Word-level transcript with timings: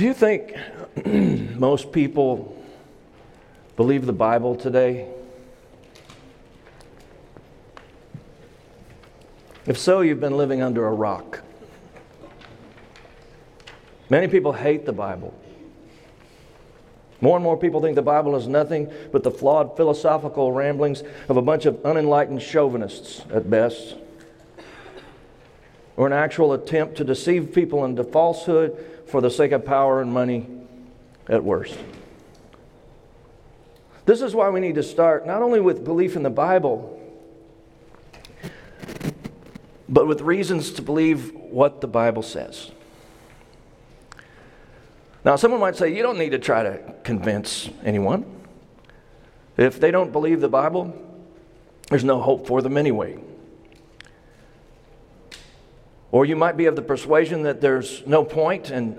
Do 0.00 0.06
you 0.06 0.14
think 0.14 0.54
most 1.58 1.92
people 1.92 2.56
believe 3.76 4.06
the 4.06 4.14
Bible 4.14 4.56
today? 4.56 5.06
If 9.66 9.76
so, 9.76 10.00
you've 10.00 10.18
been 10.18 10.38
living 10.38 10.62
under 10.62 10.86
a 10.86 10.90
rock. 10.90 11.42
Many 14.08 14.26
people 14.28 14.54
hate 14.54 14.86
the 14.86 14.94
Bible. 14.94 15.34
More 17.20 17.36
and 17.36 17.44
more 17.44 17.58
people 17.58 17.82
think 17.82 17.94
the 17.94 18.00
Bible 18.00 18.36
is 18.36 18.48
nothing 18.48 18.90
but 19.12 19.22
the 19.22 19.30
flawed 19.30 19.76
philosophical 19.76 20.50
ramblings 20.50 21.02
of 21.28 21.36
a 21.36 21.42
bunch 21.42 21.66
of 21.66 21.78
unenlightened 21.84 22.40
chauvinists 22.40 23.20
at 23.30 23.50
best, 23.50 23.96
or 25.98 26.06
an 26.06 26.14
actual 26.14 26.54
attempt 26.54 26.96
to 26.96 27.04
deceive 27.04 27.52
people 27.52 27.84
into 27.84 28.02
falsehood 28.02 28.82
for 29.10 29.20
the 29.20 29.30
sake 29.30 29.52
of 29.52 29.64
power 29.64 30.00
and 30.00 30.12
money 30.12 30.46
at 31.28 31.42
worst. 31.42 31.76
This 34.06 34.22
is 34.22 34.34
why 34.34 34.48
we 34.50 34.60
need 34.60 34.76
to 34.76 34.82
start 34.82 35.26
not 35.26 35.42
only 35.42 35.60
with 35.60 35.84
belief 35.84 36.16
in 36.16 36.22
the 36.22 36.30
Bible, 36.30 36.96
but 39.88 40.06
with 40.06 40.20
reasons 40.20 40.70
to 40.72 40.82
believe 40.82 41.34
what 41.34 41.80
the 41.80 41.88
Bible 41.88 42.22
says. 42.22 42.70
Now, 45.24 45.36
someone 45.36 45.60
might 45.60 45.76
say, 45.76 45.94
you 45.94 46.02
don't 46.02 46.18
need 46.18 46.30
to 46.30 46.38
try 46.38 46.62
to 46.62 46.94
convince 47.04 47.68
anyone. 47.84 48.24
If 49.56 49.78
they 49.78 49.90
don't 49.90 50.12
believe 50.12 50.40
the 50.40 50.48
Bible, 50.48 50.94
there's 51.90 52.04
no 52.04 52.20
hope 52.20 52.46
for 52.46 52.62
them 52.62 52.76
anyway. 52.76 53.18
Or 56.12 56.24
you 56.24 56.36
might 56.36 56.56
be 56.56 56.66
of 56.66 56.76
the 56.76 56.82
persuasion 56.82 57.44
that 57.44 57.60
there's 57.60 58.06
no 58.06 58.24
point 58.24 58.70
in 58.70 58.98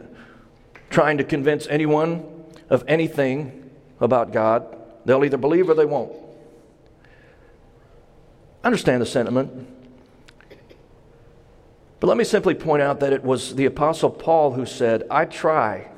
trying 0.90 1.18
to 1.18 1.24
convince 1.24 1.68
anyone 1.68 2.46
of 2.70 2.84
anything 2.88 3.70
about 4.00 4.32
God. 4.32 4.78
They'll 5.06 5.26
either 5.26 5.38
believe 5.38 5.70
or 5.70 5.74
they 5.74 5.86
won't. 5.86 6.14
I 8.64 8.68
understand 8.68 9.02
the 9.02 9.06
sentiment. 9.06 9.68
But 12.00 12.08
let 12.08 12.18
me 12.18 12.24
simply 12.24 12.56
point 12.56 12.82
out 12.82 13.00
that 13.02 13.14
it 13.14 13.24
was 13.24 13.56
the 13.56 13.66
Apostle 13.66 14.10
Paul 14.10 14.54
who 14.54 14.66
said, 14.66 15.04
I 15.10 15.26
try 15.26 15.90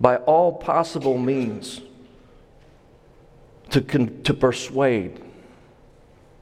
by 0.00 0.16
all 0.16 0.52
possible 0.52 1.18
means 1.18 1.80
to, 3.70 3.80
con- 3.80 4.22
to 4.24 4.34
persuade 4.34 5.20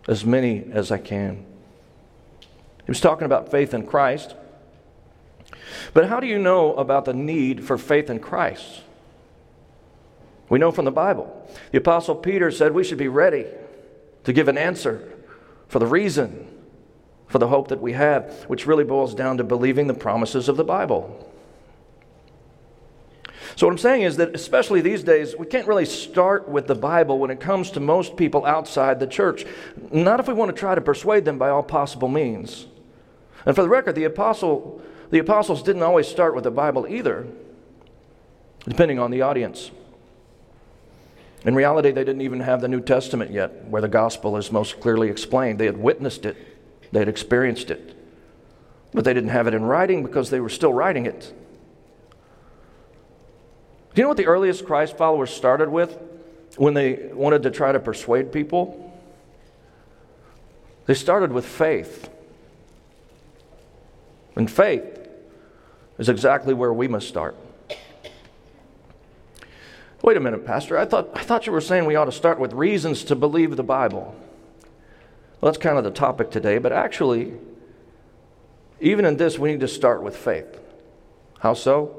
as 0.08 0.24
many 0.24 0.64
as 0.72 0.91
I 0.91 0.98
can. 0.98 1.44
He 2.86 2.90
was 2.90 3.00
talking 3.00 3.26
about 3.26 3.50
faith 3.50 3.74
in 3.74 3.84
Christ. 3.84 4.36
But 5.92 6.08
how 6.08 6.20
do 6.20 6.26
you 6.26 6.38
know 6.38 6.74
about 6.74 7.04
the 7.04 7.12
need 7.12 7.64
for 7.64 7.76
faith 7.76 8.08
in 8.08 8.20
Christ? 8.20 8.82
We 10.48 10.60
know 10.60 10.70
from 10.70 10.84
the 10.84 10.92
Bible. 10.92 11.50
The 11.72 11.78
Apostle 11.78 12.14
Peter 12.14 12.50
said 12.50 12.72
we 12.72 12.84
should 12.84 12.98
be 12.98 13.08
ready 13.08 13.46
to 14.24 14.32
give 14.32 14.46
an 14.46 14.56
answer 14.56 15.12
for 15.68 15.80
the 15.80 15.86
reason 15.86 16.48
for 17.26 17.38
the 17.38 17.48
hope 17.48 17.68
that 17.68 17.82
we 17.82 17.92
have, 17.92 18.44
which 18.44 18.66
really 18.66 18.84
boils 18.84 19.14
down 19.14 19.38
to 19.38 19.44
believing 19.44 19.88
the 19.88 19.94
promises 19.94 20.48
of 20.48 20.56
the 20.56 20.64
Bible. 20.64 21.32
So, 23.56 23.66
what 23.66 23.72
I'm 23.72 23.78
saying 23.78 24.02
is 24.02 24.16
that, 24.18 24.34
especially 24.34 24.80
these 24.80 25.02
days, 25.02 25.34
we 25.36 25.46
can't 25.46 25.66
really 25.66 25.86
start 25.86 26.48
with 26.48 26.66
the 26.66 26.74
Bible 26.74 27.18
when 27.18 27.30
it 27.30 27.40
comes 27.40 27.70
to 27.72 27.80
most 27.80 28.16
people 28.16 28.44
outside 28.44 29.00
the 29.00 29.06
church. 29.06 29.44
Not 29.90 30.20
if 30.20 30.28
we 30.28 30.34
want 30.34 30.54
to 30.54 30.60
try 30.60 30.74
to 30.74 30.80
persuade 30.80 31.24
them 31.24 31.38
by 31.38 31.48
all 31.48 31.62
possible 31.62 32.08
means. 32.08 32.66
And 33.47 33.55
for 33.55 33.62
the 33.62 33.69
record, 33.69 33.94
the, 33.94 34.05
apostle, 34.05 34.83
the 35.11 35.20
apostles 35.20 35.62
didn't 35.62 35.84
always 35.84 36.08
start 36.08 36.34
with 36.34 36.44
the 36.44 36.50
Bible 36.50 36.86
either, 36.89 37.27
depending 38.64 38.98
on 38.98 39.12
the 39.12 39.22
audience. 39.22 39.70
In 41.44 41.55
reality, 41.55 41.92
they 41.92 42.03
didn't 42.03 42.22
even 42.22 42.41
have 42.41 42.61
the 42.61 42.66
New 42.66 42.80
Testament 42.80 43.30
yet, 43.30 43.66
where 43.66 43.80
the 43.80 43.88
gospel 43.88 44.36
is 44.36 44.50
most 44.50 44.80
clearly 44.80 45.08
explained. 45.08 45.60
They 45.60 45.66
had 45.66 45.76
witnessed 45.76 46.26
it, 46.26 46.37
they 46.91 46.98
had 46.98 47.09
experienced 47.09 47.70
it. 47.70 47.94
But 48.93 49.04
they 49.04 49.15
didn't 49.15 49.31
have 49.31 49.47
it 49.47 49.54
in 49.54 49.65
writing 49.65 50.03
because 50.03 50.31
they 50.31 50.41
were 50.41 50.49
still 50.49 50.72
writing 50.72 51.06
it. 51.06 51.32
Do 53.94 54.00
you 54.00 54.03
know 54.03 54.09
what 54.09 54.16
the 54.16 54.26
earliest 54.26 54.66
Christ 54.66 54.97
followers 54.97 55.31
started 55.31 55.69
with 55.69 55.99
when 56.56 56.75
they 56.75 57.10
wanted 57.12 57.44
to 57.44 57.50
try 57.50 57.70
to 57.72 57.78
persuade 57.78 58.32
people? 58.32 58.82
They 60.87 60.94
started 60.94 61.32
with 61.32 61.47
faith. 61.47 62.10
And 64.36 64.50
faith 64.50 65.08
is 65.98 66.08
exactly 66.08 66.54
where 66.54 66.72
we 66.72 66.88
must 66.88 67.08
start. 67.08 67.34
Wait 70.02 70.16
a 70.16 70.20
minute, 70.20 70.47
Pastor. 70.47 70.78
I 70.78 70.84
thought, 70.84 71.08
I 71.14 71.22
thought 71.22 71.47
you 71.47 71.52
were 71.52 71.60
saying 71.60 71.86
we 71.86 71.97
ought 71.97 72.04
to 72.04 72.12
start 72.12 72.38
with 72.38 72.52
reasons 72.52 73.02
to 73.04 73.16
believe 73.16 73.56
the 73.56 73.64
Bible. 73.64 74.14
Well, 75.41 75.50
that's 75.50 75.58
kind 75.58 75.78
of 75.78 75.84
the 75.84 75.91
topic 75.91 76.30
today, 76.30 76.58
but 76.58 76.70
actually, 76.70 77.32
even 78.80 79.04
in 79.04 79.16
this, 79.16 79.38
we 79.38 79.50
need 79.50 79.60
to 79.60 79.69
start 79.69 80.02
with 80.02 80.16
faith. 80.16 80.60
How 81.41 81.54
so? 81.54 81.96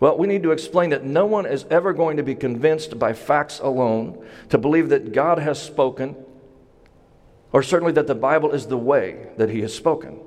Well, 0.00 0.18
we 0.18 0.26
need 0.26 0.42
to 0.42 0.50
explain 0.50 0.90
that 0.90 1.04
no 1.04 1.24
one 1.24 1.46
is 1.46 1.66
ever 1.70 1.92
going 1.92 2.16
to 2.16 2.22
be 2.22 2.34
convinced 2.34 2.98
by 2.98 3.12
facts 3.12 3.60
alone 3.60 4.24
to 4.48 4.58
believe 4.58 4.88
that 4.88 5.12
God 5.12 5.38
has 5.38 5.62
spoken, 5.62 6.16
or 7.52 7.62
certainly 7.62 7.92
that 7.92 8.06
the 8.06 8.14
Bible 8.14 8.50
is 8.50 8.66
the 8.66 8.78
way 8.78 9.28
that 9.36 9.50
He 9.50 9.60
has 9.60 9.74
spoken. 9.74 10.20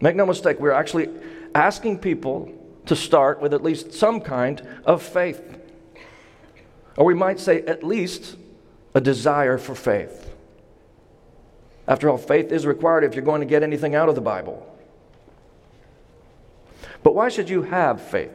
Make 0.00 0.16
no 0.16 0.24
mistake, 0.24 0.58
we're 0.58 0.72
actually 0.72 1.08
asking 1.54 1.98
people 1.98 2.52
to 2.86 2.96
start 2.96 3.40
with 3.40 3.52
at 3.52 3.62
least 3.62 3.92
some 3.92 4.20
kind 4.20 4.66
of 4.84 5.02
faith. 5.02 5.42
Or 6.96 7.04
we 7.04 7.14
might 7.14 7.38
say, 7.38 7.62
at 7.62 7.84
least 7.84 8.36
a 8.94 9.00
desire 9.00 9.58
for 9.58 9.74
faith. 9.74 10.34
After 11.86 12.08
all, 12.08 12.18
faith 12.18 12.52
is 12.52 12.66
required 12.66 13.04
if 13.04 13.14
you're 13.14 13.24
going 13.24 13.40
to 13.40 13.46
get 13.46 13.62
anything 13.62 13.94
out 13.94 14.08
of 14.08 14.14
the 14.14 14.20
Bible. 14.20 14.66
But 17.02 17.14
why 17.14 17.28
should 17.28 17.48
you 17.48 17.62
have 17.62 18.00
faith? 18.00 18.32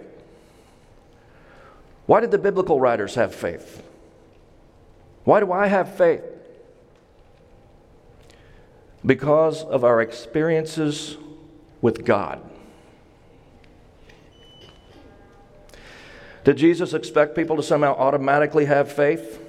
Why 2.06 2.20
did 2.20 2.32
the 2.32 2.38
biblical 2.38 2.80
writers 2.80 3.16
have 3.16 3.34
faith? 3.34 3.84
Why 5.24 5.40
do 5.40 5.52
I 5.52 5.68
have 5.68 5.96
faith? 5.96 6.24
Because 9.06 9.64
of 9.64 9.84
our 9.84 10.02
experiences 10.02 11.18
with 11.86 12.04
God. 12.04 12.42
Did 16.44 16.58
Jesus 16.58 16.96
expect 16.96 17.36
people 17.36 17.58
to 17.58 17.62
somehow 17.62 17.94
automatically 17.94 18.66
have 18.66 18.92
faith? 18.92 19.40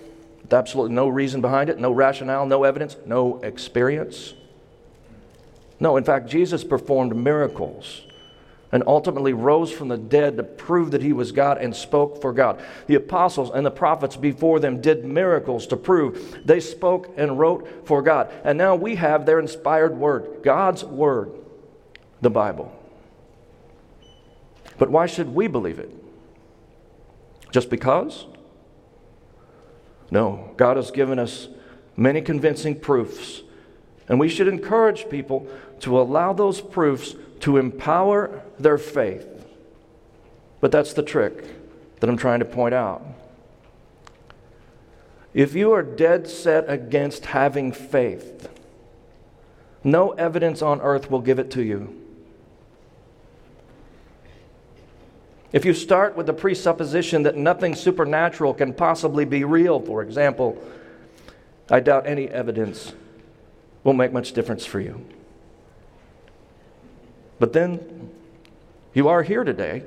With 0.43 0.53
absolutely 0.53 0.95
no 0.95 1.09
reason 1.09 1.41
behind 1.41 1.71
it, 1.71 1.79
no 1.79 1.93
rationale, 1.93 2.45
no 2.45 2.65
evidence, 2.65 2.95
no 3.07 3.39
experience? 3.39 4.35
No, 5.81 5.97
in 5.97 6.05
fact, 6.05 6.29
Jesus 6.29 6.63
performed 6.63 7.17
miracles 7.17 8.03
and 8.71 8.83
ultimately 8.87 9.33
rose 9.33 9.73
from 9.73 9.89
the 9.89 9.97
dead 9.97 10.37
to 10.37 10.43
prove 10.43 10.91
that 10.91 11.01
he 11.01 11.15
was 11.15 11.33
God 11.33 11.57
and 11.57 11.75
spoke 11.75 12.21
for 12.21 12.35
God. 12.35 12.63
The 12.87 12.97
apostles 12.97 13.51
and 13.55 13.65
the 13.65 13.71
prophets 13.71 14.15
before 14.15 14.61
them 14.61 14.83
did 14.83 15.07
miracles 15.07 15.67
to 15.69 15.77
prove 15.79 16.43
they 16.45 16.61
spoke 16.61 17.15
and 17.17 17.39
wrote 17.39 17.87
for 17.87 18.03
God. 18.03 18.31
And 18.45 18.59
now 18.59 18.75
we 18.75 18.97
have 18.97 19.25
their 19.25 19.39
inspired 19.39 19.97
word, 19.97 20.43
God's 20.43 20.85
word, 20.85 21.33
the 22.21 22.31
Bible. 22.31 22.73
But 24.79 24.91
why 24.91 25.07
should 25.07 25.35
we 25.35 25.47
believe 25.47 25.79
it? 25.79 25.91
Just 27.51 27.71
because? 27.71 28.27
No, 30.11 30.53
God 30.57 30.77
has 30.77 30.91
given 30.91 31.19
us 31.19 31.49
many 31.97 32.21
convincing 32.21 32.79
proofs, 32.79 33.43
and 34.09 34.21
we 34.21 34.29
should 34.29 34.49
encourage 34.49 35.09
people 35.09 35.49
to 35.81 35.99
allow 35.99 36.33
those 36.33 36.61
proofs 36.61 37.15
to 37.41 37.57
empower 37.57 38.43
their 38.59 38.79
faith. 38.79 39.27
But 40.61 40.73
that's 40.73 40.93
the 40.93 41.03
trick 41.03 41.45
that 42.01 42.09
I'm 42.09 42.17
trying 42.17 42.41
to 42.41 42.45
point 42.45 42.75
out. 42.75 43.05
If 45.35 45.55
you 45.55 45.73
are 45.73 45.83
dead 45.83 46.29
set 46.29 46.69
against 46.69 47.27
having 47.27 47.73
faith, 47.73 48.49
no 49.85 50.13
evidence 50.13 50.63
on 50.63 50.81
earth 50.81 51.11
will 51.11 51.21
give 51.21 51.39
it 51.39 51.51
to 51.53 51.63
you. 51.63 52.06
If 55.53 55.65
you 55.65 55.75
start 55.75 56.17
with 56.17 56.27
the 56.27 56.33
presupposition 56.33 57.23
that 57.23 57.37
nothing 57.37 57.75
supernatural 57.75 58.55
can 58.55 58.73
possibly 58.73 59.25
be 59.25 59.45
real, 59.45 59.81
for 59.81 60.03
example, 60.03 60.61
I 61.71 61.81
doubt 61.81 62.07
any 62.07 62.29
evidence 62.29 62.93
will 63.85 63.93
make 63.93 64.13
much 64.13 64.33
difference 64.33 64.67
for 64.67 64.81
you. 64.81 65.05
But 67.39 67.53
then 67.53 68.11
you 68.95 69.09
are 69.09 69.23
here 69.23 69.45
today. 69.45 69.85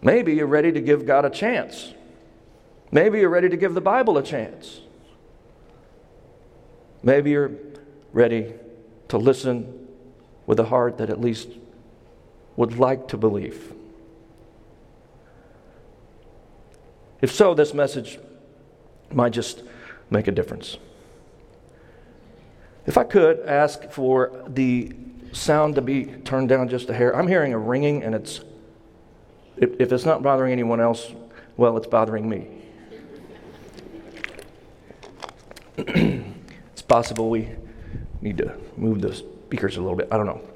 Maybe 0.00 0.34
you're 0.34 0.46
ready 0.46 0.70
to 0.70 0.80
give 0.80 1.06
God 1.06 1.24
a 1.24 1.30
chance. 1.30 1.94
Maybe 2.92 3.18
you're 3.18 3.28
ready 3.28 3.48
to 3.48 3.56
give 3.56 3.74
the 3.74 3.80
Bible 3.80 4.16
a 4.16 4.22
chance. 4.22 4.80
Maybe 7.02 7.30
you're 7.30 7.52
ready 8.12 8.54
to 9.08 9.18
listen 9.18 9.88
with 10.46 10.60
a 10.60 10.64
heart 10.64 10.98
that 10.98 11.10
at 11.10 11.20
least 11.20 11.48
would 12.58 12.76
like 12.76 13.06
to 13.06 13.16
believe? 13.16 13.72
If 17.22 17.32
so, 17.32 17.54
this 17.54 17.72
message 17.72 18.18
might 19.12 19.32
just 19.32 19.62
make 20.10 20.26
a 20.26 20.32
difference. 20.32 20.76
If 22.84 22.98
I 22.98 23.04
could 23.04 23.38
ask 23.46 23.88
for 23.92 24.42
the 24.48 24.92
sound 25.30 25.76
to 25.76 25.82
be 25.82 26.06
turned 26.24 26.48
down 26.48 26.68
just 26.68 26.90
a 26.90 26.94
hair, 26.94 27.14
I'm 27.14 27.28
hearing 27.28 27.52
a 27.52 27.58
ringing, 27.58 28.02
and 28.02 28.12
it's, 28.12 28.40
if, 29.56 29.80
if 29.80 29.92
it's 29.92 30.04
not 30.04 30.24
bothering 30.24 30.50
anyone 30.50 30.80
else, 30.80 31.12
well, 31.56 31.76
it's 31.76 31.86
bothering 31.86 32.28
me. 32.28 32.48
it's 36.72 36.82
possible 36.82 37.30
we 37.30 37.50
need 38.20 38.38
to 38.38 38.58
move 38.76 39.00
the 39.00 39.14
speakers 39.14 39.76
a 39.76 39.80
little 39.80 39.96
bit. 39.96 40.08
I 40.10 40.16
don't 40.16 40.26
know. 40.26 40.47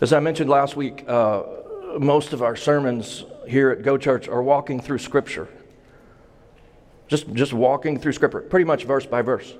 As 0.00 0.12
I 0.12 0.20
mentioned 0.20 0.48
last 0.48 0.76
week, 0.76 1.04
uh, 1.08 1.42
most 1.98 2.32
of 2.32 2.40
our 2.40 2.54
sermons 2.54 3.24
here 3.48 3.70
at 3.70 3.82
Go 3.82 3.98
Church 3.98 4.28
are 4.28 4.42
walking 4.42 4.78
through 4.78 4.98
Scripture. 4.98 5.48
Just, 7.08 7.32
just 7.32 7.52
walking 7.52 7.98
through 7.98 8.12
Scripture, 8.12 8.42
pretty 8.42 8.64
much 8.64 8.84
verse 8.84 9.06
by 9.06 9.22
verse. 9.22 9.54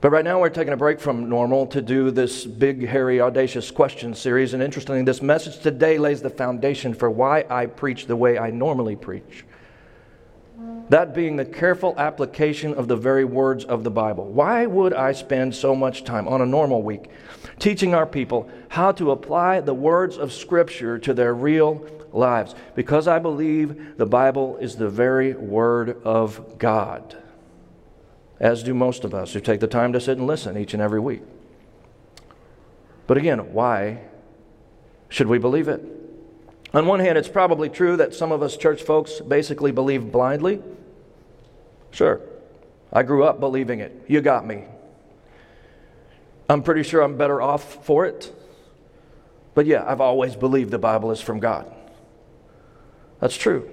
But 0.00 0.10
right 0.10 0.24
now 0.24 0.40
we're 0.40 0.48
taking 0.48 0.72
a 0.72 0.76
break 0.78 1.00
from 1.00 1.28
normal 1.28 1.66
to 1.66 1.82
do 1.82 2.10
this 2.10 2.46
big, 2.46 2.86
hairy, 2.86 3.20
audacious 3.20 3.70
question 3.70 4.14
series. 4.14 4.54
And 4.54 4.62
interestingly, 4.62 5.02
this 5.02 5.20
message 5.20 5.58
today 5.58 5.98
lays 5.98 6.22
the 6.22 6.30
foundation 6.30 6.94
for 6.94 7.10
why 7.10 7.44
I 7.50 7.66
preach 7.66 8.06
the 8.06 8.16
way 8.16 8.38
I 8.38 8.50
normally 8.50 8.96
preach. 8.96 9.44
That 10.90 11.14
being 11.14 11.36
the 11.36 11.44
careful 11.44 11.94
application 11.98 12.74
of 12.74 12.88
the 12.88 12.96
very 12.96 13.24
words 13.24 13.64
of 13.64 13.84
the 13.84 13.90
Bible. 13.90 14.26
Why 14.26 14.66
would 14.66 14.92
I 14.92 15.12
spend 15.12 15.54
so 15.54 15.74
much 15.74 16.04
time 16.04 16.28
on 16.28 16.42
a 16.42 16.46
normal 16.46 16.82
week 16.82 17.08
teaching 17.58 17.94
our 17.94 18.06
people 18.06 18.48
how 18.68 18.92
to 18.92 19.10
apply 19.10 19.60
the 19.60 19.74
words 19.74 20.16
of 20.18 20.32
Scripture 20.32 20.98
to 20.98 21.14
their 21.14 21.34
real 21.34 21.86
lives? 22.12 22.54
Because 22.74 23.08
I 23.08 23.18
believe 23.18 23.96
the 23.96 24.06
Bible 24.06 24.56
is 24.58 24.76
the 24.76 24.90
very 24.90 25.32
Word 25.32 26.02
of 26.04 26.58
God, 26.58 27.16
as 28.38 28.62
do 28.62 28.74
most 28.74 29.04
of 29.04 29.14
us 29.14 29.32
who 29.32 29.40
take 29.40 29.60
the 29.60 29.66
time 29.66 29.92
to 29.94 30.00
sit 30.00 30.18
and 30.18 30.26
listen 30.26 30.56
each 30.56 30.74
and 30.74 30.82
every 30.82 31.00
week. 31.00 31.22
But 33.06 33.16
again, 33.16 33.52
why 33.52 34.02
should 35.08 35.26
we 35.26 35.38
believe 35.38 35.68
it? 35.68 36.03
On 36.74 36.86
one 36.86 36.98
hand, 36.98 37.16
it's 37.16 37.28
probably 37.28 37.68
true 37.68 37.96
that 37.96 38.14
some 38.14 38.32
of 38.32 38.42
us 38.42 38.56
church 38.56 38.82
folks 38.82 39.20
basically 39.20 39.70
believe 39.70 40.10
blindly. 40.10 40.60
Sure, 41.92 42.20
I 42.92 43.04
grew 43.04 43.22
up 43.22 43.38
believing 43.38 43.78
it. 43.78 44.04
You 44.08 44.20
got 44.20 44.44
me. 44.44 44.64
I'm 46.48 46.64
pretty 46.64 46.82
sure 46.82 47.00
I'm 47.00 47.16
better 47.16 47.40
off 47.40 47.84
for 47.84 48.04
it. 48.04 48.34
But 49.54 49.66
yeah, 49.66 49.84
I've 49.86 50.00
always 50.00 50.34
believed 50.34 50.72
the 50.72 50.78
Bible 50.78 51.12
is 51.12 51.20
from 51.20 51.38
God. 51.38 51.72
That's 53.20 53.36
true. 53.36 53.70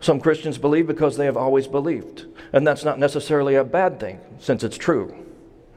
Some 0.00 0.20
Christians 0.20 0.58
believe 0.58 0.86
because 0.86 1.16
they 1.16 1.26
have 1.26 1.36
always 1.36 1.66
believed. 1.66 2.26
And 2.52 2.64
that's 2.66 2.84
not 2.84 3.00
necessarily 3.00 3.56
a 3.56 3.64
bad 3.64 3.98
thing, 3.98 4.20
since 4.38 4.62
it's 4.62 4.78
true. 4.78 5.26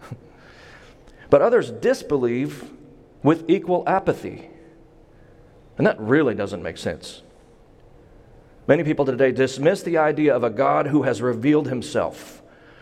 but 1.32 1.42
others 1.42 1.72
disbelieve 1.72 2.72
with 3.24 3.50
equal 3.50 3.84
apathy. 3.88 4.50
And 5.78 5.86
that 5.86 6.00
really 6.00 6.36
doesn't 6.36 6.64
make 6.64 6.78
sense. 6.78 7.22
Many 8.68 8.84
people 8.84 9.06
today 9.06 9.32
dismiss 9.32 9.84
the 9.84 9.98
idea 9.98 10.36
of 10.36 10.44
a 10.44 10.50
God 10.50 10.88
who 10.88 11.04
has 11.04 11.22
revealed 11.22 11.68
himself, 11.68 12.42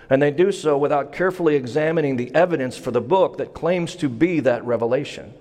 and 0.10 0.22
they 0.22 0.32
do 0.32 0.52
so 0.52 0.78
without 0.78 1.12
carefully 1.12 1.56
examining 1.56 2.16
the 2.16 2.34
evidence 2.34 2.78
for 2.78 2.92
the 2.92 3.02
book 3.02 3.38
that 3.38 3.54
claims 3.54 3.96
to 3.96 4.08
be 4.08 4.40
that 4.42 4.64
revelation. 4.66 5.34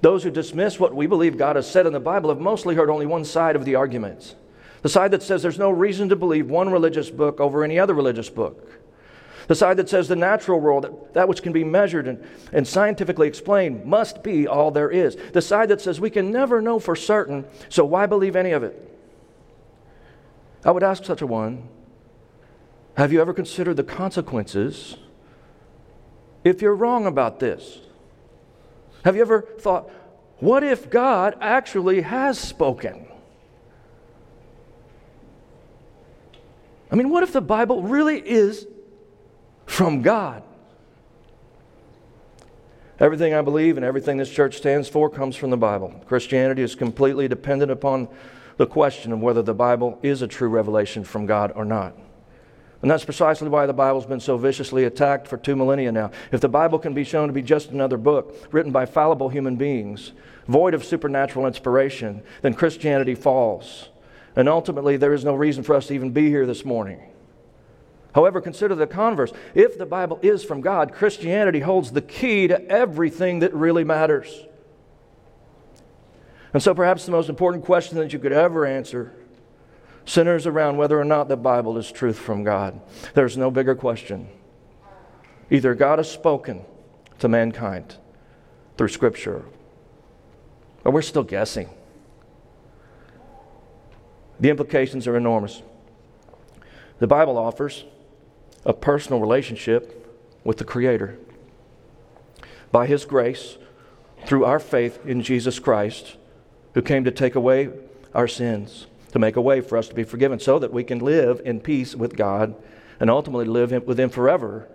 Those 0.00 0.24
who 0.24 0.30
dismiss 0.30 0.80
what 0.80 0.94
we 0.94 1.06
believe 1.06 1.36
God 1.36 1.56
has 1.56 1.70
said 1.70 1.86
in 1.86 1.92
the 1.92 2.00
Bible 2.00 2.30
have 2.30 2.40
mostly 2.40 2.74
heard 2.74 2.90
only 2.90 3.06
one 3.06 3.24
side 3.24 3.56
of 3.56 3.64
the 3.64 3.74
arguments 3.74 4.34
the 4.82 4.88
side 4.88 5.12
that 5.12 5.22
says 5.22 5.42
there's 5.42 5.58
no 5.58 5.70
reason 5.70 6.08
to 6.08 6.16
believe 6.16 6.50
one 6.50 6.70
religious 6.70 7.08
book 7.08 7.40
over 7.40 7.62
any 7.62 7.78
other 7.78 7.94
religious 7.94 8.28
book. 8.28 8.81
The 9.48 9.54
side 9.54 9.76
that 9.78 9.88
says 9.88 10.08
the 10.08 10.16
natural 10.16 10.60
world, 10.60 10.84
that, 10.84 11.14
that 11.14 11.28
which 11.28 11.42
can 11.42 11.52
be 11.52 11.64
measured 11.64 12.06
and, 12.06 12.24
and 12.52 12.66
scientifically 12.66 13.28
explained, 13.28 13.84
must 13.84 14.22
be 14.22 14.46
all 14.46 14.70
there 14.70 14.90
is. 14.90 15.16
The 15.32 15.42
side 15.42 15.68
that 15.70 15.80
says 15.80 16.00
we 16.00 16.10
can 16.10 16.30
never 16.30 16.60
know 16.60 16.78
for 16.78 16.94
certain, 16.94 17.44
so 17.68 17.84
why 17.84 18.06
believe 18.06 18.36
any 18.36 18.52
of 18.52 18.62
it? 18.62 18.88
I 20.64 20.70
would 20.70 20.82
ask 20.82 21.04
such 21.04 21.22
a 21.22 21.26
one 21.26 21.68
Have 22.96 23.12
you 23.12 23.20
ever 23.20 23.34
considered 23.34 23.76
the 23.76 23.84
consequences 23.84 24.96
if 26.44 26.62
you're 26.62 26.74
wrong 26.74 27.06
about 27.06 27.40
this? 27.40 27.80
Have 29.04 29.16
you 29.16 29.22
ever 29.22 29.42
thought, 29.42 29.90
what 30.38 30.62
if 30.62 30.90
God 30.90 31.36
actually 31.40 32.02
has 32.02 32.38
spoken? 32.38 33.06
I 36.90 36.94
mean, 36.94 37.08
what 37.08 37.22
if 37.22 37.32
the 37.32 37.40
Bible 37.40 37.82
really 37.82 38.18
is 38.18 38.66
from 39.66 40.02
God. 40.02 40.42
Everything 43.00 43.34
I 43.34 43.42
believe 43.42 43.76
and 43.76 43.84
everything 43.84 44.16
this 44.16 44.30
church 44.30 44.58
stands 44.58 44.88
for 44.88 45.10
comes 45.10 45.34
from 45.34 45.50
the 45.50 45.56
Bible. 45.56 45.92
Christianity 46.06 46.62
is 46.62 46.74
completely 46.74 47.26
dependent 47.26 47.72
upon 47.72 48.08
the 48.58 48.66
question 48.66 49.12
of 49.12 49.20
whether 49.20 49.42
the 49.42 49.54
Bible 49.54 49.98
is 50.02 50.22
a 50.22 50.28
true 50.28 50.48
revelation 50.48 51.02
from 51.02 51.26
God 51.26 51.52
or 51.56 51.64
not. 51.64 51.96
And 52.82 52.90
that's 52.90 53.04
precisely 53.04 53.48
why 53.48 53.66
the 53.66 53.72
Bible's 53.72 54.06
been 54.06 54.20
so 54.20 54.36
viciously 54.36 54.84
attacked 54.84 55.28
for 55.28 55.36
two 55.36 55.54
millennia 55.54 55.92
now. 55.92 56.10
If 56.32 56.40
the 56.40 56.48
Bible 56.48 56.80
can 56.80 56.94
be 56.94 57.04
shown 57.04 57.28
to 57.28 57.32
be 57.32 57.42
just 57.42 57.70
another 57.70 57.96
book 57.96 58.48
written 58.52 58.72
by 58.72 58.86
fallible 58.86 59.28
human 59.28 59.56
beings, 59.56 60.12
void 60.48 60.74
of 60.74 60.84
supernatural 60.84 61.46
inspiration, 61.46 62.22
then 62.42 62.54
Christianity 62.54 63.14
falls. 63.14 63.88
And 64.34 64.48
ultimately, 64.48 64.96
there 64.96 65.14
is 65.14 65.24
no 65.24 65.34
reason 65.34 65.62
for 65.62 65.76
us 65.76 65.86
to 65.86 65.94
even 65.94 66.10
be 66.10 66.28
here 66.28 66.44
this 66.44 66.64
morning. 66.64 67.11
However, 68.14 68.40
consider 68.40 68.74
the 68.74 68.86
converse. 68.86 69.32
If 69.54 69.78
the 69.78 69.86
Bible 69.86 70.18
is 70.22 70.44
from 70.44 70.60
God, 70.60 70.92
Christianity 70.92 71.60
holds 71.60 71.92
the 71.92 72.02
key 72.02 72.46
to 72.48 72.62
everything 72.68 73.38
that 73.38 73.54
really 73.54 73.84
matters. 73.84 74.46
And 76.52 76.62
so, 76.62 76.74
perhaps 76.74 77.06
the 77.06 77.12
most 77.12 77.30
important 77.30 77.64
question 77.64 77.96
that 77.98 78.12
you 78.12 78.18
could 78.18 78.32
ever 78.32 78.66
answer 78.66 79.14
centers 80.04 80.46
around 80.46 80.76
whether 80.76 81.00
or 81.00 81.04
not 81.04 81.28
the 81.28 81.36
Bible 81.36 81.78
is 81.78 81.90
truth 81.90 82.18
from 82.18 82.44
God. 82.44 82.80
There's 83.14 83.36
no 83.36 83.50
bigger 83.50 83.74
question. 83.74 84.28
Either 85.50 85.74
God 85.74 85.98
has 85.98 86.10
spoken 86.10 86.64
to 87.20 87.28
mankind 87.28 87.96
through 88.76 88.88
Scripture, 88.88 89.44
or 90.84 90.92
we're 90.92 91.02
still 91.02 91.22
guessing. 91.22 91.68
The 94.40 94.50
implications 94.50 95.06
are 95.06 95.16
enormous. 95.16 95.62
The 96.98 97.06
Bible 97.06 97.38
offers 97.38 97.84
a 98.64 98.72
personal 98.72 99.20
relationship 99.20 100.08
with 100.44 100.58
the 100.58 100.64
Creator. 100.64 101.18
By 102.70 102.86
His 102.86 103.04
grace, 103.04 103.58
through 104.24 104.44
our 104.44 104.60
faith 104.60 105.04
in 105.04 105.22
Jesus 105.22 105.58
Christ, 105.58 106.16
who 106.74 106.82
came 106.82 107.04
to 107.04 107.10
take 107.10 107.34
away 107.34 107.70
our 108.14 108.28
sins, 108.28 108.86
to 109.12 109.18
make 109.18 109.36
a 109.36 109.40
way 109.40 109.60
for 109.60 109.76
us 109.76 109.88
to 109.88 109.94
be 109.94 110.04
forgiven, 110.04 110.38
so 110.38 110.58
that 110.58 110.72
we 110.72 110.84
can 110.84 110.98
live 110.98 111.40
in 111.44 111.60
peace 111.60 111.94
with 111.94 112.16
God 112.16 112.54
and 113.00 113.10
ultimately 113.10 113.46
live 113.46 113.72
with 113.86 113.98
Him 113.98 114.10
forever 114.10 114.68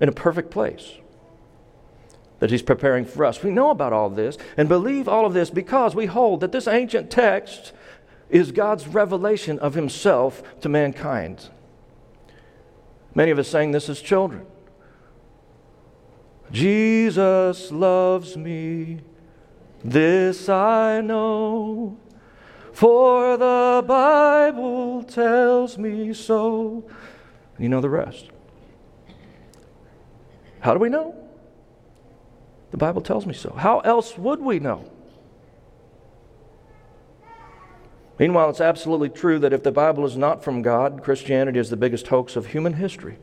in 0.00 0.08
a 0.08 0.12
perfect 0.12 0.50
place 0.50 0.94
that 2.40 2.50
He's 2.50 2.62
preparing 2.62 3.04
for 3.04 3.24
us. 3.24 3.42
We 3.42 3.50
know 3.50 3.70
about 3.70 3.92
all 3.92 4.10
this 4.10 4.36
and 4.56 4.68
believe 4.68 5.08
all 5.08 5.24
of 5.24 5.32
this 5.32 5.48
because 5.48 5.94
we 5.94 6.06
hold 6.06 6.40
that 6.40 6.52
this 6.52 6.66
ancient 6.66 7.10
text 7.10 7.72
is 8.28 8.52
God's 8.52 8.86
revelation 8.86 9.58
of 9.60 9.74
Himself 9.74 10.42
to 10.60 10.68
mankind. 10.68 11.48
Many 13.14 13.30
of 13.30 13.38
us 13.38 13.48
sang 13.48 13.70
this 13.70 13.88
as 13.88 14.00
children. 14.00 14.46
Jesus 16.50 17.70
loves 17.72 18.36
me, 18.36 19.00
this 19.82 20.48
I 20.48 21.00
know, 21.00 21.98
for 22.72 23.36
the 23.36 23.84
Bible 23.86 25.02
tells 25.04 25.78
me 25.78 26.12
so. 26.12 26.88
You 27.58 27.68
know 27.68 27.80
the 27.80 27.90
rest. 27.90 28.30
How 30.60 30.72
do 30.72 30.80
we 30.80 30.88
know? 30.88 31.14
The 32.70 32.76
Bible 32.78 33.02
tells 33.02 33.26
me 33.26 33.34
so. 33.34 33.50
How 33.50 33.80
else 33.80 34.18
would 34.18 34.40
we 34.40 34.58
know? 34.58 34.90
Meanwhile, 38.18 38.50
it's 38.50 38.60
absolutely 38.60 39.08
true 39.08 39.38
that 39.40 39.52
if 39.52 39.62
the 39.62 39.72
Bible 39.72 40.04
is 40.04 40.16
not 40.16 40.44
from 40.44 40.62
God, 40.62 41.02
Christianity 41.02 41.58
is 41.58 41.70
the 41.70 41.76
biggest 41.76 42.08
hoax 42.08 42.36
of 42.36 42.46
human 42.46 42.74
history. 42.74 43.18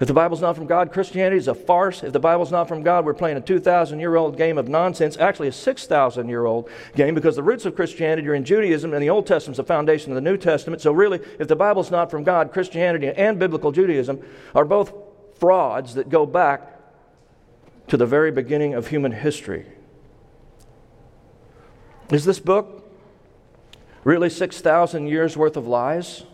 If 0.00 0.08
the 0.08 0.14
Bible's 0.14 0.40
not 0.40 0.56
from 0.56 0.66
God, 0.66 0.90
Christianity 0.90 1.36
is 1.36 1.46
a 1.46 1.54
farce. 1.54 2.02
If 2.02 2.12
the 2.12 2.18
Bible's 2.18 2.50
not 2.50 2.66
from 2.66 2.82
God, 2.82 3.04
we're 3.04 3.14
playing 3.14 3.36
a 3.36 3.40
2,000 3.40 4.00
year 4.00 4.16
old 4.16 4.36
game 4.36 4.58
of 4.58 4.68
nonsense, 4.68 5.16
actually 5.16 5.48
a 5.48 5.52
6,000 5.52 6.28
year 6.28 6.46
old 6.46 6.68
game, 6.96 7.14
because 7.14 7.36
the 7.36 7.42
roots 7.42 7.64
of 7.64 7.76
Christianity 7.76 8.26
are 8.28 8.34
in 8.34 8.44
Judaism, 8.44 8.92
and 8.92 9.02
the 9.02 9.10
Old 9.10 9.26
Testament's 9.26 9.58
the 9.58 9.64
foundation 9.64 10.10
of 10.10 10.16
the 10.16 10.20
New 10.20 10.36
Testament. 10.36 10.82
So, 10.82 10.90
really, 10.90 11.20
if 11.38 11.46
the 11.46 11.54
Bible's 11.54 11.92
not 11.92 12.10
from 12.10 12.24
God, 12.24 12.52
Christianity 12.52 13.08
and 13.08 13.38
biblical 13.38 13.70
Judaism 13.70 14.20
are 14.54 14.64
both 14.64 14.92
frauds 15.38 15.94
that 15.94 16.08
go 16.08 16.26
back 16.26 16.80
to 17.86 17.96
the 17.96 18.06
very 18.06 18.32
beginning 18.32 18.74
of 18.74 18.88
human 18.88 19.12
history. 19.12 19.66
Is 22.10 22.24
this 22.24 22.40
book 22.40 22.83
really 24.04 24.30
6,000 24.30 25.06
years 25.06 25.36
worth 25.36 25.56
of 25.56 25.66
lies? 25.66 26.24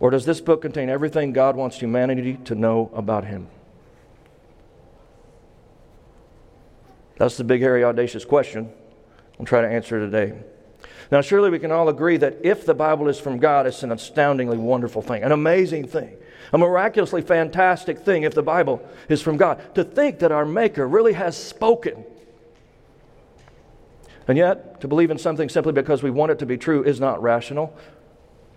Or 0.00 0.10
does 0.10 0.24
this 0.24 0.40
book 0.40 0.62
contain 0.62 0.90
everything 0.90 1.32
God 1.32 1.54
wants 1.54 1.78
humanity 1.78 2.34
to 2.44 2.54
know 2.54 2.90
about 2.92 3.24
Him? 3.24 3.46
That's 7.18 7.36
the 7.36 7.44
big, 7.44 7.60
hairy, 7.60 7.84
audacious 7.84 8.24
question. 8.24 8.72
I'll 9.38 9.46
try 9.46 9.60
to 9.60 9.68
answer 9.68 10.00
today. 10.00 10.34
Now, 11.12 11.20
surely 11.20 11.50
we 11.50 11.58
can 11.58 11.70
all 11.70 11.88
agree 11.88 12.16
that 12.16 12.38
if 12.42 12.66
the 12.66 12.74
Bible 12.74 13.08
is 13.08 13.20
from 13.20 13.38
God, 13.38 13.66
it's 13.66 13.82
an 13.82 13.92
astoundingly 13.92 14.58
wonderful 14.58 15.02
thing, 15.02 15.22
an 15.22 15.30
amazing 15.30 15.86
thing, 15.86 16.16
a 16.52 16.58
miraculously 16.58 17.22
fantastic 17.22 18.00
thing 18.00 18.24
if 18.24 18.34
the 18.34 18.42
Bible 18.42 18.82
is 19.08 19.22
from 19.22 19.36
God. 19.36 19.74
To 19.76 19.84
think 19.84 20.18
that 20.18 20.32
our 20.32 20.44
Maker 20.44 20.88
really 20.88 21.12
has 21.12 21.36
spoken. 21.36 22.04
And 24.28 24.38
yet, 24.38 24.80
to 24.80 24.88
believe 24.88 25.10
in 25.10 25.18
something 25.18 25.48
simply 25.48 25.72
because 25.72 26.02
we 26.02 26.10
want 26.10 26.32
it 26.32 26.38
to 26.40 26.46
be 26.46 26.56
true 26.56 26.82
is 26.84 27.00
not 27.00 27.20
rational. 27.22 27.76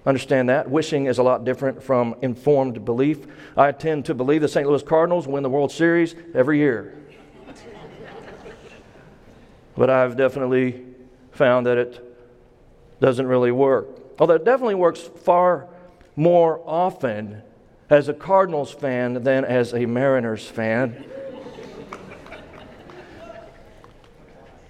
Understand 0.05 0.49
that. 0.49 0.69
Wishing 0.69 1.07
is 1.07 1.17
a 1.17 1.23
lot 1.23 1.45
different 1.45 1.81
from 1.81 2.15
informed 2.21 2.85
belief. 2.85 3.25
I 3.57 3.71
tend 3.71 4.05
to 4.05 4.13
believe 4.13 4.41
the 4.41 4.47
St. 4.47 4.67
Louis 4.67 4.83
Cardinals 4.83 5.27
win 5.27 5.41
the 5.41 5.49
World 5.49 5.71
Series 5.71 6.13
every 6.35 6.59
year. 6.59 6.95
but 9.75 9.89
I've 9.89 10.15
definitely 10.15 10.85
found 11.31 11.65
that 11.65 11.77
it 11.77 12.17
doesn't 13.01 13.25
really 13.25 13.51
work. 13.51 13.87
Although 14.19 14.35
it 14.35 14.45
definitely 14.45 14.75
works 14.75 15.01
far 15.01 15.67
more 16.15 16.61
often 16.65 17.41
as 17.89 18.07
a 18.07 18.13
Cardinals 18.13 18.71
fan 18.71 19.23
than 19.23 19.43
as 19.43 19.73
a 19.73 19.85
Mariners 19.87 20.47
fan. 20.47 21.03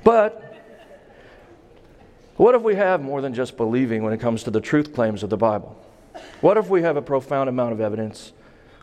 but 0.04 0.45
what 2.38 2.56
if 2.56 2.62
we 2.62 2.76
have 2.76 3.02
more 3.02 3.22
than 3.22 3.34
just 3.34 3.56
believing 3.58 4.04
when 4.04 4.14
it 4.14 4.20
comes 4.20 4.44
to 4.44 4.52
the 4.52 4.62
truth 4.62 4.94
claims 4.94 5.24
of 5.24 5.30
the 5.30 5.38
Bible? 5.38 5.82
What 6.42 6.58
if 6.58 6.70
we 6.70 6.82
have 6.82 6.98
a 6.98 7.02
profound 7.02 7.50
amount 7.50 7.74
of 7.74 7.82
evidence 7.82 8.34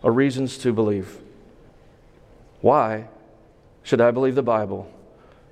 or 0.03 0.13
reasons 0.13 0.59
to 0.59 0.73
believe? 0.73 1.19
Why 2.61 3.09
should 3.83 4.01
I 4.01 4.11
believe 4.11 4.35
the 4.35 4.43
Bible 4.43 4.91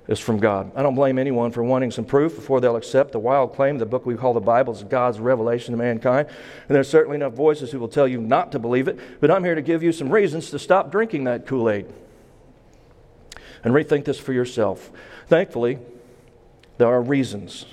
is 0.07 0.19
from 0.19 0.39
God? 0.39 0.71
I 0.75 0.81
don't 0.81 0.95
blame 0.95 1.19
anyone 1.19 1.51
for 1.51 1.63
wanting 1.63 1.91
some 1.91 2.05
proof 2.05 2.35
before 2.35 2.59
they'll 2.59 2.75
accept 2.75 3.11
the 3.11 3.19
wild 3.19 3.53
claim 3.53 3.77
the 3.77 3.85
book 3.85 4.05
we 4.05 4.15
call 4.15 4.33
the 4.33 4.39
Bible 4.39 4.73
is 4.73 4.83
God's 4.83 5.19
revelation 5.19 5.73
to 5.73 5.77
mankind. 5.77 6.27
And 6.67 6.75
there's 6.75 6.89
certainly 6.89 7.15
enough 7.15 7.33
voices 7.33 7.71
who 7.71 7.79
will 7.79 7.87
tell 7.87 8.07
you 8.07 8.19
not 8.19 8.51
to 8.53 8.59
believe 8.59 8.87
it, 8.87 8.97
but 9.19 9.29
I'm 9.29 9.43
here 9.43 9.55
to 9.55 9.61
give 9.61 9.83
you 9.83 9.91
some 9.91 10.09
reasons 10.09 10.49
to 10.51 10.59
stop 10.59 10.91
drinking 10.91 11.25
that 11.25 11.45
Kool 11.45 11.69
Aid 11.69 11.85
and 13.63 13.73
rethink 13.73 14.05
this 14.05 14.19
for 14.19 14.33
yourself. 14.33 14.89
Thankfully, 15.27 15.77
there 16.77 16.87
are 16.87 17.01
reasons 17.01 17.65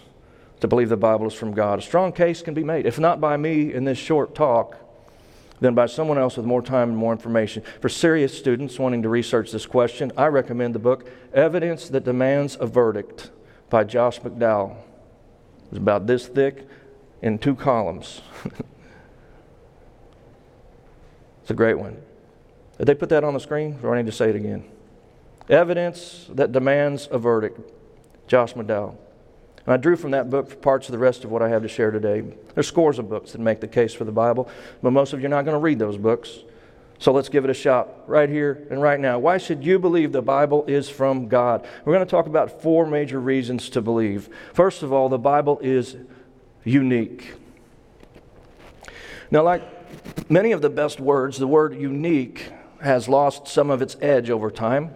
to 0.61 0.69
believe 0.69 0.89
the 0.89 0.97
Bible 0.97 1.27
is 1.27 1.35
from 1.35 1.53
God. 1.53 1.79
A 1.79 1.83
strong 1.83 2.13
case 2.13 2.43
can 2.43 2.55
be 2.55 2.65
made, 2.65 2.87
if 2.87 2.99
not 2.99 3.21
by 3.21 3.37
me 3.37 3.73
in 3.73 3.85
this 3.85 3.99
short 3.99 4.35
talk, 4.35 4.77
then 5.61 5.75
by 5.75 5.87
someone 5.87 6.19
else 6.19 6.37
with 6.37 6.47
more 6.47 6.63
time 6.63 6.91
and 6.91 6.97
more 6.97 7.13
information. 7.13 7.63
For 7.81 7.89
serious 7.89 8.37
students 8.37 8.79
wanting 8.79 9.03
to 9.03 9.09
research 9.09 9.51
this 9.51 9.67
question, 9.67 10.13
I 10.17 10.27
recommend 10.27 10.75
the 10.75 10.79
book 10.79 11.09
Evidence 11.33 11.89
That 11.89 12.05
Demands 12.05 12.57
a 12.61 12.67
Verdict 12.67 13.31
by 13.71 13.85
Josh 13.85 14.21
McDowell. 14.21 14.77
It's 15.69 15.79
about 15.79 16.07
this 16.07 16.27
thick 16.27 16.67
in 17.23 17.39
two 17.39 17.55
columns. 17.55 18.21
it's 21.43 21.51
a 21.51 21.55
great 21.55 21.79
one. 21.79 22.01
Did 22.79 22.87
they 22.87 22.95
put 22.95 23.09
that 23.09 23.25
on 23.25 23.35
the 23.35 23.41
screen, 23.41 23.79
or 23.83 23.95
I 23.95 23.99
need 23.99 24.07
to 24.07 24.17
say 24.17 24.31
it 24.31 24.37
again? 24.37 24.65
Evidence 25.49 26.27
That 26.33 26.53
Demands 26.53 27.09
a 27.11 27.19
Verdict, 27.19 27.59
Josh 28.29 28.55
McDowell. 28.55 28.97
And 29.69 29.75
I 29.75 29.77
drew 29.77 29.97
from 29.97 30.13
that 30.13 30.31
book 30.31 30.49
for 30.49 30.57
parts 30.57 30.89
of 30.89 30.93
the 30.93 30.99
rest 30.99 31.25
of 31.25 31.31
what 31.31 31.43
I 31.43 31.51
have 31.51 31.61
to 31.61 31.69
share 31.69 31.91
today. 31.91 32.25
There's 32.55 32.67
scores 32.67 32.99
of 32.99 33.11
books 33.11 33.33
that 33.33 33.41
make 33.43 33.61
the 33.61 33.69
case 33.69 33.93
for 33.93 34.05
the 34.05 34.13
Bible, 34.13 34.49
but 34.83 34.93
most 34.93 35.13
of 35.13 35.21
you 35.21 35.27
are 35.27 35.29
not 35.29 35.45
going 35.45 35.57
to 35.57 35.61
read 35.61 35.79
those 35.79 35.99
books. 35.99 36.39
So 36.99 37.13
let's 37.13 37.29
give 37.29 37.45
it 37.45 37.51
a 37.51 37.55
shot 37.55 38.09
right 38.09 38.31
here 38.31 38.67
and 38.71 38.81
right 38.81 38.99
now. 38.99 39.19
Why 39.19 39.37
should 39.37 39.63
you 39.63 39.79
believe 39.79 40.11
the 40.11 40.23
Bible 40.23 40.65
is 40.67 40.89
from 40.89 41.29
God? 41.29 41.69
We're 41.85 41.93
going 41.93 42.07
to 42.07 42.11
talk 42.11 42.25
about 42.25 42.63
four 42.63 42.87
major 42.87 43.21
reasons 43.21 43.69
to 43.69 43.83
believe. 43.83 44.31
First 44.55 44.83
of 44.83 44.91
all, 44.91 45.11
the 45.11 45.19
Bible 45.19 45.59
is 45.63 45.99
unique. 46.65 47.35
Now, 49.31 49.43
like 49.43 50.31
many 50.31 50.53
of 50.53 50.63
the 50.63 50.71
best 50.71 50.99
words, 50.99 51.37
the 51.37 51.47
word 51.47 51.79
unique 51.79 52.51
has 52.81 53.07
lost 53.07 53.47
some 53.47 53.69
of 53.69 53.83
its 53.83 53.99
edge 54.01 54.31
over 54.31 54.51
time. 54.51 54.95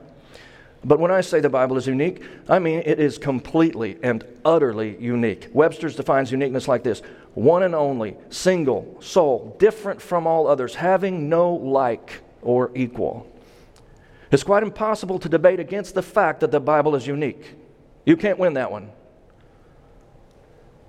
But 0.84 0.98
when 0.98 1.10
I 1.10 1.20
say 1.20 1.40
the 1.40 1.48
Bible 1.48 1.76
is 1.76 1.86
unique, 1.86 2.22
I 2.48 2.58
mean 2.58 2.82
it 2.84 2.98
is 2.98 3.16
completely 3.18 3.98
and 4.02 4.24
utterly 4.44 4.96
unique. 4.98 5.48
Webster's 5.52 5.94
defines 5.94 6.32
uniqueness 6.32 6.66
like 6.66 6.82
this 6.82 7.02
one 7.34 7.62
and 7.62 7.74
only, 7.74 8.16
single, 8.28 8.98
sole, 9.00 9.56
different 9.58 10.02
from 10.02 10.26
all 10.26 10.46
others, 10.46 10.74
having 10.74 11.28
no 11.28 11.54
like 11.54 12.20
or 12.42 12.70
equal. 12.74 13.26
It's 14.30 14.42
quite 14.42 14.62
impossible 14.62 15.18
to 15.20 15.28
debate 15.28 15.60
against 15.60 15.94
the 15.94 16.02
fact 16.02 16.40
that 16.40 16.50
the 16.50 16.60
Bible 16.60 16.94
is 16.94 17.06
unique. 17.06 17.54
You 18.04 18.16
can't 18.16 18.38
win 18.38 18.54
that 18.54 18.70
one. 18.70 18.90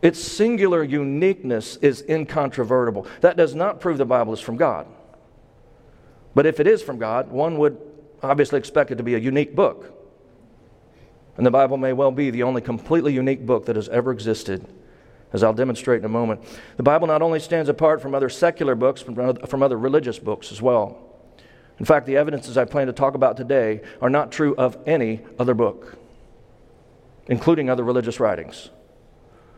Its 0.02 0.20
singular 0.20 0.84
uniqueness 0.84 1.78
is 1.78 2.04
incontrovertible. 2.10 3.08
That 3.22 3.38
does 3.38 3.56
not 3.56 3.80
prove 3.80 3.98
the 3.98 4.06
Bible 4.06 4.34
is 4.34 4.42
from 4.42 4.58
God. 4.58 4.86
But 6.36 6.46
if 6.46 6.60
it 6.60 6.68
is 6.68 6.82
from 6.82 6.98
God, 6.98 7.30
one 7.30 7.58
would 7.60 7.78
obviously 8.24 8.60
expect 8.60 8.92
it 8.92 8.96
to 8.96 9.04
be 9.04 9.16
a 9.16 9.20
unique 9.20 9.56
book. 9.56 10.00
And 11.36 11.46
the 11.46 11.52
Bible 11.52 11.78
may 11.78 11.94
well 11.94 12.12
be 12.12 12.30
the 12.30 12.44
only 12.44 12.62
completely 12.62 13.14
unique 13.14 13.46
book 13.46 13.66
that 13.66 13.76
has 13.76 13.90
ever 13.90 14.12
existed, 14.12 14.66
as 15.32 15.44
I'll 15.44 15.54
demonstrate 15.54 16.00
in 16.00 16.06
a 16.06 16.10
moment. 16.10 16.42
The 16.78 16.84
Bible 16.84 17.08
not 17.08 17.22
only 17.22 17.40
stands 17.40 17.70
apart 17.70 18.02
from 18.02 18.14
other 18.14 18.30
secular 18.30 18.76
books, 18.76 19.04
but 19.04 19.50
from 19.50 19.64
other 19.64 19.78
religious 19.78 20.20
books 20.20 20.52
as 20.52 20.62
well. 20.62 20.98
In 21.80 21.86
fact, 21.86 22.06
the 22.06 22.18
evidences 22.18 22.56
I 22.56 22.66
plan 22.66 22.86
to 22.88 22.94
talk 22.94 23.16
about 23.16 23.36
today 23.36 23.82
are 24.00 24.10
not 24.10 24.32
true 24.32 24.56
of 24.56 24.78
any 24.86 25.22
other 25.40 25.56
book, 25.56 25.98
including 27.28 27.70
other 27.70 27.84
religious 27.84 28.20
writings. 28.20 28.70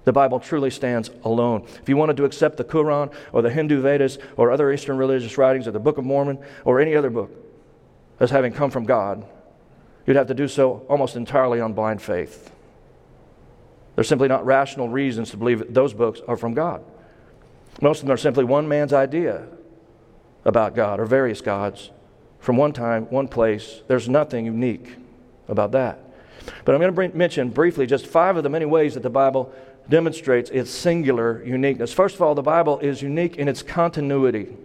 The 0.06 0.14
Bible 0.14 0.40
truly 0.40 0.70
stands 0.70 1.10
alone. 1.24 1.68
If 1.82 1.90
you 1.90 1.98
wanted 1.98 2.16
to 2.18 2.26
accept 2.26 2.58
the 2.58 2.64
Quran 2.64 3.12
or 3.34 3.42
the 3.42 3.50
Hindu 3.50 3.82
Vedas 3.82 4.18
or 4.38 4.52
other 4.52 4.72
Eastern 4.72 4.98
religious 4.98 5.38
writings 5.38 5.68
or 5.68 5.72
the 5.72 5.80
Book 5.80 5.98
of 5.98 6.06
Mormon 6.06 6.40
or 6.64 6.80
any 6.80 6.96
other 6.96 7.10
book, 7.10 7.32
as 8.20 8.32
having 8.32 8.54
come 8.54 8.70
from 8.70 8.86
God, 8.86 9.26
you'd 10.06 10.16
have 10.16 10.28
to 10.28 10.34
do 10.34 10.48
so 10.48 10.86
almost 10.90 11.16
entirely 11.16 11.60
on 11.60 11.74
blind 11.74 12.02
faith. 12.02 12.52
There's 13.96 14.08
simply 14.08 14.28
not 14.28 14.46
rational 14.46 14.90
reasons 14.90 15.32
to 15.32 15.38
believe 15.38 15.60
that 15.60 15.74
those 15.74 15.94
books 15.94 16.22
are 16.28 16.38
from 16.38 16.54
God. 16.54 16.84
Most 17.82 18.00
of 18.00 18.08
them 18.08 18.14
are 18.14 18.18
simply 18.18 18.44
one 18.44 18.68
man's 18.68 18.94
idea 18.94 19.48
about 20.44 20.76
God 20.76 21.00
or 21.00 21.06
various 21.06 21.42
gods 21.42 21.92
from 22.40 22.58
one 22.58 22.74
time, 22.74 23.06
one 23.10 23.28
place. 23.28 23.82
There's 23.88 24.08
nothing 24.08 24.46
unique 24.46 24.96
about 25.48 25.72
that. 25.72 26.00
But 26.64 26.76
I'm 26.76 26.82
going 26.82 26.92
to 26.92 26.96
bring, 26.96 27.18
mention 27.18 27.50
briefly 27.50 27.88
just 27.88 28.06
five 28.06 28.38
of 28.38 28.44
the 28.44 28.50
many 28.50 28.66
ways 28.66 28.94
that 28.94 29.04
the 29.04 29.10
Bible 29.10 29.52
demonstrates 29.90 30.50
its 30.52 30.70
singular 30.70 31.44
uniqueness. 31.44 31.94
First 31.94 32.16
of 32.16 32.22
all, 32.22 32.36
the 32.36 32.42
Bible 32.42 32.80
is 32.80 33.02
unique 33.02 33.38
in 33.38 33.48
its 33.48 33.62
continuity. 33.62 34.56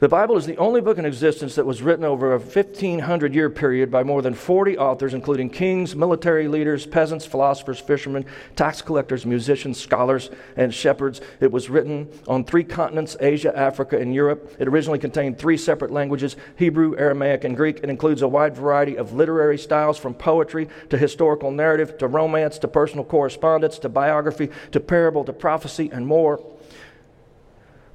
The 0.00 0.08
Bible 0.08 0.36
is 0.36 0.46
the 0.46 0.56
only 0.58 0.80
book 0.80 0.98
in 0.98 1.04
existence 1.04 1.56
that 1.56 1.66
was 1.66 1.82
written 1.82 2.04
over 2.04 2.32
a 2.32 2.38
1500 2.38 3.34
year 3.34 3.50
period 3.50 3.90
by 3.90 4.04
more 4.04 4.22
than 4.22 4.32
40 4.32 4.78
authors, 4.78 5.12
including 5.12 5.50
kings, 5.50 5.96
military 5.96 6.46
leaders, 6.46 6.86
peasants, 6.86 7.26
philosophers, 7.26 7.80
fishermen, 7.80 8.24
tax 8.54 8.80
collectors, 8.80 9.26
musicians, 9.26 9.80
scholars, 9.80 10.30
and 10.56 10.72
shepherds. 10.72 11.20
It 11.40 11.50
was 11.50 11.68
written 11.68 12.08
on 12.28 12.44
three 12.44 12.62
continents 12.62 13.16
Asia, 13.18 13.52
Africa, 13.58 13.98
and 13.98 14.14
Europe. 14.14 14.54
It 14.60 14.68
originally 14.68 15.00
contained 15.00 15.36
three 15.36 15.56
separate 15.56 15.90
languages 15.90 16.36
Hebrew, 16.54 16.96
Aramaic, 16.96 17.42
and 17.42 17.56
Greek. 17.56 17.80
It 17.82 17.90
includes 17.90 18.22
a 18.22 18.28
wide 18.28 18.54
variety 18.54 18.96
of 18.96 19.14
literary 19.14 19.58
styles 19.58 19.98
from 19.98 20.14
poetry 20.14 20.68
to 20.90 20.96
historical 20.96 21.50
narrative 21.50 21.98
to 21.98 22.06
romance 22.06 22.60
to 22.60 22.68
personal 22.68 23.04
correspondence 23.04 23.80
to 23.80 23.88
biography 23.88 24.50
to 24.70 24.78
parable 24.78 25.24
to 25.24 25.32
prophecy 25.32 25.90
and 25.92 26.06
more. 26.06 26.40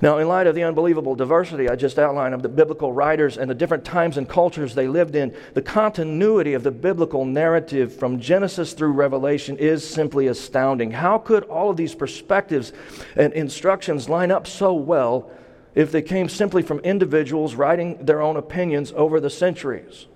Now, 0.04 0.18
in 0.18 0.28
light 0.28 0.48
of 0.48 0.56
the 0.56 0.64
unbelievable 0.64 1.16
diversity 1.16 1.70
I 1.70 1.78
just 1.78 1.98
outlined 1.98 2.34
of 2.34 2.42
the 2.42 2.50
biblical 2.50 2.92
writers 2.92 3.38
and 3.38 3.50
the 3.50 3.56
different 3.56 3.86
times 3.86 4.18
and 4.18 4.28
cultures 4.28 4.76
they 4.76 4.90
lived 4.90 5.16
in, 5.16 5.34
the 5.54 5.62
continuity 5.62 6.56
of 6.56 6.64
the 6.64 6.72
biblical 6.72 7.24
narrative 7.24 7.96
from 7.96 8.20
Genesis 8.20 8.74
through 8.74 8.92
Revelation 8.92 9.58
is 9.58 9.90
simply 9.90 10.28
astounding. 10.28 10.92
How 10.92 11.18
could 11.18 11.46
all 11.46 11.70
of 11.70 11.78
these 11.78 11.96
perspectives 11.96 12.74
and 13.16 13.32
instructions 13.32 14.10
line 14.10 14.30
up 14.30 14.46
so 14.46 14.74
well 14.74 15.32
if 15.74 15.94
they 15.94 16.02
came 16.02 16.28
simply 16.28 16.64
from 16.64 16.80
individuals 16.80 17.56
writing 17.56 18.06
their 18.06 18.22
own 18.22 18.36
opinions 18.36 18.92
over 18.98 19.22
the 19.22 19.30
centuries. 19.30 20.08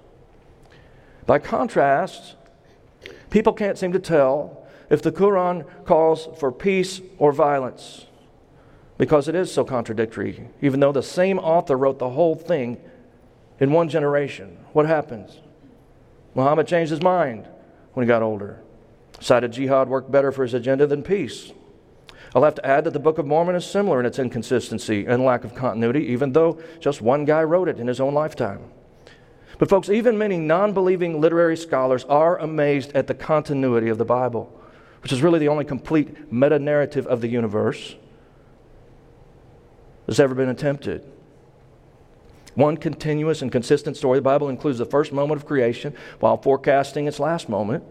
By 1.26 1.40
contrast, 1.40 2.36
people 3.30 3.54
can't 3.54 3.78
seem 3.78 3.94
to 3.94 4.00
tell 4.00 4.68
if 4.90 5.02
the 5.02 5.14
Quran 5.14 5.66
calls 5.86 6.28
for 6.42 6.52
peace 6.52 7.00
or 7.18 7.32
violence 7.32 8.07
because 8.98 9.28
it 9.28 9.36
is 9.36 9.54
so 9.54 9.64
contradictory, 9.64 10.50
even 10.62 10.80
though 10.80 10.92
the 10.92 11.04
same 11.04 11.38
author 11.40 11.78
wrote 11.78 12.00
the 12.00 12.10
whole 12.10 12.36
thing 12.36 12.78
in 13.60 13.72
one 13.72 13.90
generation. 13.90 14.58
What 14.74 14.88
happens? 14.88 15.40
Muhammad 16.36 16.68
changed 16.68 16.92
his 16.92 17.02
mind 17.02 17.48
when 17.94 18.06
he 18.06 18.08
got 18.08 18.22
older. 18.22 18.62
Decided 19.20 19.52
jihad 19.52 19.90
worked 19.90 20.12
better 20.12 20.32
for 20.32 20.44
his 20.44 20.54
agenda 20.54 20.86
than 20.86 21.04
peace. 21.04 21.52
I'll 22.36 22.44
have 22.44 22.56
to 22.56 22.66
add 22.66 22.84
that 22.84 22.94
the 22.94 23.00
Book 23.00 23.18
of 23.18 23.26
Mormon 23.26 23.56
is 23.56 23.66
similar 23.66 24.00
in 24.00 24.06
its 24.06 24.20
inconsistency 24.20 25.06
and 25.06 25.24
lack 25.24 25.44
of 25.44 25.56
continuity, 25.56 26.06
even 26.08 26.34
though 26.34 26.60
just 26.80 27.02
one 27.02 27.26
guy 27.26 27.44
wrote 27.44 27.70
it 27.70 27.80
in 27.80 27.88
his 27.88 28.00
own 28.00 28.14
lifetime. 28.14 28.62
But, 29.58 29.70
folks, 29.70 29.90
even 29.90 30.18
many 30.18 30.38
non 30.38 30.74
believing 30.74 31.20
literary 31.20 31.58
scholars 31.58 32.04
are 32.06 32.38
amazed 32.38 32.92
at 32.94 33.08
the 33.08 33.16
continuity 33.16 33.90
of 33.90 33.98
the 33.98 34.06
Bible, 34.06 34.54
which 35.02 35.12
is 35.12 35.24
really 35.24 35.40
the 35.40 35.48
only 35.48 35.66
complete 35.66 36.32
meta 36.32 36.60
narrative 36.60 37.08
of 37.08 37.22
the 37.22 37.28
universe 37.28 37.96
that's 40.08 40.20
ever 40.20 40.34
been 40.34 40.50
attempted. 40.50 41.04
One 42.56 42.78
continuous 42.78 43.44
and 43.44 43.52
consistent 43.52 43.98
story. 43.98 44.18
The 44.18 44.24
Bible 44.24 44.50
includes 44.50 44.80
the 44.80 44.86
first 44.86 45.14
moment 45.14 45.40
of 45.40 45.46
creation 45.46 45.94
while 46.20 46.38
forecasting 46.38 47.06
its 47.06 47.20
last 47.20 47.50
moment. 47.50 47.84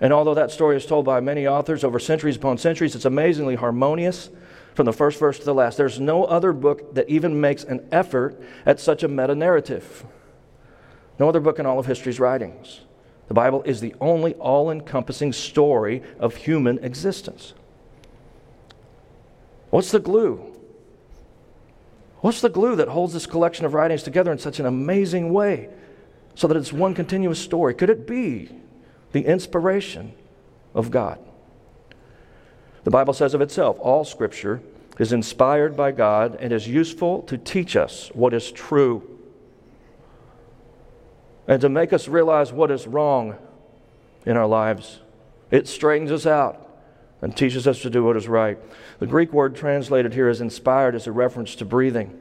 And 0.00 0.12
although 0.12 0.34
that 0.34 0.50
story 0.50 0.76
is 0.76 0.84
told 0.84 1.06
by 1.06 1.20
many 1.20 1.46
authors 1.46 1.82
over 1.82 1.98
centuries 1.98 2.36
upon 2.36 2.58
centuries, 2.58 2.94
it's 2.94 3.06
amazingly 3.06 3.54
harmonious 3.54 4.28
from 4.74 4.84
the 4.84 4.92
first 4.92 5.18
verse 5.18 5.38
to 5.38 5.44
the 5.44 5.54
last. 5.54 5.78
There's 5.78 5.98
no 5.98 6.24
other 6.24 6.52
book 6.52 6.94
that 6.94 7.08
even 7.08 7.40
makes 7.40 7.64
an 7.64 7.88
effort 7.90 8.40
at 8.66 8.78
such 8.78 9.02
a 9.02 9.08
meta 9.08 9.34
narrative. 9.34 10.04
No 11.18 11.28
other 11.28 11.40
book 11.40 11.58
in 11.58 11.66
all 11.66 11.78
of 11.78 11.86
history's 11.86 12.20
writings. 12.20 12.80
The 13.28 13.34
Bible 13.34 13.62
is 13.62 13.80
the 13.80 13.94
only 14.00 14.34
all 14.34 14.70
encompassing 14.70 15.32
story 15.32 16.02
of 16.18 16.36
human 16.36 16.78
existence. 16.84 17.54
What's 19.70 19.90
the 19.90 20.00
glue? 20.00 20.57
What's 22.20 22.40
the 22.40 22.48
glue 22.48 22.76
that 22.76 22.88
holds 22.88 23.12
this 23.12 23.26
collection 23.26 23.64
of 23.64 23.74
writings 23.74 24.02
together 24.02 24.32
in 24.32 24.38
such 24.38 24.58
an 24.60 24.66
amazing 24.66 25.32
way 25.32 25.68
so 26.34 26.46
that 26.48 26.56
it's 26.56 26.72
one 26.72 26.94
continuous 26.94 27.38
story? 27.38 27.74
Could 27.74 27.90
it 27.90 28.06
be 28.06 28.50
the 29.12 29.24
inspiration 29.24 30.12
of 30.74 30.90
God. 30.90 31.18
The 32.84 32.90
Bible 32.90 33.14
says 33.14 33.34
of 33.34 33.40
itself 33.40 33.78
all 33.80 34.04
Scripture 34.04 34.60
is 34.98 35.12
inspired 35.12 35.76
by 35.76 35.92
God 35.92 36.36
and 36.40 36.52
is 36.52 36.66
useful 36.66 37.22
to 37.22 37.38
teach 37.38 37.76
us 37.76 38.10
what 38.14 38.34
is 38.34 38.50
true 38.50 39.18
and 41.46 41.60
to 41.60 41.68
make 41.68 41.92
us 41.92 42.08
realize 42.08 42.52
what 42.52 42.70
is 42.70 42.86
wrong 42.86 43.36
in 44.26 44.36
our 44.36 44.46
lives. 44.46 45.00
It 45.50 45.66
straightens 45.66 46.10
us 46.10 46.26
out 46.26 46.67
and 47.20 47.36
teaches 47.36 47.66
us 47.66 47.82
to 47.82 47.90
do 47.90 48.04
what 48.04 48.16
is 48.16 48.28
right. 48.28 48.58
The 48.98 49.06
Greek 49.06 49.32
word 49.32 49.56
translated 49.56 50.14
here 50.14 50.28
as 50.28 50.40
inspired 50.40 50.94
is 50.94 51.06
a 51.06 51.12
reference 51.12 51.54
to 51.56 51.64
breathing. 51.64 52.18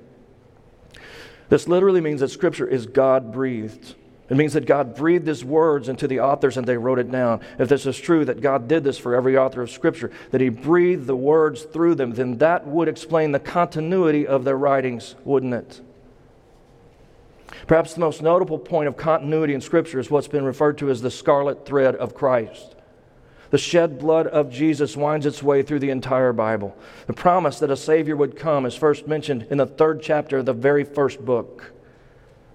This 1.49 1.67
literally 1.67 2.01
means 2.01 2.21
that 2.21 2.29
Scripture 2.29 2.67
is 2.67 2.85
God 2.85 3.31
breathed. 3.31 3.95
It 4.29 4.35
means 4.35 4.53
that 4.53 4.65
God 4.65 4.95
breathed 4.95 5.25
his 5.25 5.45
words 5.45 5.87
into 5.87 6.07
the 6.07 6.19
authors 6.19 6.57
and 6.57 6.67
they 6.67 6.77
wrote 6.77 6.99
it 6.99 7.09
down. 7.09 7.39
If 7.57 7.69
this 7.69 7.85
is 7.85 7.97
true, 7.97 8.25
that 8.25 8.41
God 8.41 8.67
did 8.67 8.83
this 8.83 8.97
for 8.97 9.15
every 9.15 9.37
author 9.37 9.61
of 9.61 9.71
Scripture, 9.71 10.11
that 10.31 10.41
he 10.41 10.49
breathed 10.49 11.07
the 11.07 11.15
words 11.15 11.63
through 11.63 11.95
them, 11.95 12.11
then 12.11 12.37
that 12.39 12.67
would 12.67 12.89
explain 12.89 13.31
the 13.31 13.39
continuity 13.39 14.27
of 14.27 14.43
their 14.43 14.57
writings, 14.57 15.15
wouldn't 15.23 15.53
it? 15.53 15.81
Perhaps 17.67 17.93
the 17.93 18.01
most 18.01 18.21
notable 18.21 18.59
point 18.59 18.89
of 18.89 18.97
continuity 18.97 19.53
in 19.53 19.61
Scripture 19.61 19.99
is 19.99 20.11
what's 20.11 20.27
been 20.27 20.43
referred 20.43 20.77
to 20.79 20.89
as 20.89 21.01
the 21.01 21.11
scarlet 21.11 21.65
thread 21.65 21.95
of 21.95 22.13
Christ. 22.13 22.75
The 23.49 23.57
shed 23.57 23.99
blood 23.99 24.27
of 24.27 24.51
Jesus 24.51 24.97
winds 24.97 25.25
its 25.25 25.41
way 25.41 25.63
through 25.63 25.79
the 25.79 25.89
entire 25.89 26.33
Bible. 26.33 26.77
The 27.07 27.13
promise 27.13 27.59
that 27.59 27.71
a 27.71 27.77
Savior 27.77 28.15
would 28.15 28.35
come 28.35 28.65
is 28.65 28.75
first 28.75 29.07
mentioned 29.07 29.47
in 29.49 29.57
the 29.57 29.65
third 29.65 30.01
chapter 30.01 30.39
of 30.39 30.45
the 30.45 30.53
very 30.53 30.83
first 30.83 31.23
book 31.23 31.73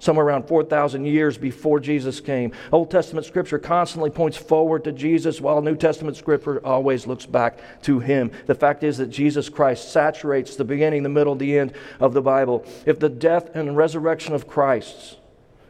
somewhere 0.03 0.27
around 0.27 0.49
4,000 0.49 1.05
years 1.05 1.39
before 1.39 1.79
Jesus 1.79 2.21
came. 2.21 2.53
Old 2.73 2.91
Testament 2.91 3.25
scripture 3.25 3.61
constantly 3.61 4.11
points 4.11 4.37
forward 4.37 4.83
to 4.85 4.93
Jesus, 4.93 5.41
while 5.41 5.63
New 5.63 5.77
Testament 5.77 6.17
scripture 6.17 6.61
always 6.67 7.07
looks 7.07 7.25
back 7.25 7.59
to 7.83 8.01
him. 8.01 8.33
The 8.47 8.55
fact 8.57 8.83
is 8.83 8.99
that 8.99 9.11
Jesus 9.11 9.49
Christ 9.49 9.93
saturates 9.93 10.57
the 10.57 10.65
beginning, 10.65 11.05
the 11.05 11.09
middle, 11.09 11.37
the 11.37 11.57
end 11.57 11.73
of 12.01 12.15
the 12.15 12.23
Bible. 12.23 12.67
If 12.85 12.99
the 12.99 13.09
death 13.09 13.55
and 13.55 13.77
resurrection 13.77 14.35
of 14.35 14.49
Christ 14.49 15.19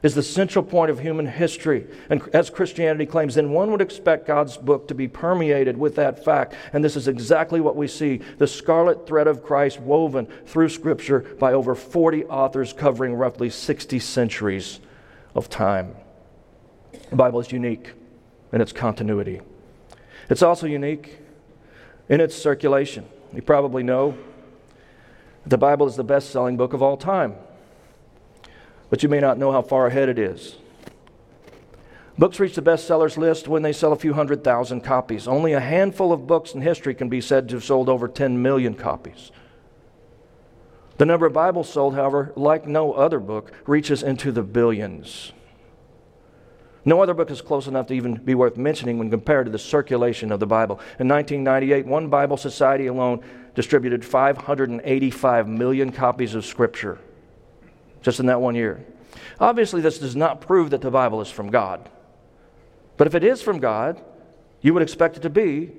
is 0.02 0.14
the 0.14 0.22
central 0.22 0.64
point 0.64 0.90
of 0.90 0.98
human 0.98 1.26
history. 1.26 1.86
And 2.10 2.22
as 2.34 2.50
Christianity 2.50 3.06
claims, 3.06 3.36
then 3.36 3.52
one 3.52 3.70
would 3.70 3.80
expect 3.80 4.26
God's 4.26 4.56
book 4.56 4.88
to 4.88 4.94
be 4.94 5.06
permeated 5.06 5.76
with 5.76 5.94
that 5.96 6.24
fact. 6.24 6.54
And 6.72 6.84
this 6.84 6.96
is 6.96 7.06
exactly 7.06 7.60
what 7.60 7.76
we 7.76 7.86
see 7.86 8.20
the 8.38 8.46
scarlet 8.46 9.06
thread 9.06 9.28
of 9.28 9.42
Christ 9.42 9.80
woven 9.80 10.26
through 10.46 10.70
Scripture 10.70 11.20
by 11.38 11.52
over 11.52 11.74
40 11.74 12.24
authors 12.24 12.72
covering 12.72 13.14
roughly 13.14 13.48
60 13.48 13.98
centuries 14.00 14.80
of 15.34 15.48
time. 15.48 15.94
The 17.10 17.16
Bible 17.16 17.40
is 17.40 17.52
unique 17.52 17.92
in 18.52 18.60
its 18.60 18.72
continuity, 18.72 19.40
it's 20.28 20.42
also 20.42 20.66
unique 20.66 21.18
in 22.08 22.20
its 22.20 22.34
circulation. 22.34 23.06
You 23.34 23.40
probably 23.40 23.82
know 23.82 24.18
the 25.46 25.56
Bible 25.56 25.86
is 25.86 25.96
the 25.96 26.04
best 26.04 26.30
selling 26.30 26.56
book 26.56 26.74
of 26.74 26.82
all 26.82 26.96
time 26.96 27.34
but 28.92 29.02
you 29.02 29.08
may 29.08 29.20
not 29.20 29.38
know 29.38 29.50
how 29.50 29.62
far 29.62 29.86
ahead 29.86 30.10
it 30.10 30.18
is. 30.18 30.56
Books 32.18 32.38
reach 32.38 32.56
the 32.56 32.60
bestsellers 32.60 33.16
list 33.16 33.48
when 33.48 33.62
they 33.62 33.72
sell 33.72 33.90
a 33.90 33.96
few 33.96 34.12
hundred 34.12 34.44
thousand 34.44 34.82
copies. 34.82 35.26
Only 35.26 35.54
a 35.54 35.60
handful 35.60 36.12
of 36.12 36.26
books 36.26 36.52
in 36.52 36.60
history 36.60 36.94
can 36.94 37.08
be 37.08 37.22
said 37.22 37.48
to 37.48 37.54
have 37.54 37.64
sold 37.64 37.88
over 37.88 38.06
10 38.06 38.42
million 38.42 38.74
copies. 38.74 39.32
The 40.98 41.06
number 41.06 41.24
of 41.24 41.32
Bibles 41.32 41.70
sold, 41.70 41.94
however, 41.94 42.34
like 42.36 42.66
no 42.66 42.92
other 42.92 43.18
book, 43.18 43.50
reaches 43.66 44.02
into 44.02 44.30
the 44.30 44.42
billions. 44.42 45.32
No 46.84 47.02
other 47.02 47.14
book 47.14 47.30
is 47.30 47.40
close 47.40 47.66
enough 47.66 47.86
to 47.86 47.94
even 47.94 48.16
be 48.16 48.34
worth 48.34 48.58
mentioning 48.58 48.98
when 48.98 49.08
compared 49.08 49.46
to 49.46 49.52
the 49.52 49.58
circulation 49.58 50.30
of 50.30 50.38
the 50.38 50.46
Bible. 50.46 50.80
In 50.98 51.08
1998, 51.08 51.86
one 51.86 52.08
Bible 52.08 52.36
Society 52.36 52.88
alone 52.88 53.24
distributed 53.54 54.04
585 54.04 55.48
million 55.48 55.92
copies 55.92 56.34
of 56.34 56.44
Scripture 56.44 56.98
just 58.02 58.20
in 58.20 58.26
that 58.26 58.40
one 58.40 58.54
year. 58.54 58.84
Obviously, 59.40 59.80
this 59.80 59.98
does 59.98 60.14
not 60.14 60.40
prove 60.40 60.70
that 60.70 60.80
the 60.80 60.90
Bible 60.90 61.20
is 61.20 61.30
from 61.30 61.50
God. 61.50 61.88
But 62.96 63.06
if 63.06 63.14
it 63.14 63.24
is 63.24 63.42
from 63.42 63.58
God, 63.58 64.00
you 64.60 64.74
would 64.74 64.82
expect 64.82 65.16
it 65.16 65.20
to 65.20 65.30
be 65.30 65.72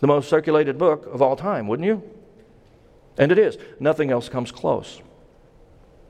the 0.00 0.06
most 0.06 0.28
circulated 0.28 0.78
book 0.78 1.06
of 1.06 1.22
all 1.22 1.36
time, 1.36 1.68
wouldn't 1.68 1.86
you? 1.86 2.02
And 3.16 3.30
it 3.30 3.38
is. 3.38 3.58
Nothing 3.78 4.10
else 4.10 4.28
comes 4.28 4.50
close. 4.50 5.00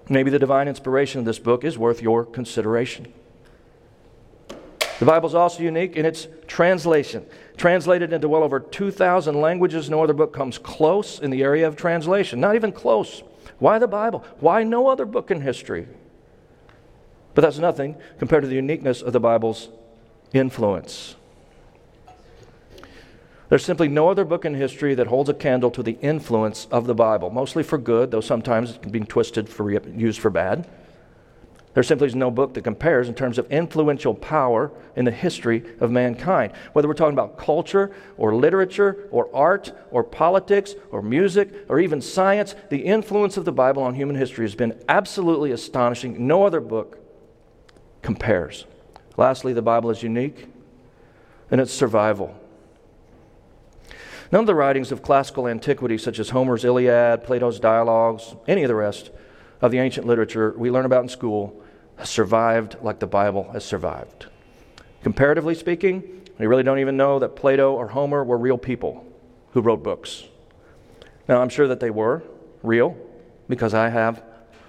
Maybe 0.09 0.31
the 0.31 0.39
divine 0.39 0.69
inspiration 0.69 1.19
of 1.19 1.25
this 1.25 1.39
book 1.39 1.65
is 1.65 1.79
worth 1.79 2.03
your 2.03 2.25
consideration. 2.25 3.13
The 4.99 5.07
Bible 5.07 5.29
is 5.29 5.35
also 5.35 5.63
unique 5.63 5.97
in 5.97 6.07
its 6.07 6.29
translation. 6.47 7.27
Translated 7.57 8.13
into 8.13 8.29
well 8.29 8.43
over 8.43 8.61
2,000 8.61 9.41
languages, 9.41 9.91
no 9.91 10.03
other 10.03 10.13
book 10.13 10.33
comes 10.33 10.57
close 10.59 11.19
in 11.19 11.31
the 11.31 11.43
area 11.43 11.67
of 11.67 11.77
translation. 11.77 12.41
Not 12.41 12.55
even 12.55 12.73
close. 12.73 13.23
Why 13.59 13.79
the 13.79 13.87
Bible? 13.87 14.25
Why 14.41 14.63
no 14.63 14.89
other 14.89 15.07
book 15.07 15.31
in 15.31 15.41
history? 15.41 15.87
But 17.35 17.43
that's 17.43 17.59
nothing 17.59 17.97
compared 18.19 18.43
to 18.43 18.49
the 18.49 18.55
uniqueness 18.55 19.03
of 19.03 19.13
the 19.13 19.21
Bible's 19.21 19.69
influence. 20.33 21.17
There's 23.49 23.65
simply 23.65 23.89
no 23.89 24.09
other 24.09 24.25
book 24.25 24.45
in 24.45 24.55
history 24.55 24.95
that 24.95 25.09
holds 25.09 25.29
a 25.29 25.35
candle 25.35 25.71
to 25.73 25.83
the 25.83 25.99
influence 26.01 26.67
of 26.71 26.87
the 26.87 26.95
Bible, 26.95 27.31
mostly 27.31 27.63
for 27.63 27.79
good, 27.79 28.11
though 28.11 28.21
sometimes 28.21 28.73
it 28.73 28.83
can 28.83 28.91
be 28.91 29.01
twisted 29.01 29.49
for 29.49 29.71
used 29.71 30.21
for 30.21 30.31
bad. 30.31 30.67
There 31.75 31.83
simply 31.83 32.07
is 32.07 32.15
no 32.15 32.31
book 32.31 32.55
that 32.55 32.63
compares 32.63 33.09
in 33.09 33.15
terms 33.15 33.37
of 33.37 33.51
influential 33.51 34.15
power 34.15 34.71
in 34.95 35.05
the 35.05 35.11
history 35.11 35.65
of 35.81 35.91
mankind. 35.91 36.53
Whether 36.73 36.87
we're 36.87 36.95
talking 36.95 37.15
about 37.15 37.37
culture 37.37 37.91
or 38.17 38.35
literature 38.35 39.09
or 39.11 39.29
art 39.35 39.73
or 39.91 40.05
politics 40.05 40.77
or 40.93 41.03
music 41.03 41.53
or 41.69 41.81
even 41.81 42.01
science, 42.01 42.55
the 42.71 42.79
influence 42.79 43.37
of 43.37 43.45
the 43.45 43.53
Bible 43.53 43.83
on 43.83 43.95
human 43.95 44.15
history 44.15 44.45
has 44.45 44.55
been 44.55 44.81
absolutely 44.89 45.51
astonishing. 45.51 46.29
No 46.29 46.45
other 46.45 46.61
book 46.61 46.99
compares. 48.03 48.67
Lastly, 49.17 49.53
the 49.53 49.63
Bible 49.63 49.91
is 49.91 50.03
unique 50.03 50.47
in 51.51 51.59
its 51.59 51.73
survival. 51.73 52.39
None 54.31 54.41
of 54.41 54.47
the 54.47 54.55
writings 54.55 54.93
of 54.93 55.03
classical 55.03 55.49
antiquity, 55.49 55.99
such 55.99 56.21
as 56.21 56.31
Homer's 56.31 56.65
Iliad, 56.65 57.25
Plato's 57.25 57.59
Dialogues, 57.59 58.37
any 58.47 58.63
of 58.63 58.69
the 58.69 58.75
rest 58.77 59.11
of 59.61 59.73
the 59.73 59.79
ancient 59.79 60.07
literature 60.07 60.55
we 60.57 60.71
learn 60.71 60.85
about 60.85 61.03
in 61.03 61.09
school, 61.09 61.63
survived 62.03 62.77
like 62.83 62.99
the 62.99 63.07
Bible 63.07 63.51
has 63.53 63.65
survived. 63.65 64.27
Comparatively 65.03 65.55
speaking, 65.55 66.23
we 66.39 66.47
really 66.47 66.63
don't 66.63 66.81
even 66.81 66.97
know 66.97 67.19
that 67.19 67.37
Plato 67.37 67.75
or 67.75 67.89
Homer 67.89 68.25
were 68.25 68.39
real 68.39 68.59
people 68.59 69.07
who 69.53 69.61
wrote 69.61 69.83
books. 69.83 70.25
Now, 71.29 71.41
I'm 71.41 71.49
sure 71.49 71.69
that 71.69 71.81
they 71.81 71.91
were 71.91 72.23
real, 72.63 72.97
because 73.49 73.75
I 73.75 73.89
have 73.89 74.23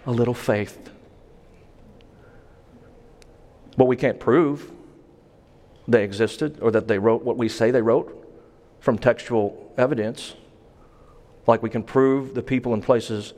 a 0.06 0.12
little 0.12 0.34
faith. 0.34 0.92
But 3.78 3.86
we 3.86 3.96
can't 3.96 4.20
prove 4.20 4.72
they 5.88 6.04
existed 6.04 6.60
or 6.62 6.72
that 6.72 6.88
they 6.88 6.98
wrote 6.98 7.24
what 7.24 7.38
we 7.38 7.50
say 7.50 7.72
they 7.72 7.82
wrote 7.82 8.22
from 8.80 8.98
textual 8.98 9.74
evidence. 9.78 10.36
Like 11.48 11.62
we 11.62 11.70
can 11.70 11.84
prove 11.84 12.34
the 12.34 12.42
people 12.42 12.74
and 12.74 12.82
places 12.82 13.34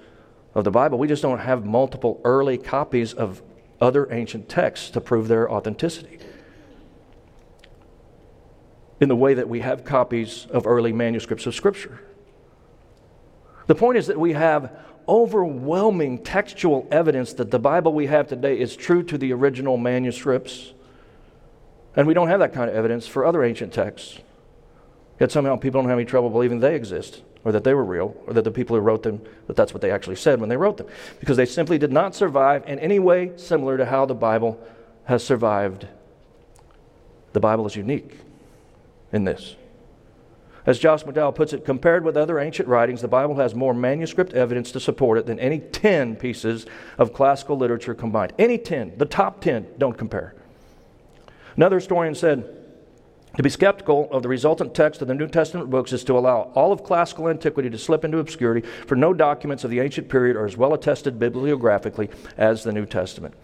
of 0.53 0.63
the 0.63 0.71
Bible. 0.71 0.97
We 0.97 1.07
just 1.07 1.21
don't 1.21 1.39
have 1.39 1.65
multiple 1.65 2.21
early 2.23 2.57
copies 2.57 3.13
of 3.13 3.41
other 3.79 4.11
ancient 4.11 4.49
texts 4.49 4.89
to 4.91 5.01
prove 5.01 5.27
their 5.27 5.49
authenticity. 5.51 6.19
In 8.99 9.09
the 9.09 9.15
way 9.15 9.33
that 9.35 9.47
we 9.47 9.59
have 9.59 9.83
copies 9.83 10.47
of 10.49 10.65
early 10.65 10.91
manuscripts 10.91 11.45
of 11.45 11.53
Scripture. 11.53 12.01
The 13.67 13.75
point 13.75 13.97
is 13.97 14.07
that 14.07 14.19
we 14.19 14.33
have 14.33 14.71
overwhelming 15.07 16.23
textual 16.23 16.87
evidence 16.91 17.33
that 17.33 17.51
the 17.51 17.59
Bible 17.59 17.93
we 17.93 18.07
have 18.07 18.27
today 18.27 18.59
is 18.59 18.75
true 18.75 19.03
to 19.03 19.17
the 19.17 19.31
original 19.33 19.77
manuscripts. 19.77 20.73
And 21.95 22.07
we 22.07 22.13
don't 22.13 22.27
have 22.27 22.39
that 22.39 22.53
kind 22.53 22.69
of 22.69 22.75
evidence 22.75 23.07
for 23.07 23.25
other 23.25 23.43
ancient 23.43 23.73
texts. 23.73 24.19
Yet 25.19 25.31
somehow 25.31 25.55
people 25.55 25.81
don't 25.81 25.89
have 25.89 25.97
any 25.97 26.05
trouble 26.05 26.29
believing 26.29 26.59
they 26.59 26.75
exist, 26.75 27.21
or 27.47 27.53
that 27.53 27.63
they 27.63 27.73
were 27.73 27.85
real, 27.85 28.13
or 28.27 28.33
that 28.33 28.43
the 28.43 28.51
people 28.51 28.75
who 28.75 28.81
wrote 28.81 29.03
them, 29.03 29.21
that 29.47 29.55
that's 29.55 29.73
what 29.73 29.79
they 29.79 29.89
actually 29.89 30.17
said 30.17 30.41
when 30.41 30.49
they 30.49 30.57
wrote 30.57 30.75
them. 30.75 30.87
Because 31.21 31.37
they 31.37 31.45
simply 31.45 31.77
did 31.77 31.93
not 31.93 32.13
survive 32.13 32.67
in 32.67 32.77
any 32.79 32.99
way 32.99 33.31
similar 33.37 33.77
to 33.77 33.85
how 33.85 34.05
the 34.05 34.13
Bible 34.13 34.61
has 35.05 35.23
survived. 35.23 35.87
The 37.31 37.39
Bible 37.39 37.65
is 37.65 37.73
unique 37.77 38.17
in 39.13 39.23
this. 39.23 39.55
As 40.65 40.77
Josh 40.77 41.05
McDowell 41.05 41.33
puts 41.33 41.53
it, 41.53 41.63
compared 41.63 42.03
with 42.03 42.17
other 42.17 42.37
ancient 42.37 42.67
writings, 42.67 42.99
the 42.99 43.07
Bible 43.07 43.35
has 43.35 43.55
more 43.55 43.73
manuscript 43.73 44.33
evidence 44.33 44.73
to 44.73 44.81
support 44.81 45.17
it 45.17 45.25
than 45.25 45.39
any 45.39 45.59
10 45.59 46.17
pieces 46.17 46.65
of 46.97 47.13
classical 47.13 47.55
literature 47.55 47.95
combined. 47.95 48.33
Any 48.37 48.57
10, 48.57 48.97
the 48.97 49.05
top 49.05 49.39
10, 49.39 49.67
don't 49.77 49.97
compare. 49.97 50.35
Another 51.55 51.77
historian 51.77 52.13
said, 52.13 52.56
to 53.37 53.43
be 53.43 53.49
skeptical 53.49 54.09
of 54.11 54.23
the 54.23 54.29
resultant 54.29 54.73
text 54.73 55.01
of 55.01 55.07
the 55.07 55.13
New 55.13 55.27
Testament 55.27 55.69
books 55.69 55.93
is 55.93 56.03
to 56.05 56.17
allow 56.17 56.51
all 56.55 56.71
of 56.71 56.83
classical 56.83 57.29
antiquity 57.29 57.69
to 57.69 57.77
slip 57.77 58.03
into 58.03 58.17
obscurity, 58.17 58.67
for 58.87 58.95
no 58.95 59.13
documents 59.13 59.63
of 59.63 59.69
the 59.69 59.79
ancient 59.79 60.09
period 60.09 60.35
are 60.35 60.45
as 60.45 60.57
well 60.57 60.73
attested 60.73 61.19
bibliographically 61.19 62.09
as 62.35 62.63
the 62.63 62.73
New 62.73 62.85
Testament. 62.85 63.35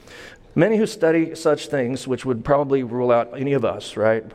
Many 0.55 0.77
who 0.77 0.87
study 0.87 1.35
such 1.35 1.67
things, 1.67 2.07
which 2.07 2.25
would 2.25 2.43
probably 2.43 2.83
rule 2.83 3.11
out 3.11 3.39
any 3.39 3.53
of 3.53 3.63
us, 3.63 3.95
right? 3.95 4.25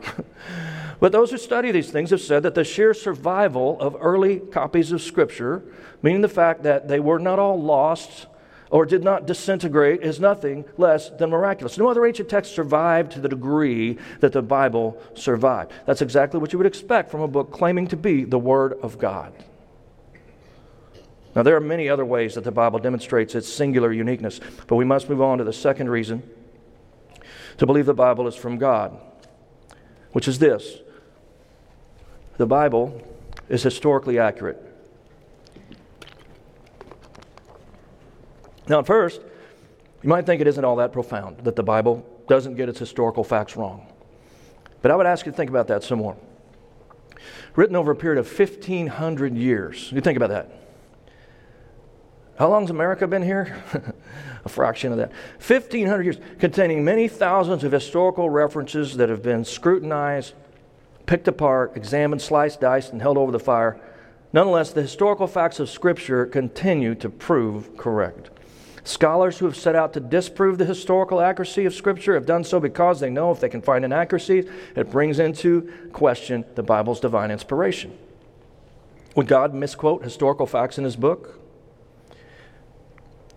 but 0.99 1.11
those 1.11 1.31
who 1.31 1.37
study 1.37 1.71
these 1.71 1.91
things 1.91 2.09
have 2.09 2.21
said 2.21 2.43
that 2.43 2.55
the 2.55 2.63
sheer 2.63 2.93
survival 2.93 3.79
of 3.81 3.97
early 3.99 4.39
copies 4.39 4.93
of 4.93 5.01
Scripture, 5.01 5.63
meaning 6.01 6.21
the 6.21 6.29
fact 6.29 6.63
that 6.63 6.87
they 6.87 7.01
were 7.01 7.19
not 7.19 7.37
all 7.37 7.61
lost 7.61 8.27
or 8.69 8.85
did 8.85 9.03
not 9.03 9.25
disintegrate, 9.25 10.01
is 10.01 10.19
nothing 10.19 10.65
less 10.77 11.09
than 11.09 11.29
miraculous. 11.29 11.77
No 11.77 11.87
other 11.87 12.05
ancient 12.05 12.29
text 12.29 12.53
survived 12.53 13.11
to 13.13 13.19
the 13.19 13.29
degree 13.29 13.97
that 14.19 14.31
the 14.31 14.41
Bible 14.41 15.01
survived. 15.15 15.71
That's 15.85 16.01
exactly 16.01 16.39
what 16.39 16.53
you 16.53 16.59
would 16.59 16.67
expect 16.67 17.09
from 17.09 17.21
a 17.21 17.27
book 17.27 17.51
claiming 17.51 17.87
to 17.87 17.97
be 17.97 18.23
the 18.25 18.37
Word 18.37 18.73
of 18.81 18.99
God. 18.99 19.33
Now, 21.35 21.43
there 21.43 21.55
are 21.55 21.61
many 21.61 21.89
other 21.89 22.05
ways 22.05 22.35
that 22.35 22.43
the 22.43 22.51
Bible 22.51 22.79
demonstrates 22.79 23.35
its 23.35 23.47
singular 23.47 23.91
uniqueness, 23.91 24.39
but 24.67 24.75
we 24.75 24.85
must 24.85 25.09
move 25.09 25.21
on 25.21 25.37
to 25.37 25.43
the 25.43 25.53
second 25.53 25.89
reason 25.89 26.23
to 27.57 27.65
believe 27.65 27.85
the 27.85 27.93
Bible 27.93 28.27
is 28.27 28.35
from 28.35 28.57
God, 28.57 28.99
which 30.11 30.27
is 30.27 30.39
this 30.39 30.79
the 32.37 32.45
Bible 32.45 33.01
is 33.47 33.63
historically 33.63 34.17
accurate. 34.17 34.68
Now, 38.69 38.79
at 38.79 38.85
first, 38.85 39.21
you 40.03 40.09
might 40.09 40.25
think 40.25 40.39
it 40.39 40.47
isn't 40.47 40.63
all 40.63 40.77
that 40.77 40.93
profound 40.93 41.39
that 41.39 41.55
the 41.55 41.63
Bible 41.63 42.05
doesn't 42.27 42.55
get 42.55 42.69
its 42.69 42.79
historical 42.79 43.23
facts 43.23 43.57
wrong. 43.57 43.87
But 44.81 44.91
I 44.91 44.95
would 44.95 45.07
ask 45.07 45.25
you 45.25 45.31
to 45.31 45.35
think 45.35 45.49
about 45.49 45.67
that 45.67 45.83
some 45.83 45.99
more. 45.99 46.15
Written 47.55 47.75
over 47.75 47.91
a 47.91 47.95
period 47.95 48.19
of 48.19 48.39
1,500 48.39 49.35
years. 49.35 49.91
You 49.91 49.99
think 49.99 50.15
about 50.15 50.29
that. 50.29 50.55
How 52.37 52.47
long's 52.47 52.69
America 52.69 53.05
been 53.05 53.23
here? 53.23 53.61
a 54.45 54.49
fraction 54.49 54.93
of 54.93 54.99
that. 54.99 55.11
1,500 55.45 56.03
years, 56.03 56.17
containing 56.37 56.85
many 56.85 57.09
thousands 57.09 57.65
of 57.65 57.71
historical 57.73 58.29
references 58.29 58.95
that 58.95 59.09
have 59.09 59.21
been 59.21 59.43
scrutinized, 59.43 60.35
picked 61.05 61.27
apart, 61.27 61.75
examined, 61.75 62.21
sliced, 62.21 62.61
diced, 62.61 62.93
and 62.93 63.01
held 63.01 63.17
over 63.17 63.31
the 63.31 63.39
fire. 63.39 63.81
Nonetheless, 64.31 64.71
the 64.71 64.83
historical 64.83 65.27
facts 65.27 65.59
of 65.59 65.69
Scripture 65.69 66.25
continue 66.25 66.95
to 66.95 67.09
prove 67.09 67.75
correct. 67.75 68.29
Scholars 68.89 69.37
who 69.37 69.45
have 69.45 69.55
set 69.55 69.75
out 69.75 69.93
to 69.93 69.99
disprove 69.99 70.57
the 70.57 70.65
historical 70.65 71.21
accuracy 71.21 71.65
of 71.65 71.75
Scripture 71.75 72.15
have 72.15 72.25
done 72.25 72.43
so 72.43 72.59
because 72.59 72.99
they 72.99 73.11
know 73.11 73.29
if 73.29 73.39
they 73.39 73.47
can 73.47 73.61
find 73.61 73.85
inaccuracies, 73.85 74.49
it 74.75 74.89
brings 74.89 75.19
into 75.19 75.71
question 75.93 76.43
the 76.55 76.63
Bible's 76.63 76.99
divine 76.99 77.29
inspiration. 77.29 77.95
Would 79.15 79.27
God 79.27 79.53
misquote 79.53 80.03
historical 80.03 80.47
facts 80.47 80.79
in 80.79 80.85
His 80.85 80.95
book? 80.95 81.39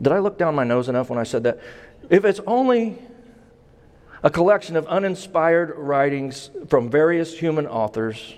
Did 0.01 0.15
I 0.15 0.21
look 0.21 0.39
down 0.39 0.55
my 0.55 0.65
nose 0.65 0.89
enough 0.89 1.11
when 1.11 1.19
I 1.19 1.23
said 1.23 1.43
that? 1.43 1.61
If 2.09 2.25
it's 2.25 2.41
only 2.47 2.97
a 4.23 4.31
collection 4.31 4.75
of 4.75 4.87
uninspired 4.87 5.75
writings 5.77 6.49
from 6.67 6.89
various 6.89 7.39
human 7.39 7.67
authors, 7.67 8.37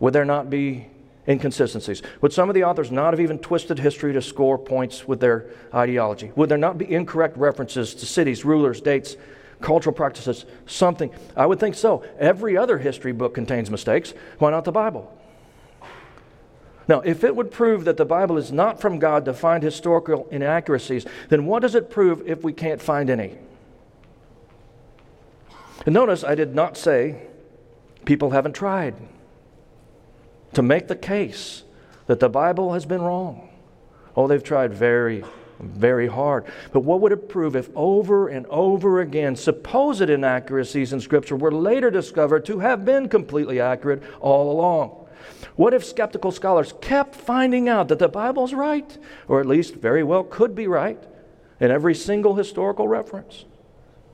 would 0.00 0.12
there 0.12 0.26
not 0.26 0.50
be 0.50 0.88
inconsistencies? 1.30 2.02
Would 2.20 2.32
some 2.32 2.50
of 2.50 2.54
the 2.54 2.64
authors 2.64 2.90
not 2.90 3.12
have 3.12 3.20
even 3.20 3.38
twisted 3.38 3.78
history 3.78 4.12
to 4.12 4.20
score 4.20 4.58
points 4.58 5.06
with 5.06 5.20
their 5.20 5.46
ideology? 5.72 6.32
Would 6.34 6.48
there 6.48 6.58
not 6.58 6.76
be 6.76 6.92
incorrect 6.92 7.36
references 7.36 7.94
to 7.94 8.06
cities, 8.06 8.44
rulers, 8.44 8.80
dates, 8.80 9.16
cultural 9.60 9.94
practices, 9.94 10.44
something? 10.66 11.10
I 11.36 11.46
would 11.46 11.60
think 11.60 11.76
so. 11.76 12.04
Every 12.18 12.56
other 12.56 12.78
history 12.78 13.12
book 13.12 13.34
contains 13.34 13.70
mistakes. 13.70 14.12
Why 14.38 14.50
not 14.50 14.64
the 14.64 14.72
Bible? 14.72 15.16
Now, 16.88 17.00
if 17.02 17.22
it 17.22 17.36
would 17.36 17.52
prove 17.52 17.84
that 17.84 17.96
the 17.96 18.04
Bible 18.04 18.36
is 18.36 18.50
not 18.50 18.80
from 18.80 18.98
God 18.98 19.24
to 19.26 19.32
find 19.32 19.62
historical 19.62 20.26
inaccuracies, 20.32 21.06
then 21.28 21.46
what 21.46 21.62
does 21.62 21.76
it 21.76 21.88
prove 21.88 22.26
if 22.26 22.42
we 22.42 22.52
can't 22.52 22.82
find 22.82 23.08
any? 23.08 23.38
And 25.86 25.94
notice 25.94 26.24
I 26.24 26.34
did 26.34 26.54
not 26.54 26.76
say 26.76 27.28
people 28.04 28.30
haven't 28.30 28.54
tried 28.54 28.96
to 30.54 30.62
make 30.62 30.88
the 30.88 30.96
case 30.96 31.64
that 32.06 32.20
the 32.20 32.28
Bible 32.28 32.72
has 32.72 32.84
been 32.84 33.02
wrong. 33.02 33.48
Oh, 34.16 34.26
they've 34.26 34.42
tried 34.42 34.74
very, 34.74 35.24
very 35.60 36.08
hard. 36.08 36.44
But 36.72 36.80
what 36.80 37.00
would 37.00 37.12
it 37.12 37.28
prove 37.28 37.54
if 37.54 37.70
over 37.74 38.28
and 38.28 38.46
over 38.46 39.00
again 39.00 39.36
supposed 39.36 40.02
inaccuracies 40.02 40.92
in 40.92 41.00
Scripture 41.00 41.36
were 41.36 41.52
later 41.52 41.90
discovered 41.90 42.44
to 42.46 42.58
have 42.58 42.84
been 42.84 43.08
completely 43.08 43.60
accurate 43.60 44.02
all 44.20 44.50
along? 44.50 44.96
What 45.56 45.74
if 45.74 45.84
skeptical 45.84 46.32
scholars 46.32 46.74
kept 46.80 47.14
finding 47.14 47.68
out 47.68 47.88
that 47.88 47.98
the 47.98 48.08
Bible's 48.08 48.54
right, 48.54 48.98
or 49.28 49.40
at 49.40 49.46
least 49.46 49.74
very 49.74 50.02
well 50.02 50.24
could 50.24 50.54
be 50.54 50.66
right, 50.66 51.02
in 51.60 51.70
every 51.70 51.94
single 51.94 52.34
historical 52.34 52.88
reference? 52.88 53.44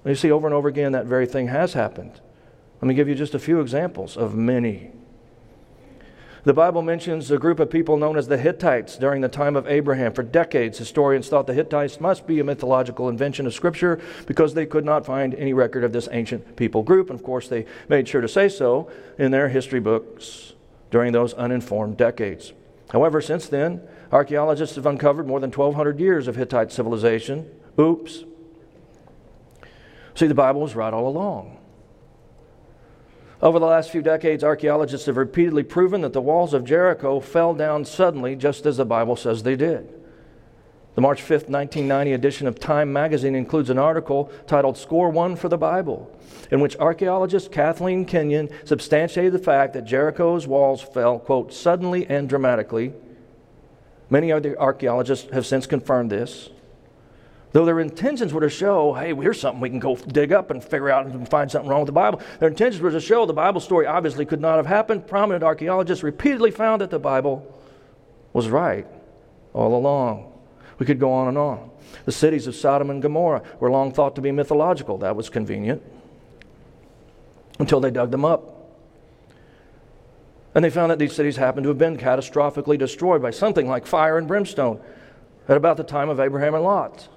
You 0.05 0.15
see, 0.15 0.31
over 0.31 0.47
and 0.47 0.55
over 0.55 0.69
again, 0.69 0.93
that 0.93 1.07
very 1.07 1.27
thing 1.27 1.49
has 1.49 1.73
happened. 1.73 2.21
Let 2.81 2.89
me 2.89 2.95
give 2.95 3.09
you 3.09 3.15
just 3.15 3.35
a 3.35 3.39
few 3.39 3.61
examples 3.61 4.17
of 4.17 4.35
many. 4.35 4.93
The 6.47 6.55
Bible 6.55 6.81
mentions 6.81 7.29
a 7.33 7.39
group 7.39 7.59
of 7.59 7.71
people 7.71 7.97
known 7.97 8.17
as 8.17 8.29
the 8.29 8.39
Hittites 8.39 8.97
during 8.99 9.21
the 9.21 9.29
time 9.29 9.57
of 9.57 9.67
Abraham. 9.67 10.13
For 10.13 10.23
decades, 10.23 10.79
historians 10.79 11.29
thought 11.29 11.49
the 11.49 11.55
Hittites 11.55 12.01
must 12.01 12.25
be 12.25 12.39
a 12.39 12.45
mythological 12.45 13.09
invention 13.09 13.49
of 13.49 13.53
Scripture 13.53 14.01
because 14.27 14.55
they 14.55 14.65
could 14.65 14.85
not 14.85 15.05
find 15.05 15.35
any 15.35 15.53
record 15.53 15.83
of 15.83 15.93
this 15.93 16.09
ancient 16.13 16.55
people 16.55 16.85
group. 16.85 17.11
And 17.11 17.19
of 17.19 17.25
course, 17.25 17.49
they 17.49 17.67
made 17.89 18.07
sure 18.07 18.21
to 18.21 18.29
say 18.29 18.49
so 18.49 18.89
in 19.19 19.33
their 19.33 19.49
history 19.49 19.81
books 19.81 20.53
during 20.93 21.13
those 21.13 21.35
uninformed 21.35 21.97
decades. 21.97 22.53
However, 22.93 23.21
since 23.21 23.49
then, 23.49 23.83
archaeologists 24.13 24.77
have 24.77 24.87
uncovered 24.87 25.27
more 25.27 25.41
than 25.41 25.51
1,200 25.51 25.99
years 25.99 26.29
of 26.29 26.37
Hittite 26.37 26.71
civilization. 26.71 27.51
Oops. 27.77 28.23
See, 30.15 30.29
the 30.29 30.35
Bible 30.35 30.61
was 30.61 30.77
right 30.77 30.95
all 30.95 31.09
along. 31.09 31.56
Over 33.43 33.59
the 33.59 33.67
last 33.67 33.91
few 33.91 34.01
decades, 34.01 34.43
archaeologists 34.43 35.07
have 35.07 35.19
repeatedly 35.19 35.63
proven 35.63 36.01
that 36.01 36.15
the 36.15 36.23
walls 36.23 36.55
of 36.55 36.65
Jericho 36.65 37.21
fell 37.21 37.53
down 37.55 37.85
suddenly, 37.85 38.35
just 38.35 38.65
as 38.65 38.79
the 38.79 38.87
Bible 38.87 39.17
says 39.17 39.43
they 39.43 39.57
did. 39.57 39.93
The 40.95 41.03
March 41.03 41.21
5, 41.21 41.51
1990 41.51 42.15
edition 42.15 42.47
of 42.47 42.59
Time 42.59 42.91
magazine 42.91 43.35
includes 43.35 43.69
an 43.69 43.77
article 43.77 44.31
titled 44.47 44.79
Score 44.79 45.11
One 45.11 45.37
for 45.37 45.51
the 45.51 45.59
Bible, 45.59 46.11
in 46.51 46.61
which 46.61 46.79
archaeologist 46.79 47.53
Kathleen 47.53 48.07
Kenyon 48.07 48.49
substantiated 48.65 49.35
the 49.35 49.39
fact 49.39 49.75
that 49.75 49.85
Jericho's 49.85 50.47
walls 50.47 50.81
fell, 50.81 51.19
quote, 51.19 51.53
suddenly 51.53 52.07
and 52.07 52.31
dramatically. 52.31 52.95
Many 54.09 54.33
other 54.33 54.59
archaeologists 54.59 55.31
have 55.35 55.45
since 55.45 55.67
confirmed 55.67 56.11
this. 56.11 56.49
Though 57.57 57.65
their 57.65 57.81
intentions 57.81 58.35
were 58.35 58.43
to 58.43 58.51
show, 58.51 58.93
hey, 58.93 59.15
here's 59.15 59.41
something 59.41 59.63
we 59.63 59.71
can 59.71 59.79
go 59.79 59.97
dig 59.97 60.31
up 60.31 60.51
and 60.51 60.63
figure 60.63 60.91
out 60.91 61.07
and 61.07 61.27
find 61.27 61.51
something 61.51 61.71
wrong 61.71 61.81
with 61.81 61.87
the 61.87 61.93
Bible, 61.93 62.21
their 62.39 62.51
intentions 62.51 62.83
were 62.83 62.91
to 62.91 63.01
show 63.01 63.25
the 63.25 63.33
Bible 63.33 63.63
story 63.63 63.87
obviously 63.87 64.27
could 64.27 64.43
not 64.43 64.57
have 64.57 64.67
happened. 64.67 65.07
Prominent 65.07 65.43
archaeologists 65.43 66.05
repeatedly 66.05 66.51
found 66.51 66.83
that 66.83 66.91
the 66.91 66.99
Bible 66.99 67.51
was 68.35 68.51
right 68.51 68.87
all 69.55 69.75
along. 69.75 70.35
We 70.79 70.85
could 70.85 71.01
go 71.01 71.11
on 71.11 71.29
and 71.29 71.39
on. 71.39 71.71
The 72.05 72.13
cities 72.13 72.47
of 72.47 72.55
Sodom 72.55 72.91
and 72.91 73.01
Gomorrah 73.01 73.43
were 73.59 73.71
long 73.71 73.91
thought 73.91 74.17
to 74.17 74.21
be 74.21 74.33
mythological. 74.33 74.99
That 74.99 75.17
was 75.17 75.31
convenient 75.31 75.83
until 77.59 77.81
they 77.81 77.91
dug 77.91 78.11
them 78.11 78.27
up. 78.27 78.69
And 80.55 80.63
they 80.63 80.69
found 80.69 80.91
that 80.91 80.99
these 80.99 81.15
cities 81.15 81.37
happened 81.37 81.65
to 81.65 81.71
have 81.71 81.79
been 81.79 81.97
catastrophically 81.97 82.79
destroyed 82.79 83.23
by 83.23 83.31
something 83.31 83.67
like 83.67 83.87
fire 83.87 84.19
and 84.19 84.29
brimstone 84.29 84.79
at 85.49 85.57
about 85.57 85.79
the 85.79 85.85
time 85.85 86.11
of 86.11 86.21
Abraham 86.21 86.55
and 86.55 86.63
Lot. 86.63 87.09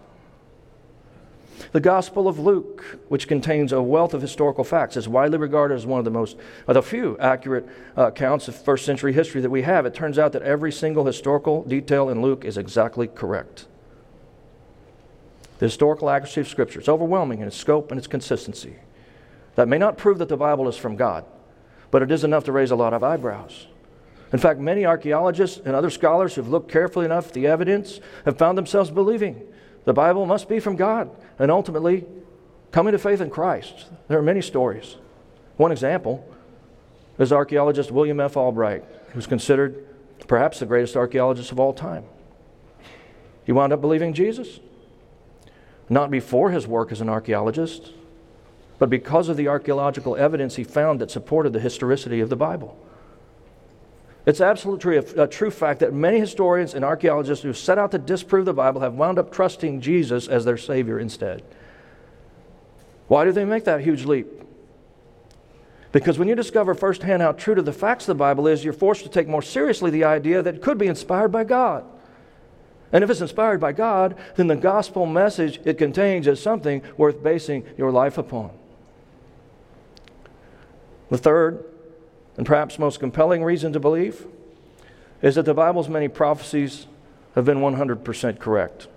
The 1.72 1.80
Gospel 1.80 2.28
of 2.28 2.40
Luke, 2.40 3.00
which 3.10 3.28
contains 3.28 3.72
a 3.72 3.82
wealth 3.82 4.14
of 4.14 4.22
historical 4.22 4.64
facts, 4.64 4.98
is 4.98 5.08
widely 5.08 5.38
regarded 5.38 5.76
as 5.76 5.86
one 5.86 6.00
of 6.00 6.06
the 6.06 6.12
most, 6.12 6.38
of 6.68 6.74
the 6.74 6.82
few 6.82 7.18
accurate 7.20 7.68
uh, 7.98 8.08
accounts 8.08 8.48
of 8.48 8.56
first 8.56 8.86
century 8.86 9.14
history 9.14 9.42
that 9.42 9.50
we 9.50 9.62
have. 9.64 9.86
It 9.86 9.94
turns 9.94 10.18
out 10.18 10.32
that 10.34 10.42
every 10.42 10.72
single 10.72 11.06
historical 11.06 11.64
detail 11.64 12.10
in 12.10 12.22
Luke 12.22 12.46
is 12.46 12.58
exactly 12.58 13.08
correct. 13.08 13.68
The 15.60 15.66
historical 15.66 16.10
accuracy 16.10 16.42
of 16.42 16.48
Scripture 16.48 16.80
is 16.80 16.90
overwhelming 16.90 17.42
in 17.42 17.48
its 17.48 17.58
scope 17.58 17.92
and 17.92 17.98
its 17.98 18.08
consistency. 18.08 18.78
That 19.56 19.68
may 19.68 19.78
not 19.78 19.98
prove 19.98 20.18
that 20.20 20.30
the 20.30 20.38
Bible 20.38 20.70
is 20.70 20.78
from 20.78 20.96
God, 20.96 21.26
but 21.92 22.02
it 22.02 22.12
is 22.12 22.24
enough 22.24 22.46
to 22.46 22.52
raise 22.52 22.72
a 22.72 22.78
lot 22.78 22.94
of 22.94 23.04
eyebrows. 23.04 23.68
In 24.32 24.40
fact, 24.40 24.60
many 24.60 24.86
archaeologists 24.86 25.60
and 25.66 25.76
other 25.76 25.90
scholars 25.90 26.36
who've 26.36 26.48
looked 26.48 26.72
carefully 26.72 27.06
enough 27.06 27.28
at 27.28 27.34
the 27.34 27.48
evidence 27.48 28.00
have 28.26 28.38
found 28.38 28.58
themselves 28.58 28.92
believing 28.92 29.42
the 29.86 29.94
Bible 29.94 30.26
must 30.26 30.50
be 30.50 30.60
from 30.60 30.76
God 30.76 31.10
and 31.38 31.50
ultimately 31.50 32.06
coming 32.72 32.92
to 32.92 33.00
faith 33.00 33.22
in 33.22 33.30
Christ. 33.30 33.88
There 34.08 34.20
are 34.20 34.24
many 34.24 34.42
stories. 34.42 34.98
One 35.58 35.72
example 35.72 36.28
is 37.18 37.32
archaeologist 37.34 37.92
William 37.92 38.20
F. 38.20 38.38
Albright, 38.38 38.84
who's 39.14 39.28
considered 39.28 39.86
perhaps 40.28 40.60
the 40.60 40.66
greatest 40.66 40.96
archaeologist 40.96 41.52
of 41.52 41.60
all 41.60 41.74
time. 41.74 42.06
He 43.46 43.52
wound 43.52 43.74
up 43.74 43.82
believing 43.82 44.14
Jesus. 44.14 44.60
Not 45.90 46.12
before 46.12 46.52
his 46.52 46.68
work 46.68 46.92
as 46.92 47.02
an 47.02 47.10
archaeologist, 47.10 47.94
but 48.78 48.90
because 48.90 49.28
of 49.28 49.38
the 49.38 49.48
archaeological 49.48 50.16
evidence 50.16 50.56
he 50.56 50.64
found 50.64 51.02
that 51.02 51.10
supported 51.10 51.52
the 51.52 51.60
historicity 51.60 52.20
of 52.20 52.30
the 52.30 52.36
Bible. 52.36 52.78
It's 54.30 54.42
absolutely 54.42 54.98
a, 54.98 55.24
a 55.24 55.28
true 55.28 55.50
fact 55.50 55.80
that 55.80 55.92
many 55.92 56.20
historians 56.20 56.76
and 56.76 56.86
archaeologists 56.86 57.44
who 57.44 57.52
set 57.52 57.80
out 57.80 57.90
to 57.94 57.98
disprove 57.98 58.46
the 58.46 58.54
Bible 58.54 58.80
have 58.82 58.94
wound 58.94 59.18
up 59.18 59.32
trusting 59.32 59.82
Jesus 59.82 60.28
as 60.28 60.46
their 60.46 60.56
Savior 60.56 61.00
instead. 61.00 61.42
Why 63.08 63.26
do 63.26 63.32
they 63.32 63.44
make 63.44 63.64
that 63.64 63.82
huge 63.82 64.06
leap? 64.06 64.28
Because 65.92 66.20
when 66.20 66.28
you 66.28 66.36
discover 66.36 66.76
firsthand 66.76 67.24
how 67.24 67.32
true 67.32 67.56
to 67.56 67.64
the 67.64 67.74
facts 67.74 68.04
of 68.04 68.16
the 68.16 68.20
Bible 68.20 68.46
is, 68.46 68.64
you're 68.64 68.72
forced 68.72 69.02
to 69.02 69.10
take 69.10 69.28
more 69.28 69.42
seriously 69.42 69.90
the 69.90 70.04
idea 70.04 70.44
that 70.44 70.58
it 70.58 70.62
could 70.62 70.78
be 70.78 70.86
inspired 70.86 71.32
by 71.32 71.44
God. 71.44 71.84
And 72.92 73.04
if 73.04 73.10
it's 73.10 73.22
inspired 73.22 73.60
by 73.60 73.72
God, 73.72 74.16
then 74.36 74.46
the 74.46 74.56
gospel 74.56 75.08
message 75.08 75.60
it 75.66 75.80
contains 75.80 76.28
is 76.28 76.40
something 76.40 76.84
worth 76.98 77.24
basing 77.24 77.64
your 77.80 77.92
life 77.92 78.20
upon. 78.20 78.52
The 81.10 81.18
third 81.18 81.66
and 82.40 82.46
perhaps 82.46 82.80
most 82.80 83.02
compelling 83.02 83.44
reason 83.44 83.74
to 83.74 83.82
believe 83.82 84.26
is 85.22 85.36
that 85.36 85.44
the 85.44 85.54
Bible's 85.54 85.90
many 85.90 86.08
prophecies 86.08 86.88
have 87.36 87.44
been 87.44 87.58
100% 87.58 88.40
correct. 88.40 88.88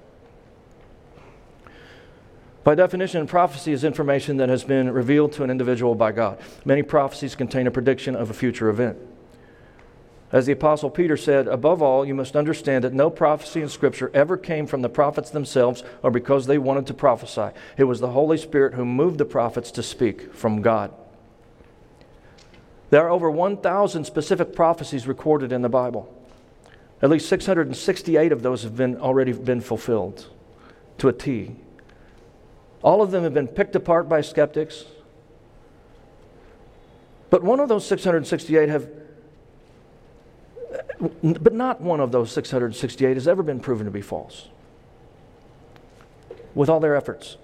By 2.62 2.76
definition, 2.76 3.26
prophecy 3.26 3.72
is 3.72 3.82
information 3.82 4.36
that 4.36 4.48
has 4.48 4.62
been 4.62 4.92
revealed 4.92 5.32
to 5.32 5.42
an 5.42 5.50
individual 5.50 5.96
by 5.96 6.12
God. 6.12 6.38
Many 6.64 6.84
prophecies 6.84 7.34
contain 7.34 7.66
a 7.66 7.72
prediction 7.72 8.14
of 8.14 8.30
a 8.30 8.32
future 8.32 8.68
event. 8.68 8.96
As 10.30 10.46
the 10.46 10.52
Apostle 10.52 10.90
Peter 10.90 11.16
said, 11.16 11.48
above 11.48 11.82
all, 11.82 12.06
you 12.06 12.14
must 12.14 12.36
understand 12.36 12.84
that 12.84 12.94
no 12.94 13.10
prophecy 13.10 13.60
in 13.60 13.68
Scripture 13.68 14.12
ever 14.14 14.36
came 14.36 14.68
from 14.68 14.82
the 14.82 14.88
prophets 14.88 15.30
themselves 15.30 15.82
or 16.04 16.12
because 16.12 16.46
they 16.46 16.58
wanted 16.58 16.86
to 16.86 16.94
prophesy. 16.94 17.48
It 17.76 17.84
was 17.84 17.98
the 17.98 18.12
Holy 18.12 18.38
Spirit 18.38 18.74
who 18.74 18.84
moved 18.84 19.18
the 19.18 19.24
prophets 19.24 19.72
to 19.72 19.82
speak 19.82 20.32
from 20.32 20.62
God. 20.62 20.94
There 22.92 23.02
are 23.06 23.08
over 23.08 23.30
1,000 23.30 24.04
specific 24.04 24.54
prophecies 24.54 25.06
recorded 25.06 25.50
in 25.50 25.62
the 25.62 25.70
Bible. 25.70 26.14
At 27.00 27.08
least 27.08 27.26
668 27.30 28.32
of 28.32 28.42
those 28.42 28.64
have 28.64 28.76
been, 28.76 28.98
already 28.98 29.32
been 29.32 29.62
fulfilled 29.62 30.26
to 30.98 31.08
a 31.08 31.12
T. 31.14 31.56
All 32.82 33.00
of 33.00 33.10
them 33.10 33.22
have 33.22 33.32
been 33.32 33.48
picked 33.48 33.74
apart 33.74 34.10
by 34.10 34.20
skeptics. 34.20 34.84
But 37.30 37.42
one 37.42 37.60
of 37.60 37.70
those 37.70 37.86
668 37.86 38.68
have 38.68 38.90
but 41.22 41.54
not 41.54 41.80
one 41.80 42.00
of 42.00 42.12
those 42.12 42.30
668 42.30 43.14
has 43.14 43.26
ever 43.26 43.42
been 43.42 43.58
proven 43.58 43.86
to 43.86 43.90
be 43.90 44.02
false. 44.02 44.48
With 46.54 46.68
all 46.68 46.78
their 46.78 46.94
efforts. 46.94 47.38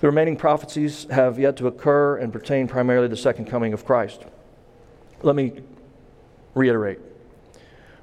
The 0.00 0.08
remaining 0.08 0.36
prophecies 0.36 1.06
have 1.10 1.38
yet 1.38 1.56
to 1.56 1.68
occur 1.68 2.18
and 2.18 2.30
pertain 2.30 2.68
primarily 2.68 3.06
to 3.06 3.14
the 3.14 3.16
second 3.16 3.46
coming 3.46 3.72
of 3.72 3.86
Christ. 3.86 4.26
Let 5.22 5.36
me 5.36 5.52
reiterate. 6.54 6.98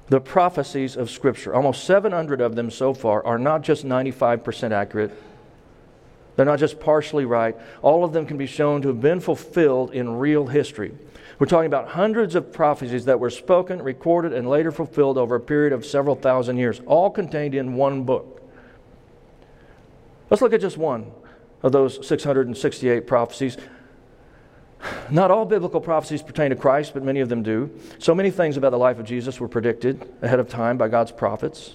The 0.08 0.20
prophecies 0.20 0.96
of 0.96 1.10
Scripture, 1.10 1.54
almost 1.54 1.84
700 1.84 2.40
of 2.40 2.56
them 2.56 2.70
so 2.70 2.92
far, 2.92 3.24
are 3.24 3.38
not 3.38 3.62
just 3.62 3.84
95% 3.84 4.72
accurate. 4.72 5.12
They're 6.34 6.46
not 6.46 6.58
just 6.58 6.80
partially 6.80 7.24
right. 7.24 7.56
All 7.82 8.04
of 8.04 8.12
them 8.12 8.26
can 8.26 8.36
be 8.36 8.46
shown 8.46 8.82
to 8.82 8.88
have 8.88 9.00
been 9.00 9.20
fulfilled 9.20 9.92
in 9.92 10.18
real 10.18 10.46
history. 10.46 10.92
We're 11.38 11.46
talking 11.46 11.66
about 11.66 11.88
hundreds 11.88 12.34
of 12.34 12.52
prophecies 12.52 13.04
that 13.04 13.20
were 13.20 13.30
spoken, 13.30 13.82
recorded, 13.82 14.32
and 14.32 14.48
later 14.48 14.72
fulfilled 14.72 15.16
over 15.16 15.36
a 15.36 15.40
period 15.40 15.72
of 15.72 15.86
several 15.86 16.16
thousand 16.16 16.56
years, 16.58 16.80
all 16.86 17.08
contained 17.10 17.54
in 17.54 17.74
one 17.74 18.04
book. 18.04 18.42
Let's 20.28 20.42
look 20.42 20.52
at 20.52 20.60
just 20.60 20.76
one 20.76 21.10
of 21.62 21.72
those 21.72 22.06
668 22.06 23.06
prophecies. 23.06 23.56
Not 25.10 25.30
all 25.30 25.44
biblical 25.44 25.80
prophecies 25.80 26.22
pertain 26.22 26.50
to 26.50 26.56
Christ, 26.56 26.94
but 26.94 27.02
many 27.02 27.20
of 27.20 27.28
them 27.28 27.42
do. 27.42 27.70
So 27.98 28.14
many 28.14 28.30
things 28.30 28.56
about 28.56 28.70
the 28.70 28.78
life 28.78 28.98
of 28.98 29.04
Jesus 29.04 29.40
were 29.40 29.48
predicted 29.48 30.08
ahead 30.22 30.40
of 30.40 30.48
time 30.48 30.78
by 30.78 30.88
God's 30.88 31.12
prophets, 31.12 31.74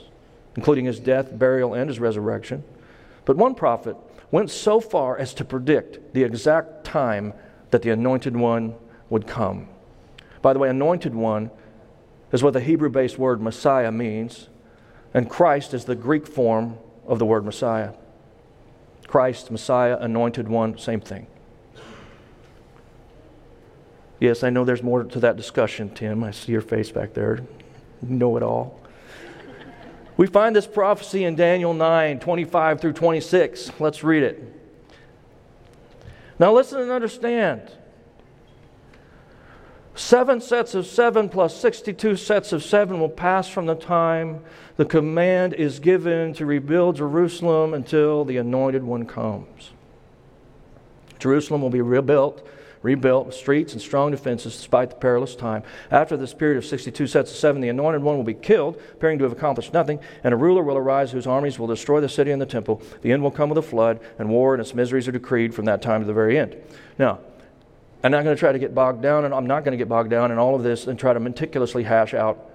including 0.55 0.85
his 0.85 0.99
death, 0.99 1.37
burial, 1.37 1.73
and 1.73 1.89
his 1.89 1.99
resurrection. 1.99 2.63
But 3.25 3.37
one 3.37 3.55
prophet 3.55 3.97
went 4.31 4.49
so 4.49 4.79
far 4.79 5.17
as 5.17 5.33
to 5.35 5.45
predict 5.45 6.13
the 6.13 6.23
exact 6.23 6.83
time 6.83 7.33
that 7.71 7.81
the 7.81 7.89
anointed 7.91 8.35
one 8.35 8.75
would 9.09 9.27
come. 9.27 9.67
By 10.41 10.53
the 10.53 10.59
way, 10.59 10.69
anointed 10.69 11.13
one 11.13 11.51
is 12.31 12.43
what 12.43 12.53
the 12.53 12.61
Hebrew 12.61 12.89
based 12.89 13.17
word 13.17 13.41
Messiah 13.41 13.91
means, 13.91 14.49
and 15.13 15.29
Christ 15.29 15.73
is 15.73 15.85
the 15.85 15.95
Greek 15.95 16.27
form 16.27 16.77
of 17.07 17.19
the 17.19 17.25
word 17.25 17.45
Messiah. 17.45 17.93
Christ, 19.07 19.51
Messiah, 19.51 19.97
anointed 19.99 20.47
one, 20.47 20.77
same 20.77 21.01
thing. 21.01 21.27
Yes, 24.19 24.43
I 24.43 24.49
know 24.49 24.63
there's 24.63 24.83
more 24.83 25.03
to 25.03 25.19
that 25.19 25.35
discussion, 25.35 25.89
Tim. 25.89 26.23
I 26.23 26.31
see 26.31 26.51
your 26.51 26.61
face 26.61 26.91
back 26.91 27.13
there. 27.13 27.39
You 28.07 28.15
know 28.15 28.37
it 28.37 28.43
all. 28.43 28.79
We 30.17 30.27
find 30.27 30.55
this 30.55 30.67
prophecy 30.67 31.25
in 31.25 31.35
Daniel 31.35 31.73
9 31.73 32.19
25 32.19 32.79
through 32.79 32.93
26. 32.93 33.71
Let's 33.79 34.03
read 34.03 34.23
it. 34.23 34.43
Now, 36.39 36.53
listen 36.53 36.81
and 36.81 36.91
understand. 36.91 37.71
Seven 39.95 40.41
sets 40.41 40.75
of 40.75 40.85
seven 40.85 41.29
plus 41.29 41.55
62 41.55 42.17
sets 42.17 42.51
of 42.51 42.63
seven 42.63 42.99
will 42.99 43.09
pass 43.09 43.47
from 43.47 43.65
the 43.65 43.75
time 43.75 44.43
the 44.75 44.83
command 44.83 45.53
is 45.53 45.79
given 45.79 46.33
to 46.33 46.45
rebuild 46.45 46.97
Jerusalem 46.97 47.73
until 47.73 48.25
the 48.25 48.35
anointed 48.35 48.83
one 48.83 49.05
comes. 49.05 49.71
Jerusalem 51.17 51.61
will 51.61 51.69
be 51.69 51.79
rebuilt 51.79 52.45
rebuilt 52.85 53.25
with 53.25 53.35
streets 53.35 53.73
and 53.73 53.81
strong 53.81 54.11
defenses 54.11 54.55
despite 54.55 54.91
the 54.91 54.95
perilous 54.95 55.35
time. 55.35 55.63
After 55.89 56.15
this 56.15 56.33
period 56.33 56.57
of 56.57 56.65
62 56.65 57.07
sets 57.07 57.31
of 57.31 57.37
seven, 57.37 57.59
the 57.59 57.69
anointed 57.69 58.03
one 58.03 58.15
will 58.15 58.23
be 58.23 58.35
killed, 58.35 58.79
appearing 58.93 59.17
to 59.17 59.23
have 59.23 59.33
accomplished 59.33 59.73
nothing, 59.73 59.99
and 60.23 60.33
a 60.33 60.37
ruler 60.37 60.61
will 60.61 60.77
arise 60.77 61.11
whose 61.11 61.25
armies 61.25 61.57
will 61.57 61.67
destroy 61.67 61.99
the 61.99 62.07
city 62.07 62.29
and 62.29 62.39
the 62.39 62.45
temple. 62.45 62.81
The 63.01 63.11
end 63.11 63.23
will 63.23 63.31
come 63.31 63.49
with 63.49 63.57
a 63.57 63.63
flood, 63.63 63.99
and 64.19 64.29
war 64.29 64.53
and 64.53 64.61
its 64.61 64.75
miseries 64.75 65.07
are 65.07 65.11
decreed 65.11 65.55
from 65.55 65.65
that 65.65 65.81
time 65.81 66.01
to 66.01 66.07
the 66.07 66.13
very 66.13 66.37
end. 66.37 66.55
Now, 66.99 67.19
I'm 68.03 68.11
not 68.11 68.23
going 68.23 68.35
to 68.35 68.39
try 68.39 68.51
to 68.51 68.59
get 68.59 68.75
bogged 68.75 69.01
down, 69.01 69.25
and 69.25 69.33
I'm 69.33 69.47
not 69.47 69.63
going 69.63 69.71
to 69.71 69.77
get 69.77 69.89
bogged 69.89 70.11
down 70.11 70.31
in 70.31 70.37
all 70.37 70.53
of 70.53 70.61
this 70.61 70.85
and 70.85 70.97
try 70.97 71.11
to 71.11 71.19
meticulously 71.19 71.83
hash 71.83 72.13
out 72.13 72.51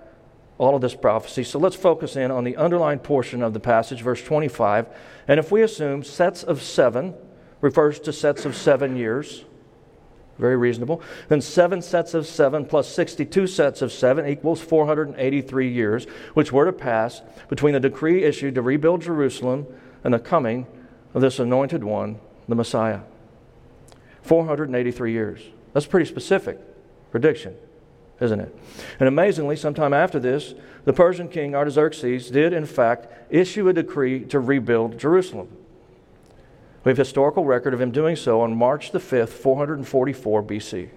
all 0.59 0.77
of 0.77 0.81
this 0.81 0.95
prophecy. 0.95 1.43
So 1.43 1.59
let's 1.59 1.75
focus 1.75 2.15
in 2.15 2.31
on 2.31 2.45
the 2.45 2.57
underlying 2.57 3.01
portion 3.01 3.43
of 3.43 3.53
the 3.53 3.59
passage, 3.59 4.03
verse 4.03 4.23
25. 4.23 4.87
And 5.27 5.41
if 5.41 5.51
we 5.51 5.63
assume 5.63 6.05
sets 6.05 6.45
of 6.45 6.63
seven 6.63 7.15
refers 7.61 7.99
to 8.01 8.13
sets 8.13 8.45
of 8.45 8.55
seven 8.55 8.97
years, 8.97 9.45
very 10.41 10.57
reasonable. 10.57 11.03
Then 11.29 11.41
seven 11.41 11.83
sets 11.83 12.15
of 12.15 12.27
seven 12.27 12.65
plus 12.65 12.89
62 12.89 13.47
sets 13.47 13.83
of 13.83 13.93
seven 13.93 14.27
equals 14.27 14.61
483 14.61 15.69
years, 15.69 16.05
which 16.35 16.53
were 16.53 16.65
to 16.65 16.73
pass 16.73 17.23
between 17.49 17.75
the 17.75 17.81
decree 17.81 18.25
issued 18.25 18.55
to 18.57 18.63
rebuild 18.63 19.03
Jerusalem 19.03 19.67
and 20.03 20.15
the 20.15 20.19
coming 20.19 20.67
of 21.15 21.21
this 21.21 21.39
anointed 21.39 21.85
one, 21.85 22.19
the 22.49 22.55
Messiah. 22.55 23.01
483 24.23 25.13
years. 25.13 25.41
That's 25.73 25.87
pretty 25.87 26.07
specific 26.07 26.59
prediction, 27.11 27.57
isn't 28.21 28.41
it? 28.41 28.57
And 28.99 29.09
amazingly, 29.09 29.57
sometime 29.57 29.93
after 29.93 30.19
this, 30.19 30.55
the 30.85 30.93
Persian 30.93 31.29
king 31.29 31.55
Artaxerxes 31.55 32.31
did, 32.31 32.53
in 32.53 32.67
fact, 32.67 33.09
issue 33.31 33.69
a 33.69 33.73
decree 33.73 34.25
to 34.27 34.41
rebuild 34.41 34.99
Jerusalem. 34.99 35.49
We 36.85 36.91
have 36.91 36.97
historical 36.97 37.45
record 37.45 37.75
of 37.75 37.81
him 37.81 37.91
doing 37.91 38.17
so 38.17 38.41
on 38.41 38.57
March 38.57 38.93
the 38.93 38.99
5th, 38.99 39.29
444 39.29 40.43
BC. 40.43 40.89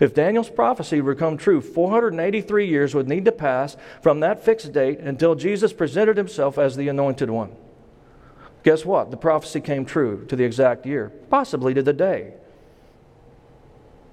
If 0.00 0.14
Daniel's 0.14 0.50
prophecy 0.50 1.00
were 1.00 1.14
come 1.14 1.36
true, 1.36 1.60
483 1.60 2.66
years 2.66 2.94
would 2.94 3.08
need 3.08 3.24
to 3.24 3.32
pass 3.32 3.76
from 4.02 4.20
that 4.20 4.44
fixed 4.44 4.72
date 4.72 5.00
until 5.00 5.34
Jesus 5.34 5.72
presented 5.72 6.16
himself 6.16 6.56
as 6.56 6.76
the 6.76 6.88
anointed 6.88 7.30
one. 7.30 7.54
Guess 8.62 8.84
what? 8.84 9.10
The 9.10 9.16
prophecy 9.16 9.60
came 9.60 9.84
true 9.84 10.24
to 10.26 10.36
the 10.36 10.44
exact 10.44 10.86
year, 10.86 11.10
possibly 11.30 11.74
to 11.74 11.82
the 11.82 11.92
day. 11.92 12.34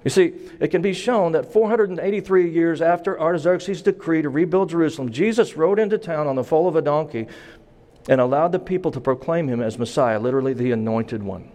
You 0.03 0.11
see, 0.11 0.33
it 0.59 0.67
can 0.67 0.81
be 0.81 0.93
shown 0.93 1.31
that 1.31 1.51
483 1.51 2.49
years 2.49 2.81
after 2.81 3.19
Artaxerxes' 3.19 3.81
decree 3.81 4.21
to 4.21 4.29
rebuild 4.29 4.69
Jerusalem, 4.69 5.11
Jesus 5.11 5.57
rode 5.57 5.79
into 5.79 5.97
town 5.97 6.27
on 6.27 6.35
the 6.35 6.43
foal 6.43 6.67
of 6.67 6.75
a 6.75 6.81
donkey 6.81 7.27
and 8.07 8.21
allowed 8.21 8.51
the 8.51 8.59
people 8.59 8.91
to 8.91 9.01
proclaim 9.01 9.47
him 9.47 9.61
as 9.61 9.79
Messiah, 9.79 10.19
literally 10.19 10.53
the 10.53 10.71
anointed 10.71 11.23
one. 11.23 11.51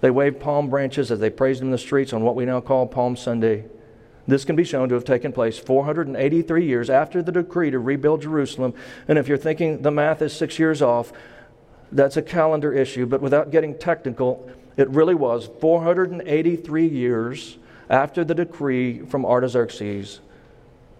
They 0.00 0.10
waved 0.10 0.40
palm 0.40 0.68
branches 0.68 1.10
as 1.10 1.20
they 1.20 1.30
praised 1.30 1.60
him 1.60 1.68
in 1.68 1.72
the 1.72 1.78
streets 1.78 2.12
on 2.12 2.22
what 2.22 2.34
we 2.34 2.44
now 2.44 2.60
call 2.60 2.86
Palm 2.86 3.16
Sunday. 3.16 3.64
This 4.26 4.44
can 4.44 4.56
be 4.56 4.64
shown 4.64 4.88
to 4.88 4.94
have 4.94 5.04
taken 5.04 5.32
place 5.32 5.58
483 5.58 6.66
years 6.66 6.90
after 6.90 7.22
the 7.22 7.32
decree 7.32 7.70
to 7.70 7.78
rebuild 7.78 8.22
Jerusalem. 8.22 8.74
And 9.08 9.18
if 9.18 9.28
you're 9.28 9.38
thinking 9.38 9.82
the 9.82 9.90
math 9.90 10.20
is 10.20 10.32
six 10.32 10.58
years 10.58 10.82
off, 10.82 11.12
that's 11.92 12.16
a 12.16 12.22
calendar 12.22 12.72
issue. 12.72 13.06
But 13.06 13.22
without 13.22 13.50
getting 13.50 13.78
technical, 13.78 14.50
it 14.76 14.88
really 14.90 15.14
was 15.14 15.48
483 15.60 16.86
years 16.86 17.58
after 17.88 18.24
the 18.24 18.34
decree 18.34 19.00
from 19.00 19.24
Artaxerxes 19.24 20.20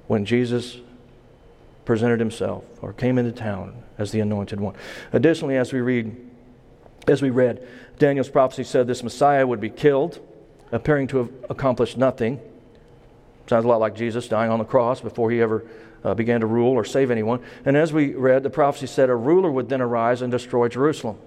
when 0.07 0.25
Jesus 0.25 0.79
presented 1.85 2.21
himself 2.21 2.65
or 2.83 2.93
came 2.93 3.19
into 3.19 3.33
town 3.33 3.83
as 3.99 4.11
the 4.11 4.21
anointed 4.21 4.61
one. 4.61 4.75
Additionally, 5.13 5.57
as 5.57 5.73
we 5.73 5.81
read, 5.81 6.17
as 7.07 7.23
we 7.23 7.31
read, 7.31 7.67
Daniel's 7.99 8.29
prophecy 8.29 8.65
said 8.65 8.87
this 8.87 9.03
Messiah 9.03 9.47
would 9.47 9.61
be 9.61 9.71
killed, 9.71 10.21
appearing 10.73 11.07
to 11.09 11.19
have 11.19 11.31
accomplished 11.51 11.97
nothing. 11.97 12.41
Sounds 13.47 13.65
a 13.65 13.69
lot 13.69 13.81
like 13.81 13.95
Jesus 13.95 14.27
dying 14.27 14.51
on 14.51 14.59
the 14.59 14.65
cross 14.65 15.01
before 15.01 15.31
he 15.31 15.41
ever 15.41 15.67
uh, 16.03 16.15
began 16.15 16.41
to 16.41 16.47
rule 16.47 16.73
or 16.73 16.85
save 16.85 17.11
anyone. 17.11 17.41
And 17.65 17.77
as 17.77 17.93
we 17.93 18.15
read, 18.15 18.43
the 18.43 18.51
prophecy 18.51 18.87
said 18.87 19.11
a 19.11 19.17
ruler 19.17 19.51
would 19.51 19.69
then 19.69 19.81
arise 19.81 20.23
and 20.23 20.31
destroy 20.31 20.69
Jerusalem. 20.69 21.19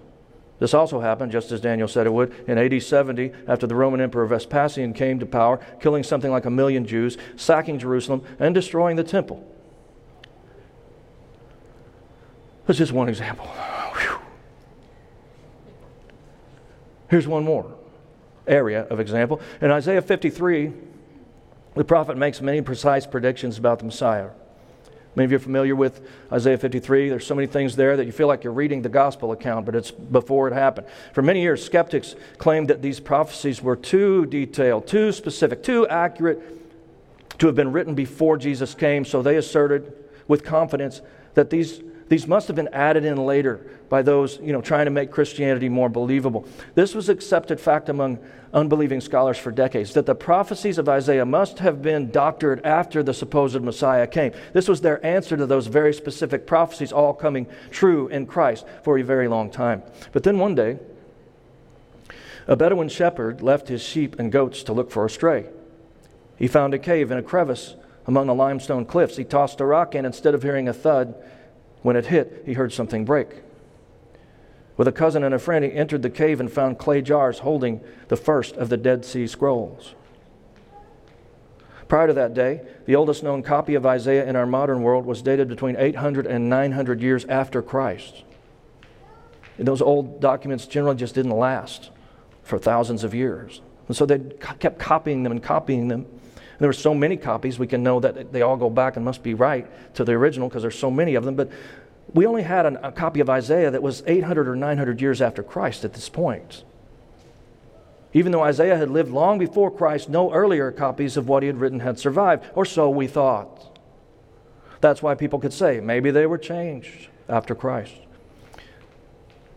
This 0.60 0.74
also 0.74 1.00
happened, 1.00 1.32
just 1.32 1.52
as 1.52 1.62
Daniel 1.62 1.88
said 1.88 2.08
it 2.08 2.13
would, 2.13 2.34
in 2.48 2.58
AD 2.58 2.82
70 2.82 3.32
after 3.48 3.67
the 3.67 3.76
Roman 3.76 4.02
Emperor 4.02 4.26
Vespasian 4.26 4.93
came 4.93 5.20
to 5.20 5.26
power, 5.26 5.60
killing 5.80 6.04
something 6.04 6.32
like 6.32 6.46
a 6.46 6.50
million 6.50 6.86
Jews, 6.86 7.15
sacking 7.36 7.78
Jerusalem, 7.78 8.24
and 8.39 8.56
destroying 8.56 8.96
the 8.96 9.04
temple. 9.04 9.46
That's 12.67 12.77
just 12.77 12.91
one 12.91 13.08
example. 13.08 13.45
Whew. 13.45 14.19
Here's 17.10 17.27
one 17.27 17.45
more 17.45 17.73
area 18.45 18.84
of 18.84 18.99
example. 18.99 19.41
In 19.62 19.71
Isaiah 19.71 20.01
53, 20.01 20.73
the 21.75 21.84
prophet 21.86 22.17
makes 22.17 22.41
many 22.41 22.62
precise 22.62 23.08
predictions 23.08 23.58
about 23.58 23.80
the 23.80 23.86
Messiah. 23.86 24.30
Many 25.15 25.25
of 25.25 25.32
you 25.32 25.38
are 25.38 25.39
familiar 25.39 25.75
with 25.75 26.08
Isaiah 26.32 26.58
53. 26.58 27.10
There's 27.10 27.25
so 27.25 27.34
many 27.34 27.47
things 27.47 27.75
there 27.75 27.97
that 27.97 28.06
you 28.06 28.12
feel 28.12 28.27
like 28.27 28.43
you're 28.43 28.53
reading 28.53 28.82
the 28.82 28.89
gospel 28.89 29.32
account, 29.32 29.65
but 29.65 29.73
it's 29.73 29.89
before 29.89 30.47
it 30.47 30.53
happened. 30.53 30.88
For 31.13 31.21
many 31.21 31.41
years, 31.41 31.63
skeptics 31.63 32.15
claimed 32.38 32.67
that 32.67 32.82
these 32.82 32.99
prophecies 32.99 33.62
were 33.62 33.75
too 33.75 34.25
detailed, 34.27 34.88
too 34.88 35.12
specific, 35.12 35.63
too 35.63 35.88
accurate 35.88 37.39
to 37.39 37.47
have 37.47 37.56
been 37.56 37.71
written 37.71 37.95
before 37.95 38.38
Jesus 38.38 38.75
came, 38.75 39.06
so 39.06 39.21
they 39.21 39.38
asserted 39.38 39.93
with 40.27 40.43
confidence 40.43 41.01
that 41.34 41.49
these 41.49 41.82
these 42.10 42.28
must 42.28 42.48
have 42.48 42.56
been 42.56 42.70
added 42.70 43.04
in 43.04 43.17
later 43.17 43.65
by 43.89 44.02
those 44.02 44.39
you 44.41 44.54
know, 44.54 44.62
trying 44.62 44.86
to 44.86 44.91
make 44.91 45.12
Christianity 45.12 45.70
more 45.70 45.89
believable. 45.89 46.46
This 46.76 46.96
was 46.96 47.10
accepted 47.10 47.60
fact 47.60 47.89
among 47.89 48.20
unbelieving 48.54 49.02
scholars 49.02 49.38
for 49.38 49.52
decades 49.52 49.93
that 49.93 50.06
the 50.06 50.15
prophecies 50.15 50.78
of 50.78 50.88
Isaiah 50.88 51.26
must 51.26 51.60
have 51.60 51.82
been 51.82 52.12
doctored 52.12 52.65
after 52.65 53.04
the 53.04 53.13
supposed 53.13 53.62
Messiah 53.62 54.08
came. 54.08 54.32
This 54.54 54.67
was 54.67 54.82
their 54.82 55.06
answer 55.06 55.36
to 55.36 55.46
those 55.46 55.67
very 55.67 55.93
specific 55.93 56.48
prophecies, 56.48 56.93
all 56.93 57.13
coming 57.13 57.48
true 57.72 58.08
in 58.08 58.26
Christ 58.26 58.65
for 58.84 58.98
a 58.98 59.04
very 59.04 59.28
long 59.28 59.50
time. 59.50 59.84
But 60.13 60.24
then 60.24 60.39
one 60.39 60.56
day, 60.56 60.80
a 62.48 62.56
Bedouin 62.56 62.88
shepherd 62.88 63.41
left 63.41 63.67
his 63.67 63.82
sheep 63.82 64.17
and 64.17 64.32
goats 64.32 64.63
to 64.63 64.74
look 64.74 64.89
for 64.91 65.06
a 65.06 65.10
stray. 65.10 65.48
He 66.38 66.48
found 66.48 66.74
a 66.74 66.80
cave 66.80 67.12
in 67.12 67.17
a 67.17 67.24
crevice 67.24 67.76
among 68.06 68.28
the 68.28 68.34
limestone 68.34 68.86
cliffs. 68.86 69.17
He 69.17 69.26
tossed 69.26 69.60
a 69.60 69.65
rock 69.65 69.93
in. 69.93 70.06
Instead 70.06 70.34
of 70.34 70.43
hearing 70.43 70.70
a 70.70 70.74
thud, 70.74 71.13
when 71.82 71.96
it 71.96 72.08
hit, 72.08 72.44
he 72.46 72.54
heard 72.54 72.74
something 72.74 73.06
break. 73.06 73.28
With 74.78 74.88
a 74.88 74.92
cousin 74.92 75.24
and 75.24 75.34
a 75.34 75.40
friend, 75.40 75.66
he 75.66 75.72
entered 75.72 76.04
the 76.04 76.10
cave 76.10 76.40
and 76.40 76.52
found 76.52 76.78
clay 76.78 77.02
jars 77.02 77.40
holding 77.40 77.82
the 78.10 78.16
first 78.16 78.56
of 78.58 78.70
the 78.70 78.78
Dead 78.78 79.04
Sea 79.04 79.26
Scrolls. 79.26 79.96
Prior 81.88 82.08
to 82.08 82.13
that 82.13 82.34
day, 82.34 82.62
the 82.86 82.96
oldest 82.96 83.24
known 83.24 83.42
copy 83.42 83.74
of 83.74 83.86
Isaiah 83.86 84.28
in 84.28 84.36
our 84.36 84.46
modern 84.46 84.82
world 84.82 85.06
was 85.06 85.22
dated 85.22 85.48
between 85.48 85.78
800 85.78 86.28
and 86.28 86.50
900 86.50 87.02
years 87.02 87.26
after 87.26 87.62
Christ. 87.62 88.24
And 89.58 89.68
those 89.68 89.82
old 89.82 90.20
documents 90.20 90.68
generally 90.68 90.98
just 90.98 91.16
didn't 91.16 91.32
last 91.32 91.90
for 92.44 92.60
thousands 92.60 93.04
of 93.04 93.16
years. 93.16 93.62
And 93.88 93.96
so 93.96 94.06
they 94.06 94.20
kept 94.60 94.80
copying 94.80 95.24
them 95.24 95.32
and 95.32 95.42
copying 95.42 95.88
them 95.88 96.06
there 96.60 96.67
were 96.67 96.74
so 96.74 96.93
many 96.93 97.17
copies, 97.17 97.60
we 97.60 97.67
can 97.67 97.84
know 97.84 98.00
that 98.00 98.32
they 98.32 98.41
all 98.41 98.58
go 98.58 98.70
back 98.70 98.96
and 98.96 99.06
must 99.06 99.22
be 99.22 99.34
right 99.34 99.67
to 99.96 100.04
the 100.04 100.13
original 100.13 100.50
because 100.50 100.63
there's 100.63 100.78
so 100.78 100.89
many 100.89 101.15
of 101.15 101.24
them. 101.24 101.36
But 101.36 101.52
we 102.13 102.26
only 102.26 102.43
had 102.43 102.65
an, 102.65 102.78
a 102.82 102.91
copy 102.91 103.20
of 103.20 103.30
Isaiah 103.30 103.70
that 103.72 103.84
was 103.84 104.04
800 104.08 104.48
or 104.48 104.56
900 104.56 105.02
years 105.02 105.22
after 105.22 105.43
Christ 105.43 105.86
at 105.86 105.93
this 105.93 106.10
point. 106.10 106.63
Even 108.13 108.32
though 108.32 108.43
Isaiah 108.43 108.78
had 108.78 108.89
lived 108.89 109.12
long 109.12 109.38
before 109.38 109.70
Christ, 109.70 110.10
no 110.10 110.34
earlier 110.34 110.72
copies 110.72 111.17
of 111.17 111.28
what 111.28 111.43
he 111.43 111.48
had 111.48 111.60
written 111.60 111.82
had 111.82 112.00
survived, 112.00 112.46
or 112.56 112.65
so 112.65 112.89
we 112.89 113.06
thought. 113.06 113.78
That's 114.82 115.04
why 115.04 115.15
people 115.15 115.39
could 115.39 115.54
say 115.54 115.80
maybe 115.80 116.10
they 116.12 116.26
were 116.26 116.38
changed 116.38 117.10
after 117.30 117.54
Christ. 117.54 117.93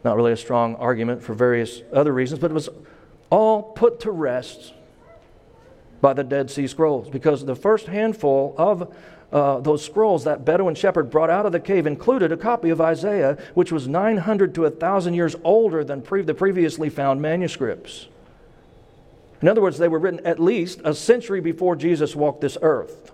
Not 0.02 0.16
really 0.16 0.32
a 0.32 0.36
strong 0.36 0.76
argument 0.76 1.22
for 1.22 1.34
various 1.34 1.82
other 1.92 2.12
reasons, 2.12 2.40
but 2.40 2.50
it 2.50 2.54
was 2.54 2.68
all 3.30 3.62
put 3.62 4.00
to 4.00 4.10
rest 4.10 4.74
by 6.00 6.12
the 6.12 6.24
Dead 6.24 6.50
Sea 6.50 6.66
Scrolls 6.66 7.08
because 7.08 7.44
the 7.44 7.56
first 7.56 7.86
handful 7.86 8.54
of 8.56 8.94
uh, 9.32 9.60
those 9.60 9.84
scrolls 9.84 10.24
that 10.24 10.44
Bedouin 10.44 10.74
shepherd 10.74 11.10
brought 11.10 11.30
out 11.30 11.46
of 11.46 11.52
the 11.52 11.60
cave 11.60 11.86
included 11.86 12.32
a 12.32 12.36
copy 12.36 12.70
of 12.70 12.80
Isaiah, 12.80 13.38
which 13.54 13.70
was 13.70 13.86
900 13.86 14.54
to 14.56 14.62
1,000 14.62 15.14
years 15.14 15.36
older 15.44 15.84
than 15.84 16.02
pre- 16.02 16.22
the 16.22 16.34
previously 16.34 16.90
found 16.90 17.22
manuscripts. 17.22 18.08
In 19.40 19.48
other 19.48 19.62
words, 19.62 19.78
they 19.78 19.88
were 19.88 19.98
written 19.98 20.26
at 20.26 20.40
least 20.40 20.80
a 20.84 20.94
century 20.94 21.40
before 21.40 21.76
Jesus 21.76 22.16
walked 22.16 22.40
this 22.40 22.58
earth. 22.60 23.12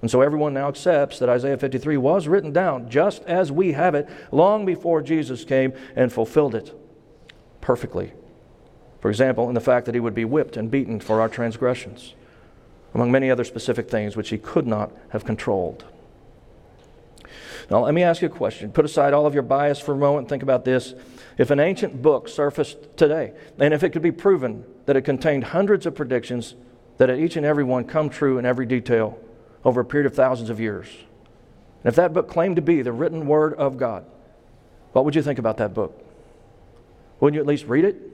And 0.00 0.10
so 0.10 0.22
everyone 0.22 0.54
now 0.54 0.68
accepts 0.68 1.18
that 1.18 1.28
Isaiah 1.28 1.58
53 1.58 1.96
was 1.98 2.26
written 2.26 2.52
down 2.52 2.88
just 2.88 3.22
as 3.24 3.52
we 3.52 3.72
have 3.72 3.94
it 3.94 4.08
long 4.30 4.64
before 4.64 5.02
Jesus 5.02 5.44
came 5.44 5.74
and 5.94 6.10
fulfilled 6.10 6.54
it 6.54 6.72
perfectly. 7.60 8.12
For 9.00 9.08
example, 9.08 9.48
in 9.48 9.54
the 9.54 9.60
fact 9.60 9.86
that 9.86 9.94
he 9.94 10.00
would 10.00 10.14
be 10.14 10.24
whipped 10.24 10.56
and 10.56 10.70
beaten 10.70 11.00
for 11.00 11.20
our 11.20 11.28
transgressions, 11.28 12.14
among 12.94 13.10
many 13.10 13.30
other 13.30 13.44
specific 13.44 13.88
things 13.88 14.16
which 14.16 14.30
he 14.30 14.38
could 14.38 14.66
not 14.66 14.92
have 15.10 15.24
controlled. 15.24 15.84
Now, 17.70 17.84
let 17.84 17.94
me 17.94 18.02
ask 18.02 18.20
you 18.20 18.26
a 18.26 18.30
question. 18.30 18.72
Put 18.72 18.84
aside 18.84 19.12
all 19.12 19.26
of 19.26 19.34
your 19.34 19.44
bias 19.44 19.78
for 19.78 19.92
a 19.92 19.96
moment 19.96 20.28
think 20.28 20.42
about 20.42 20.64
this. 20.64 20.94
If 21.38 21.50
an 21.50 21.60
ancient 21.60 22.02
book 22.02 22.28
surfaced 22.28 22.96
today, 22.96 23.32
and 23.58 23.72
if 23.72 23.82
it 23.82 23.90
could 23.90 24.02
be 24.02 24.12
proven 24.12 24.64
that 24.86 24.96
it 24.96 25.02
contained 25.02 25.44
hundreds 25.44 25.86
of 25.86 25.94
predictions 25.94 26.56
that 26.98 27.10
each 27.10 27.36
and 27.36 27.46
every 27.46 27.64
one 27.64 27.84
come 27.84 28.10
true 28.10 28.38
in 28.38 28.44
every 28.44 28.66
detail 28.66 29.18
over 29.64 29.80
a 29.80 29.84
period 29.84 30.06
of 30.06 30.14
thousands 30.14 30.50
of 30.50 30.58
years, 30.58 30.88
and 31.82 31.88
if 31.88 31.94
that 31.94 32.12
book 32.12 32.28
claimed 32.28 32.56
to 32.56 32.62
be 32.62 32.82
the 32.82 32.92
written 32.92 33.26
word 33.26 33.54
of 33.54 33.78
God, 33.78 34.04
what 34.92 35.04
would 35.04 35.14
you 35.14 35.22
think 35.22 35.38
about 35.38 35.56
that 35.58 35.72
book? 35.72 36.04
Wouldn't 37.20 37.36
you 37.36 37.40
at 37.40 37.46
least 37.46 37.66
read 37.66 37.84
it? 37.84 38.09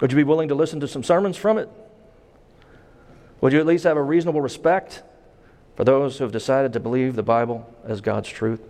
Would 0.00 0.12
you 0.12 0.16
be 0.16 0.24
willing 0.24 0.48
to 0.48 0.54
listen 0.54 0.80
to 0.80 0.88
some 0.88 1.02
sermons 1.02 1.36
from 1.36 1.58
it? 1.58 1.68
Would 3.40 3.52
you 3.52 3.60
at 3.60 3.66
least 3.66 3.84
have 3.84 3.96
a 3.96 4.02
reasonable 4.02 4.40
respect 4.40 5.02
for 5.76 5.84
those 5.84 6.18
who 6.18 6.24
have 6.24 6.32
decided 6.32 6.72
to 6.72 6.80
believe 6.80 7.14
the 7.14 7.22
Bible 7.22 7.72
as 7.84 8.00
God's 8.00 8.28
truth? 8.28 8.60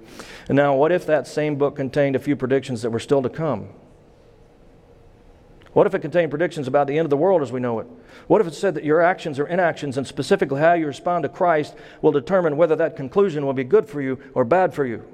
And 0.49 0.57
now, 0.57 0.75
what 0.75 0.93
if 0.93 1.07
that 1.07 1.27
same 1.27 1.57
book 1.57 1.77
contained 1.77 2.17
a 2.17 2.19
few 2.19 2.37
predictions 2.37 2.83
that 2.83 2.91
were 2.91 2.99
still 2.99 3.23
to 3.23 3.31
come? 3.31 3.69
What 5.73 5.87
if 5.87 5.95
it 5.95 6.01
contained 6.01 6.31
predictions 6.31 6.67
about 6.67 6.87
the 6.87 6.99
end 6.99 7.07
of 7.07 7.11
the 7.11 7.17
world 7.17 7.43
as 7.43 7.53
we 7.53 7.61
know 7.61 7.79
it? 7.79 7.87
What 8.27 8.41
if 8.41 8.47
it 8.47 8.55
said 8.55 8.75
that 8.75 8.85
your 8.85 9.01
actions 9.01 9.39
or 9.39 9.47
inactions, 9.47 9.97
and 9.97 10.07
specifically 10.07 10.61
how 10.61 10.73
you 10.73 10.87
respond 10.87 11.23
to 11.23 11.29
Christ, 11.29 11.75
will 12.03 12.13
determine 12.13 12.57
whether 12.57 12.75
that 12.77 12.97
conclusion 12.97 13.47
will 13.47 13.53
be 13.53 13.65
good 13.65 13.89
for 13.89 14.01
you 14.01 14.19
or 14.35 14.45
bad 14.45 14.75
for 14.75 14.85
you? 14.85 15.05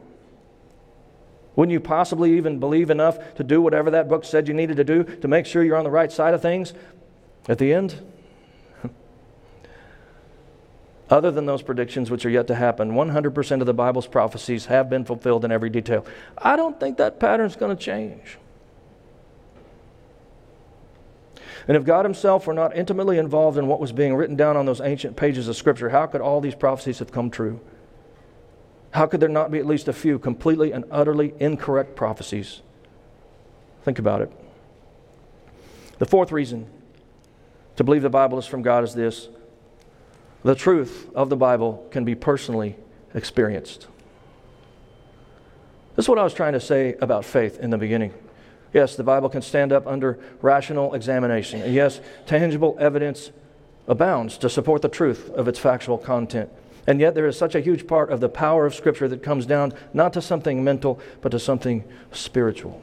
Wouldn't 1.56 1.72
you 1.72 1.80
possibly 1.80 2.36
even 2.36 2.58
believe 2.58 2.90
enough 2.90 3.34
to 3.36 3.44
do 3.44 3.62
whatever 3.62 3.90
that 3.90 4.08
book 4.08 4.24
said 4.24 4.48
you 4.48 4.54
needed 4.54 4.76
to 4.76 4.84
do 4.84 5.04
to 5.04 5.28
make 5.28 5.46
sure 5.46 5.62
you're 5.62 5.76
on 5.76 5.84
the 5.84 5.90
right 5.90 6.10
side 6.10 6.34
of 6.34 6.42
things? 6.42 6.72
At 7.48 7.58
the 7.58 7.72
end, 7.72 8.00
other 11.10 11.30
than 11.30 11.46
those 11.46 11.62
predictions 11.62 12.10
which 12.10 12.26
are 12.26 12.30
yet 12.30 12.48
to 12.48 12.54
happen, 12.54 12.92
100% 12.92 13.60
of 13.60 13.66
the 13.66 13.74
Bible's 13.74 14.06
prophecies 14.06 14.66
have 14.66 14.90
been 14.90 15.04
fulfilled 15.04 15.44
in 15.44 15.52
every 15.52 15.70
detail. 15.70 16.04
I 16.36 16.56
don't 16.56 16.80
think 16.80 16.96
that 16.98 17.20
pattern's 17.20 17.54
going 17.54 17.76
to 17.76 17.82
change. 17.82 18.38
And 21.68 21.76
if 21.76 21.84
God 21.84 22.04
Himself 22.04 22.46
were 22.46 22.52
not 22.52 22.76
intimately 22.76 23.18
involved 23.18 23.56
in 23.56 23.66
what 23.68 23.80
was 23.80 23.92
being 23.92 24.14
written 24.14 24.36
down 24.36 24.56
on 24.56 24.66
those 24.66 24.80
ancient 24.80 25.16
pages 25.16 25.48
of 25.48 25.56
Scripture, 25.56 25.90
how 25.90 26.06
could 26.06 26.20
all 26.20 26.40
these 26.40 26.54
prophecies 26.54 26.98
have 26.98 27.12
come 27.12 27.30
true? 27.30 27.60
How 28.94 29.06
could 29.06 29.18
there 29.18 29.28
not 29.28 29.50
be 29.50 29.58
at 29.58 29.66
least 29.66 29.88
a 29.88 29.92
few 29.92 30.20
completely 30.20 30.70
and 30.70 30.84
utterly 30.88 31.34
incorrect 31.40 31.96
prophecies? 31.96 32.62
Think 33.82 33.98
about 33.98 34.20
it. 34.20 34.32
The 35.98 36.06
fourth 36.06 36.30
reason 36.30 36.66
to 37.74 37.82
believe 37.82 38.02
the 38.02 38.08
Bible 38.10 38.38
is 38.38 38.46
from 38.46 38.62
God 38.62 38.84
is 38.84 38.94
this 38.94 39.28
the 40.44 40.54
truth 40.54 41.10
of 41.14 41.28
the 41.28 41.36
Bible 41.36 41.84
can 41.90 42.04
be 42.04 42.14
personally 42.14 42.76
experienced. 43.14 43.88
This 45.96 46.04
is 46.04 46.08
what 46.08 46.18
I 46.18 46.24
was 46.24 46.34
trying 46.34 46.52
to 46.52 46.60
say 46.60 46.94
about 47.00 47.24
faith 47.24 47.58
in 47.58 47.70
the 47.70 47.78
beginning. 47.78 48.14
Yes, 48.72 48.94
the 48.94 49.04
Bible 49.04 49.28
can 49.28 49.42
stand 49.42 49.72
up 49.72 49.88
under 49.88 50.20
rational 50.40 50.94
examination. 50.94 51.62
And 51.62 51.74
yes, 51.74 52.00
tangible 52.26 52.76
evidence 52.78 53.32
abounds 53.88 54.38
to 54.38 54.48
support 54.48 54.82
the 54.82 54.88
truth 54.88 55.30
of 55.30 55.48
its 55.48 55.58
factual 55.58 55.98
content. 55.98 56.50
And 56.86 57.00
yet, 57.00 57.14
there 57.14 57.26
is 57.26 57.38
such 57.38 57.54
a 57.54 57.60
huge 57.60 57.86
part 57.86 58.10
of 58.10 58.20
the 58.20 58.28
power 58.28 58.66
of 58.66 58.74
Scripture 58.74 59.08
that 59.08 59.22
comes 59.22 59.46
down 59.46 59.72
not 59.92 60.12
to 60.12 60.20
something 60.20 60.62
mental, 60.62 61.00
but 61.22 61.30
to 61.30 61.38
something 61.38 61.84
spiritual. 62.12 62.82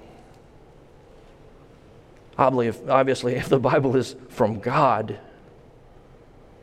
Obviously, 2.37 3.35
if 3.35 3.49
the 3.49 3.59
Bible 3.59 3.95
is 3.95 4.15
from 4.29 4.59
God, 4.59 5.19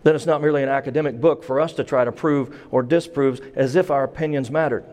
then 0.03 0.17
it's 0.17 0.27
not 0.27 0.41
merely 0.41 0.65
an 0.65 0.69
academic 0.69 1.21
book 1.21 1.45
for 1.45 1.61
us 1.61 1.73
to 1.75 1.85
try 1.85 2.05
to 2.05 2.11
prove 2.11 2.59
or 2.73 2.83
disprove 2.83 3.41
as 3.55 3.77
if 3.77 3.91
our 3.91 4.03
opinions 4.03 4.51
mattered. 4.51 4.85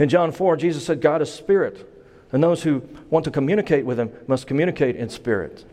In 0.00 0.08
John 0.08 0.32
4, 0.32 0.56
Jesus 0.56 0.84
said, 0.84 1.00
God 1.00 1.22
is 1.22 1.32
spirit, 1.32 1.88
and 2.32 2.42
those 2.42 2.64
who 2.64 2.82
want 3.10 3.24
to 3.26 3.30
communicate 3.30 3.84
with 3.84 4.00
him 4.00 4.10
must 4.26 4.48
communicate 4.48 4.96
in 4.96 5.08
spirit. 5.08 5.64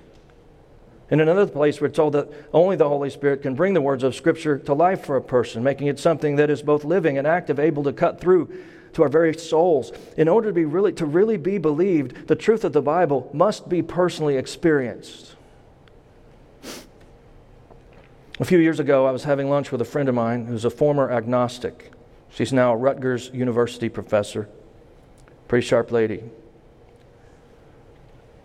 In 1.10 1.22
another 1.22 1.48
place, 1.48 1.80
we're 1.80 1.88
told 1.88 2.14
that 2.14 2.30
only 2.54 2.76
the 2.76 2.90
Holy 2.90 3.10
Spirit 3.10 3.42
can 3.42 3.56
bring 3.56 3.74
the 3.74 3.82
words 3.82 4.04
of 4.04 4.14
Scripture 4.14 4.58
to 4.60 4.74
life 4.74 5.06
for 5.06 5.16
a 5.16 5.22
person, 5.22 5.64
making 5.64 5.88
it 5.88 6.00
something 6.00 6.36
that 6.36 6.50
is 6.50 6.62
both 6.62 6.84
living 6.84 7.18
and 7.18 7.26
active, 7.26 7.60
able 7.60 7.84
to 7.84 7.94
cut 7.94 8.20
through 8.20 8.52
to 8.94 9.04
our 9.04 9.10
very 9.10 9.34
souls. 9.34 9.94
In 10.18 10.28
order 10.28 10.50
to, 10.50 10.54
be 10.54 10.66
really, 10.66 10.92
to 10.94 11.06
really 11.06 11.38
be 11.38 11.58
believed, 11.58 12.28
the 12.28 12.36
truth 12.36 12.66
of 12.66 12.74
the 12.74 12.82
Bible 12.82 13.30
must 13.34 13.70
be 13.70 13.82
personally 13.82 14.36
experienced. 14.36 15.36
A 18.40 18.46
few 18.46 18.60
years 18.60 18.80
ago, 18.80 19.08
I 19.08 19.12
was 19.12 19.24
having 19.24 19.50
lunch 19.50 19.72
with 19.72 19.82
a 19.82 19.86
friend 19.86 20.10
of 20.10 20.16
mine 20.16 20.46
who's 20.46 20.66
a 20.66 20.70
former 20.70 21.10
agnostic. 21.10 21.92
She's 22.30 22.52
now 22.52 22.74
a 22.74 22.76
Rutgers 22.76 23.32
University 23.34 23.88
professor. 23.88 24.50
Pretty 25.48 25.66
sharp 25.66 25.92
lady. 25.92 26.24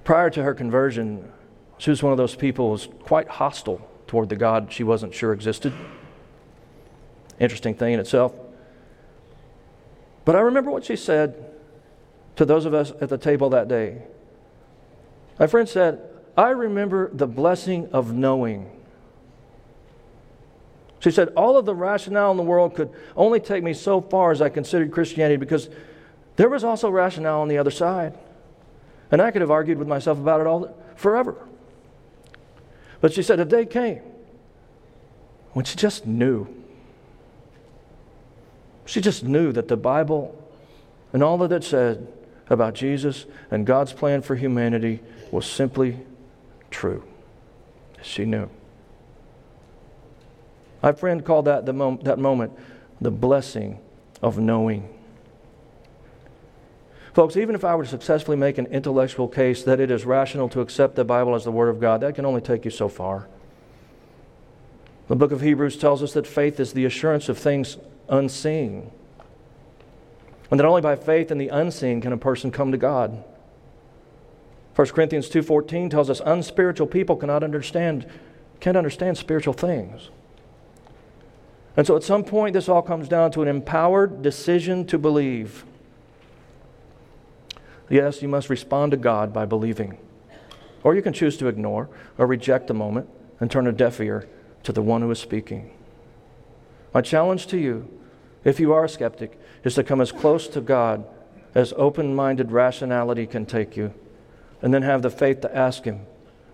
Prior 0.04 0.30
to 0.30 0.42
her 0.44 0.54
conversion, 0.54 1.30
she 1.82 1.90
was 1.90 2.00
one 2.00 2.12
of 2.12 2.16
those 2.16 2.36
people 2.36 2.66
who 2.66 2.70
was 2.70 2.88
quite 3.02 3.26
hostile 3.26 3.80
toward 4.06 4.28
the 4.28 4.36
God 4.36 4.72
she 4.72 4.84
wasn't 4.84 5.12
sure 5.12 5.32
existed. 5.32 5.72
Interesting 7.40 7.74
thing 7.74 7.94
in 7.94 7.98
itself. 7.98 8.32
But 10.24 10.36
I 10.36 10.42
remember 10.42 10.70
what 10.70 10.84
she 10.84 10.94
said 10.94 11.44
to 12.36 12.44
those 12.44 12.66
of 12.66 12.72
us 12.72 12.92
at 13.00 13.08
the 13.08 13.18
table 13.18 13.50
that 13.50 13.66
day. 13.66 14.02
My 15.40 15.48
friend 15.48 15.68
said, 15.68 16.08
I 16.36 16.50
remember 16.50 17.10
the 17.12 17.26
blessing 17.26 17.88
of 17.92 18.12
knowing. 18.12 18.70
She 21.00 21.10
said, 21.10 21.30
All 21.36 21.56
of 21.56 21.66
the 21.66 21.74
rationale 21.74 22.30
in 22.30 22.36
the 22.36 22.44
world 22.44 22.76
could 22.76 22.90
only 23.16 23.40
take 23.40 23.64
me 23.64 23.74
so 23.74 24.00
far 24.00 24.30
as 24.30 24.40
I 24.40 24.50
considered 24.50 24.92
Christianity 24.92 25.36
because 25.36 25.68
there 26.36 26.48
was 26.48 26.62
also 26.62 26.90
rationale 26.90 27.40
on 27.40 27.48
the 27.48 27.58
other 27.58 27.72
side. 27.72 28.16
And 29.10 29.20
I 29.20 29.32
could 29.32 29.40
have 29.40 29.50
argued 29.50 29.78
with 29.78 29.88
myself 29.88 30.16
about 30.16 30.40
it 30.40 30.46
all 30.46 30.78
forever. 30.94 31.48
But 33.02 33.12
she 33.12 33.22
said, 33.22 33.40
A 33.40 33.44
day 33.44 33.66
came 33.66 34.00
when 35.52 35.66
she 35.66 35.76
just 35.76 36.06
knew. 36.06 36.46
She 38.86 39.00
just 39.00 39.24
knew 39.24 39.52
that 39.52 39.68
the 39.68 39.76
Bible 39.76 40.38
and 41.12 41.22
all 41.22 41.36
that 41.38 41.52
it 41.52 41.64
said 41.64 42.10
about 42.48 42.74
Jesus 42.74 43.26
and 43.50 43.66
God's 43.66 43.92
plan 43.92 44.22
for 44.22 44.36
humanity 44.36 45.00
was 45.30 45.44
simply 45.44 45.98
true. 46.70 47.02
She 48.02 48.24
knew. 48.24 48.48
My 50.82 50.92
friend 50.92 51.24
called 51.24 51.44
that, 51.44 51.66
the 51.66 51.72
mom- 51.72 52.00
that 52.04 52.18
moment 52.18 52.52
the 53.00 53.10
blessing 53.10 53.80
of 54.22 54.38
knowing. 54.38 54.88
Folks, 57.14 57.36
even 57.36 57.54
if 57.54 57.64
I 57.64 57.74
were 57.74 57.84
to 57.84 57.90
successfully 57.90 58.38
make 58.38 58.56
an 58.56 58.66
intellectual 58.66 59.28
case 59.28 59.62
that 59.64 59.80
it 59.80 59.90
is 59.90 60.06
rational 60.06 60.48
to 60.50 60.60
accept 60.60 60.94
the 60.96 61.04
Bible 61.04 61.34
as 61.34 61.44
the 61.44 61.52
Word 61.52 61.68
of 61.68 61.78
God, 61.78 62.00
that 62.00 62.14
can 62.14 62.24
only 62.24 62.40
take 62.40 62.64
you 62.64 62.70
so 62.70 62.88
far. 62.88 63.28
The 65.08 65.16
book 65.16 65.30
of 65.30 65.42
Hebrews 65.42 65.76
tells 65.76 66.02
us 66.02 66.14
that 66.14 66.26
faith 66.26 66.58
is 66.58 66.72
the 66.72 66.86
assurance 66.86 67.28
of 67.28 67.36
things 67.36 67.76
unseen. 68.08 68.90
And 70.50 70.58
that 70.58 70.64
only 70.64 70.80
by 70.80 70.96
faith 70.96 71.30
in 71.30 71.38
the 71.38 71.48
unseen 71.48 72.00
can 72.00 72.12
a 72.12 72.16
person 72.16 72.50
come 72.50 72.72
to 72.72 72.78
God. 72.78 73.22
1 74.74 74.86
Corinthians 74.94 75.28
2:14 75.28 75.90
tells 75.90 76.08
us 76.08 76.22
unspiritual 76.24 76.86
people 76.86 77.16
cannot 77.16 77.42
understand 77.42 78.06
can't 78.60 78.76
understand 78.76 79.18
spiritual 79.18 79.52
things. 79.52 80.10
And 81.76 81.86
so 81.86 81.96
at 81.96 82.04
some 82.04 82.22
point 82.22 82.54
this 82.54 82.68
all 82.68 82.80
comes 82.80 83.08
down 83.08 83.32
to 83.32 83.42
an 83.42 83.48
empowered 83.48 84.22
decision 84.22 84.86
to 84.86 84.98
believe. 84.98 85.64
Yes, 87.92 88.22
you 88.22 88.28
must 88.28 88.48
respond 88.48 88.92
to 88.92 88.96
God 88.96 89.34
by 89.34 89.44
believing. 89.44 89.98
Or 90.82 90.94
you 90.94 91.02
can 91.02 91.12
choose 91.12 91.36
to 91.36 91.48
ignore 91.48 91.90
or 92.16 92.26
reject 92.26 92.68
the 92.68 92.72
moment 92.72 93.06
and 93.38 93.50
turn 93.50 93.66
a 93.66 93.72
deaf 93.72 94.00
ear 94.00 94.26
to 94.62 94.72
the 94.72 94.80
one 94.80 95.02
who 95.02 95.10
is 95.10 95.18
speaking. 95.18 95.76
My 96.94 97.02
challenge 97.02 97.48
to 97.48 97.58
you, 97.58 97.86
if 98.44 98.58
you 98.58 98.72
are 98.72 98.86
a 98.86 98.88
skeptic, 98.88 99.38
is 99.62 99.74
to 99.74 99.84
come 99.84 100.00
as 100.00 100.10
close 100.10 100.48
to 100.48 100.62
God 100.62 101.04
as 101.54 101.74
open 101.76 102.14
minded 102.14 102.50
rationality 102.50 103.26
can 103.26 103.44
take 103.44 103.76
you, 103.76 103.92
and 104.62 104.72
then 104.72 104.80
have 104.80 105.02
the 105.02 105.10
faith 105.10 105.42
to 105.42 105.54
ask 105.54 105.84
Him 105.84 106.06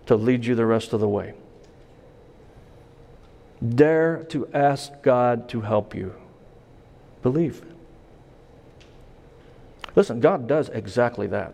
to 0.07 0.17
lead 0.17 0.43
you 0.43 0.55
the 0.55 0.65
rest 0.65 0.91
of 0.91 0.99
the 0.99 1.07
way. 1.07 1.35
Dare 3.65 4.25
to 4.25 4.45
ask 4.53 4.91
God 5.01 5.47
to 5.47 5.61
help 5.61 5.95
you. 5.95 6.15
Believe. 7.23 7.63
Listen, 9.95 10.19
God 10.19 10.47
does 10.47 10.69
exactly 10.69 11.27
that. 11.27 11.53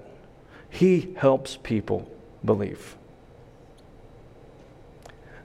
He 0.70 1.16
helps 1.18 1.58
people 1.58 2.10
believe. 2.44 2.96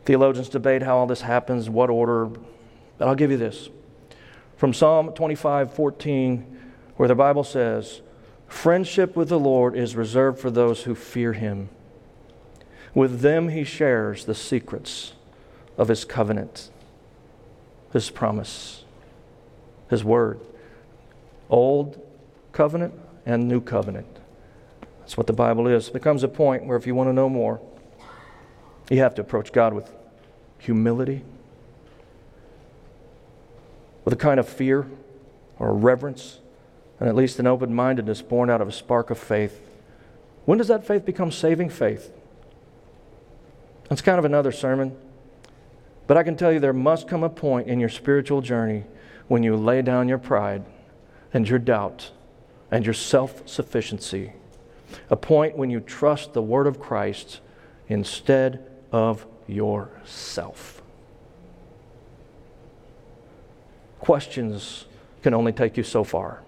Theologians 0.04 0.48
debate 0.48 0.82
how 0.82 0.96
all 0.96 1.06
this 1.06 1.20
happens, 1.20 1.70
what 1.70 1.90
order, 1.90 2.26
but 2.98 3.08
I'll 3.08 3.14
give 3.14 3.30
you 3.30 3.36
this. 3.36 3.68
From 4.56 4.74
Psalm 4.74 5.12
25 5.12 5.72
14, 5.72 6.60
where 6.96 7.08
the 7.08 7.14
Bible 7.14 7.44
says, 7.44 8.02
Friendship 8.48 9.14
with 9.14 9.28
the 9.28 9.38
Lord 9.38 9.76
is 9.76 9.94
reserved 9.94 10.40
for 10.40 10.50
those 10.50 10.82
who 10.82 10.94
fear 10.94 11.32
him. 11.32 11.68
With 12.92 13.20
them 13.20 13.50
he 13.50 13.62
shares 13.62 14.24
the 14.24 14.34
secrets 14.34 15.12
of 15.78 15.88
his 15.88 16.04
covenant, 16.04 16.70
his 17.92 18.10
promise, 18.10 18.84
his 19.88 20.02
word. 20.02 20.40
Old 21.48 22.04
covenant 22.52 22.94
and 23.26 23.48
new 23.48 23.60
covenant. 23.60 24.06
That's 25.00 25.16
what 25.16 25.26
the 25.26 25.32
Bible 25.32 25.66
is. 25.66 25.90
There 25.90 26.00
comes 26.00 26.22
a 26.22 26.28
point 26.28 26.64
where 26.64 26.76
if 26.76 26.86
you 26.86 26.94
want 26.94 27.08
to 27.08 27.12
know 27.12 27.28
more, 27.28 27.60
you 28.90 28.98
have 28.98 29.14
to 29.16 29.22
approach 29.22 29.52
God 29.52 29.74
with 29.74 29.90
humility, 30.58 31.22
with 34.04 34.14
a 34.14 34.16
kind 34.16 34.38
of 34.38 34.48
fear 34.48 34.86
or 35.58 35.74
reverence, 35.74 36.38
and 36.98 37.08
at 37.08 37.14
least 37.14 37.38
an 37.38 37.46
open 37.46 37.74
mindedness 37.74 38.22
born 38.22 38.50
out 38.50 38.60
of 38.60 38.68
a 38.68 38.72
spark 38.72 39.10
of 39.10 39.18
faith. 39.18 39.60
When 40.44 40.58
does 40.58 40.68
that 40.68 40.86
faith 40.86 41.04
become 41.04 41.30
saving 41.30 41.70
faith? 41.70 42.12
That's 43.88 44.02
kind 44.02 44.18
of 44.18 44.24
another 44.24 44.52
sermon. 44.52 44.96
But 46.06 46.16
I 46.16 46.22
can 46.22 46.36
tell 46.36 46.52
you 46.52 46.60
there 46.60 46.72
must 46.72 47.08
come 47.08 47.22
a 47.22 47.28
point 47.28 47.68
in 47.68 47.78
your 47.78 47.88
spiritual 47.88 48.42
journey 48.42 48.84
when 49.28 49.42
you 49.42 49.56
lay 49.56 49.82
down 49.82 50.08
your 50.08 50.18
pride 50.18 50.64
and 51.32 51.48
your 51.48 51.58
doubt 51.58 52.10
and 52.70 52.84
your 52.84 52.94
self 52.94 53.48
sufficiency. 53.48 54.32
A 55.08 55.16
point 55.16 55.56
when 55.56 55.70
you 55.70 55.80
trust 55.80 56.32
the 56.32 56.42
Word 56.42 56.66
of 56.66 56.80
Christ 56.80 57.40
instead 57.88 58.66
of 58.92 59.26
yourself. 59.46 60.82
Questions 63.98 64.86
can 65.22 65.34
only 65.34 65.52
take 65.52 65.76
you 65.76 65.82
so 65.82 66.04
far. 66.04 66.42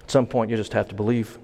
At 0.00 0.10
some 0.10 0.26
point, 0.26 0.50
you 0.50 0.56
just 0.56 0.72
have 0.72 0.88
to 0.88 0.94
believe 0.94 1.38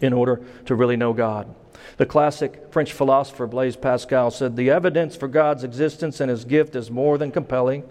in 0.00 0.12
order 0.12 0.40
to 0.66 0.74
really 0.74 0.96
know 0.96 1.12
God. 1.12 1.52
The 1.96 2.06
classic 2.06 2.72
French 2.72 2.92
philosopher 2.92 3.46
Blaise 3.46 3.76
Pascal 3.76 4.30
said, 4.30 4.56
The 4.56 4.70
evidence 4.70 5.16
for 5.16 5.28
God's 5.28 5.64
existence 5.64 6.20
and 6.20 6.30
his 6.30 6.44
gift 6.44 6.74
is 6.74 6.90
more 6.90 7.18
than 7.18 7.30
compelling. 7.30 7.84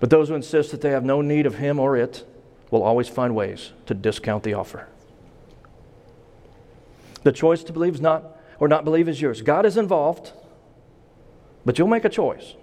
But 0.00 0.10
those 0.10 0.28
who 0.28 0.34
insist 0.34 0.70
that 0.70 0.80
they 0.80 0.90
have 0.90 1.04
no 1.04 1.20
need 1.20 1.46
of 1.46 1.56
him 1.56 1.80
or 1.80 1.96
it 1.96 2.24
will 2.70 2.82
always 2.82 3.08
find 3.08 3.34
ways 3.34 3.72
to 3.86 3.94
discount 3.94 4.42
the 4.42 4.54
offer. 4.54 4.86
The 7.22 7.32
choice 7.32 7.62
to 7.64 7.72
believe 7.72 7.94
is 7.94 8.00
not 8.00 8.36
or 8.60 8.68
not 8.68 8.84
believe 8.84 9.08
is 9.08 9.20
yours. 9.20 9.42
God 9.42 9.66
is 9.66 9.76
involved, 9.76 10.32
but 11.64 11.78
you'll 11.78 11.88
make 11.88 12.04
a 12.04 12.08
choice. 12.08 12.54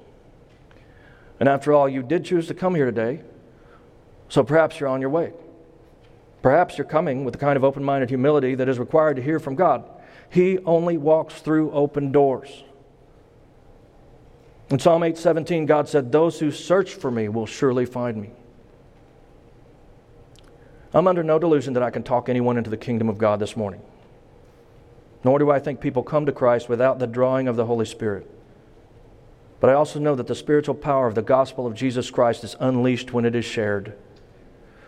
And 1.40 1.50
after 1.50 1.74
all, 1.74 1.90
you 1.90 2.02
did 2.02 2.26
choose 2.26 2.48
to 2.48 2.54
come 2.54 2.76
here 2.76 2.86
today, 2.86 3.22
so 4.30 4.44
perhaps 4.44 4.80
you're 4.80 4.90
on 4.90 5.02
your 5.02 5.10
way. 5.10 5.34
Perhaps 6.42 6.78
you're 6.78 6.86
coming 6.86 7.26
with 7.26 7.34
the 7.34 7.40
kind 7.40 7.58
of 7.58 7.64
open 7.64 7.84
minded 7.84 8.10
humility 8.10 8.56
that 8.56 8.70
is 8.70 8.78
required 8.80 9.16
to 9.16 9.22
hear 9.22 9.40
from 9.40 9.56
God. 9.56 9.84
He 10.30 10.60
only 10.60 10.98
walks 10.98 11.42
through 11.42 11.72
open 11.72 12.12
doors. 12.12 12.64
In 14.70 14.80
Psalm 14.80 15.04
8:17, 15.04 15.66
God 15.66 15.88
said, 15.88 16.12
"Those 16.12 16.40
who 16.40 16.52
search 16.52 16.94
for 16.94 17.12
me 17.12 17.30
will 17.30 17.46
surely 17.46 17.86
find 17.86 18.18
me." 18.22 18.32
I'm 20.96 21.08
under 21.08 21.24
no 21.24 21.38
delusion 21.38 21.74
that 21.74 21.84
I 21.84 21.90
can 21.90 22.04
talk 22.04 22.30
anyone 22.30 22.58
into 22.58 22.70
the 22.70 22.78
kingdom 22.78 23.10
of 23.10 23.18
God 23.18 23.40
this 23.40 23.58
morning. 23.58 23.82
Nor 25.26 25.40
do 25.40 25.52
I 25.52 25.60
think 25.60 25.82
people 25.82 26.04
come 26.04 26.26
to 26.26 26.32
Christ 26.32 26.70
without 26.70 27.00
the 27.00 27.08
drawing 27.08 27.50
of 27.50 27.58
the 27.58 27.66
Holy 27.66 27.86
Spirit. 27.86 28.32
But 29.60 29.70
I 29.70 29.74
also 29.74 30.00
know 30.00 30.16
that 30.16 30.28
the 30.28 30.36
spiritual 30.36 30.76
power 30.76 31.06
of 31.06 31.16
the 31.16 31.22
gospel 31.22 31.68
of 31.68 31.76
Jesus 31.76 32.10
Christ 32.10 32.46
is 32.46 32.56
unleashed 32.62 33.12
when 33.12 33.26
it 33.26 33.36
is 33.36 33.44
shared. 33.44 33.94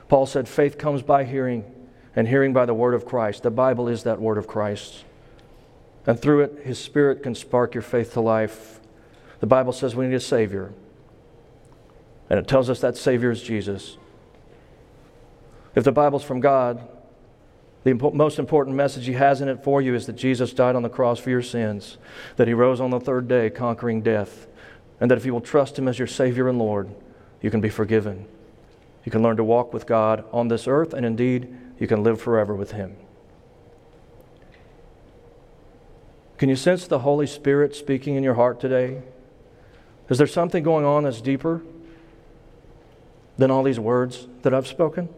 Paul 0.08 0.26
said, 0.26 0.47
faith 0.47 0.78
comes 0.78 1.01
by 1.01 1.26
hearing, 1.26 1.66
and 2.16 2.26
hearing 2.28 2.53
by 2.53 2.66
the 2.66 2.74
word 2.74 2.93
of 2.93 3.05
Christ. 3.05 3.43
The 3.43 3.51
Bible 3.51 3.89
is 3.89 4.03
that 4.03 4.22
word 4.22 4.38
of 4.38 4.47
Christ. 4.47 5.03
And 6.05 6.18
through 6.18 6.41
it, 6.41 6.62
his 6.64 6.80
spirit 6.80 7.22
can 7.22 7.36
spark 7.36 7.74
your 7.74 7.82
faith 7.82 8.14
to 8.14 8.22
life. 8.22 8.80
The 9.41 9.47
Bible 9.47 9.74
says 9.74 9.93
we 9.93 10.08
need 10.08 10.16
a 10.16 10.22
Savior. 10.22 10.72
And 12.30 12.39
it 12.39 12.47
tells 12.47 12.70
us 12.70 12.80
that 12.80 12.95
Savior 12.95 13.30
is 13.30 13.43
Jesus. 13.43 13.97
If 15.78 15.84
the 15.84 15.92
Bible's 15.92 16.24
from 16.24 16.40
God, 16.40 16.88
the 17.84 17.94
most 17.94 18.40
important 18.40 18.76
message 18.76 19.06
he 19.06 19.14
has 19.14 19.42
in 19.42 19.48
it 19.48 19.64
for 19.64 19.80
you 19.80 19.94
is 19.94 20.08
that 20.08 20.16
Jesus 20.16 20.52
died 20.52 20.76
on 20.76 20.82
the 20.82 20.90
cross 20.90 21.20
for 21.20 21.30
your 21.30 21.44
sins, 21.44 22.00
that 22.36 22.48
he 22.48 22.56
rose 22.56 22.82
on 22.82 22.90
the 22.90 23.00
third 23.00 23.28
day, 23.28 23.52
conquering 23.52 24.02
death, 24.02 24.48
and 25.00 25.12
that 25.12 25.20
if 25.20 25.26
you 25.26 25.34
will 25.34 25.40
trust 25.40 25.78
him 25.78 25.88
as 25.88 26.00
your 26.00 26.08
Savior 26.08 26.50
and 26.50 26.58
Lord, 26.58 26.90
you 27.44 27.52
can 27.52 27.62
be 27.62 27.70
forgiven. 27.70 28.26
You 29.06 29.12
can 29.12 29.22
learn 29.22 29.38
to 29.38 29.44
walk 29.44 29.72
with 29.72 29.86
God 29.86 30.26
on 30.32 30.48
this 30.48 30.68
earth, 30.68 30.96
and 30.96 31.06
indeed, 31.06 31.56
you 31.78 31.86
can 31.86 32.02
live 32.02 32.20
forever 32.20 32.56
with 32.56 32.72
him. 32.72 32.96
Can 36.40 36.50
you 36.50 36.56
sense 36.56 36.88
the 36.88 37.00
Holy 37.00 37.28
Spirit 37.28 37.76
speaking 37.76 38.16
in 38.16 38.24
your 38.24 38.34
heart 38.34 38.60
today? 38.60 39.04
Is 40.10 40.18
there 40.18 40.26
something 40.26 40.64
going 40.64 40.86
on 40.86 41.04
that's 41.04 41.22
deeper 41.22 41.62
than 43.38 43.52
all 43.52 43.62
these 43.62 43.80
words 43.80 44.28
that 44.42 44.56
I've 44.56 44.66
spoken? 44.66 45.10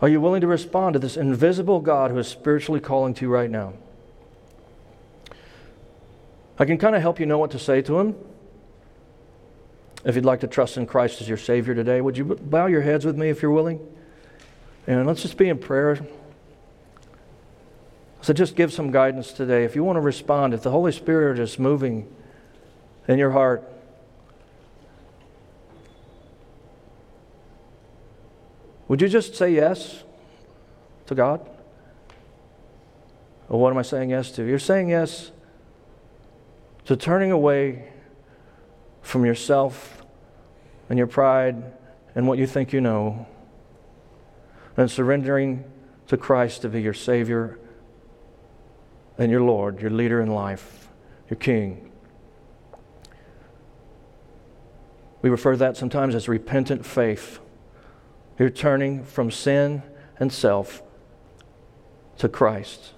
Are 0.00 0.08
you 0.08 0.20
willing 0.20 0.42
to 0.42 0.46
respond 0.46 0.92
to 0.92 0.98
this 0.98 1.16
invisible 1.16 1.80
God 1.80 2.10
who 2.10 2.18
is 2.18 2.28
spiritually 2.28 2.80
calling 2.80 3.14
to 3.14 3.24
you 3.24 3.30
right 3.30 3.50
now? 3.50 3.72
I 6.58 6.64
can 6.64 6.78
kind 6.78 6.94
of 6.94 7.02
help 7.02 7.18
you 7.18 7.26
know 7.26 7.38
what 7.38 7.50
to 7.52 7.58
say 7.58 7.82
to 7.82 7.98
him. 7.98 8.14
If 10.04 10.14
you'd 10.14 10.24
like 10.24 10.40
to 10.40 10.46
trust 10.46 10.76
in 10.76 10.86
Christ 10.86 11.20
as 11.20 11.28
your 11.28 11.38
Savior 11.38 11.74
today, 11.74 12.00
would 12.00 12.16
you 12.16 12.24
bow 12.24 12.66
your 12.66 12.82
heads 12.82 13.04
with 13.04 13.16
me 13.16 13.28
if 13.28 13.42
you're 13.42 13.50
willing? 13.50 13.80
And 14.86 15.06
let's 15.06 15.22
just 15.22 15.36
be 15.36 15.48
in 15.48 15.58
prayer. 15.58 15.98
So 18.20 18.32
just 18.32 18.54
give 18.54 18.72
some 18.72 18.90
guidance 18.90 19.32
today. 19.32 19.64
If 19.64 19.74
you 19.74 19.82
want 19.82 19.96
to 19.96 20.00
respond, 20.00 20.54
if 20.54 20.62
the 20.62 20.70
Holy 20.70 20.92
Spirit 20.92 21.38
is 21.38 21.58
moving 21.58 22.12
in 23.08 23.18
your 23.18 23.30
heart, 23.30 23.68
Would 28.88 29.00
you 29.00 29.08
just 29.08 29.34
say 29.34 29.52
yes 29.52 30.04
to 31.06 31.14
God? 31.14 31.48
Or 33.48 33.60
what 33.60 33.70
am 33.70 33.78
I 33.78 33.82
saying 33.82 34.10
yes 34.10 34.30
to? 34.32 34.44
You're 34.44 34.58
saying 34.58 34.90
yes 34.90 35.30
to 36.84 36.96
turning 36.96 37.32
away 37.32 37.92
from 39.02 39.24
yourself 39.24 40.04
and 40.88 40.98
your 40.98 41.06
pride 41.06 41.72
and 42.14 42.26
what 42.26 42.38
you 42.38 42.46
think 42.46 42.72
you 42.72 42.80
know 42.80 43.26
and 44.76 44.90
surrendering 44.90 45.64
to 46.08 46.16
Christ 46.16 46.62
to 46.62 46.68
be 46.68 46.82
your 46.82 46.94
Savior 46.94 47.58
and 49.18 49.30
your 49.30 49.40
Lord, 49.40 49.80
your 49.80 49.90
leader 49.90 50.20
in 50.20 50.28
life, 50.28 50.88
your 51.30 51.38
King. 51.38 51.90
We 55.22 55.30
refer 55.30 55.52
to 55.52 55.58
that 55.58 55.76
sometimes 55.76 56.14
as 56.14 56.28
repentant 56.28 56.84
faith. 56.84 57.40
You're 58.38 58.50
turning 58.50 59.04
from 59.04 59.30
sin 59.30 59.82
and 60.18 60.32
self 60.32 60.82
to 62.18 62.28
Christ, 62.28 62.92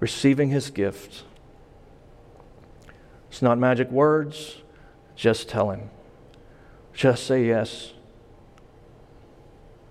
receiving 0.00 0.48
his 0.48 0.70
gift. 0.70 1.24
It's 3.30 3.42
not 3.42 3.58
magic 3.58 3.90
words, 3.90 4.62
just 5.16 5.48
tell 5.48 5.70
him. 5.70 5.90
Just 6.94 7.26
say 7.26 7.46
yes. 7.46 7.92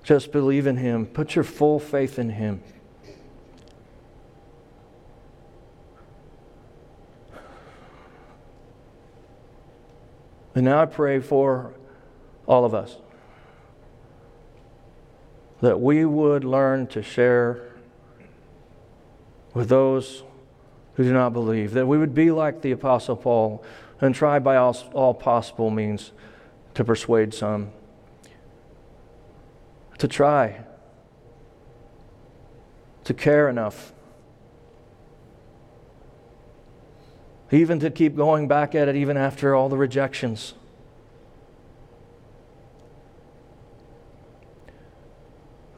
Just 0.03 0.31
believe 0.31 0.65
in 0.65 0.77
him. 0.77 1.05
Put 1.05 1.35
your 1.35 1.43
full 1.43 1.79
faith 1.79 2.17
in 2.17 2.31
him. 2.31 2.63
And 10.55 10.65
now 10.65 10.81
I 10.81 10.85
pray 10.85 11.19
for 11.19 11.75
all 12.47 12.65
of 12.65 12.73
us 12.73 12.97
that 15.61 15.81
we 15.81 16.05
would 16.05 16.43
learn 16.43 16.87
to 16.87 17.01
share 17.01 17.61
with 19.53 19.69
those 19.69 20.23
who 20.95 21.03
do 21.03 21.13
not 21.13 21.33
believe, 21.33 21.73
that 21.73 21.87
we 21.87 21.97
would 21.97 22.13
be 22.13 22.31
like 22.31 22.61
the 22.61 22.71
Apostle 22.71 23.15
Paul 23.15 23.63
and 24.01 24.13
try 24.13 24.39
by 24.39 24.55
all, 24.55 24.75
all 24.93 25.13
possible 25.13 25.69
means 25.69 26.11
to 26.73 26.83
persuade 26.83 27.33
some, 27.33 27.71
to 29.97 30.07
try, 30.07 30.63
to 33.03 33.13
care 33.13 33.49
enough, 33.49 33.93
even 37.51 37.79
to 37.79 37.89
keep 37.89 38.15
going 38.15 38.47
back 38.47 38.75
at 38.75 38.87
it 38.87 38.95
even 38.95 39.17
after 39.17 39.55
all 39.55 39.69
the 39.69 39.77
rejections. 39.77 40.53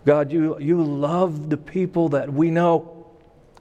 God, 0.06 0.32
you, 0.32 0.58
you 0.60 0.82
love 0.82 1.50
the 1.50 1.58
people 1.58 2.10
that 2.10 2.32
we 2.32 2.52
know 2.52 3.08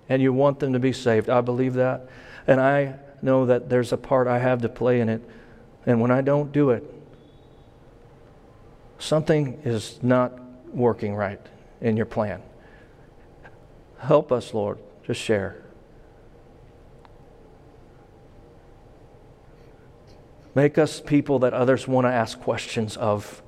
and 0.08 0.22
you 0.22 0.32
want 0.32 0.60
them 0.60 0.72
to 0.72 0.78
be 0.78 0.92
saved. 0.92 1.28
I 1.28 1.40
believe 1.40 1.74
that. 1.74 2.08
And 2.46 2.60
I 2.60 2.94
know 3.20 3.46
that 3.46 3.68
there's 3.68 3.92
a 3.92 3.96
part 3.96 4.26
I 4.26 4.38
have 4.38 4.62
to 4.62 4.68
play 4.68 5.00
in 5.00 5.08
it. 5.08 5.22
And 5.84 6.00
when 6.00 6.10
I 6.10 6.22
don't 6.22 6.52
do 6.52 6.70
it, 6.70 6.84
something 8.98 9.60
is 9.64 9.98
not 10.02 10.38
working 10.72 11.14
right 11.14 11.40
in 11.80 11.96
your 11.96 12.06
plan. 12.06 12.42
Help 13.98 14.30
us, 14.30 14.54
Lord, 14.54 14.78
to 15.04 15.14
share. 15.14 15.62
Make 20.54 20.78
us 20.78 21.00
people 21.00 21.40
that 21.40 21.52
others 21.52 21.86
want 21.86 22.06
to 22.06 22.10
ask 22.10 22.40
questions 22.40 22.96
of. 22.96 23.42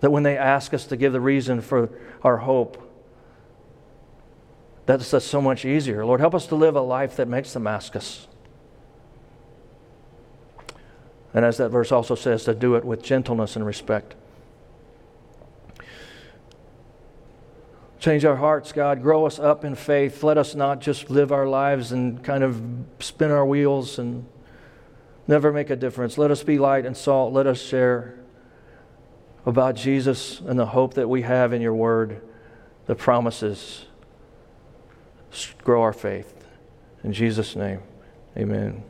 That 0.00 0.10
when 0.10 0.22
they 0.22 0.36
ask 0.36 0.74
us 0.74 0.86
to 0.86 0.96
give 0.96 1.12
the 1.12 1.20
reason 1.20 1.60
for 1.60 1.88
our 2.22 2.38
hope, 2.38 2.80
that's 4.86 5.24
so 5.24 5.40
much 5.40 5.64
easier. 5.64 6.04
Lord, 6.04 6.20
help 6.20 6.34
us 6.34 6.46
to 6.48 6.56
live 6.56 6.76
a 6.76 6.80
life 6.80 7.16
that 7.16 7.26
makes 7.26 7.52
them 7.54 7.66
ask 7.66 7.96
us. 7.96 8.28
And 11.32 11.44
as 11.44 11.56
that 11.56 11.70
verse 11.70 11.90
also 11.90 12.14
says, 12.14 12.44
to 12.44 12.54
do 12.54 12.74
it 12.76 12.84
with 12.84 13.02
gentleness 13.02 13.56
and 13.56 13.64
respect. 13.64 14.14
Change 17.98 18.26
our 18.26 18.36
hearts, 18.36 18.72
God. 18.72 19.02
Grow 19.02 19.24
us 19.24 19.38
up 19.38 19.64
in 19.64 19.74
faith. 19.74 20.22
Let 20.22 20.36
us 20.36 20.54
not 20.54 20.80
just 20.82 21.08
live 21.08 21.32
our 21.32 21.48
lives 21.48 21.90
and 21.90 22.22
kind 22.22 22.44
of 22.44 22.62
spin 23.00 23.30
our 23.30 23.46
wheels 23.46 23.98
and 23.98 24.26
never 25.26 25.50
make 25.50 25.70
a 25.70 25.76
difference. 25.76 26.18
Let 26.18 26.30
us 26.30 26.42
be 26.42 26.58
light 26.58 26.84
and 26.84 26.94
salt. 26.94 27.32
Let 27.32 27.46
us 27.46 27.60
share 27.60 28.18
about 29.46 29.76
Jesus 29.76 30.40
and 30.40 30.58
the 30.58 30.66
hope 30.66 30.94
that 30.94 31.08
we 31.08 31.22
have 31.22 31.52
in 31.52 31.60
your 31.60 31.74
word, 31.74 32.20
the 32.86 32.94
promises. 32.94 33.84
Grow 35.62 35.82
our 35.82 35.92
faith. 35.92 36.32
In 37.02 37.12
Jesus' 37.12 37.56
name, 37.56 37.80
amen. 38.36 38.82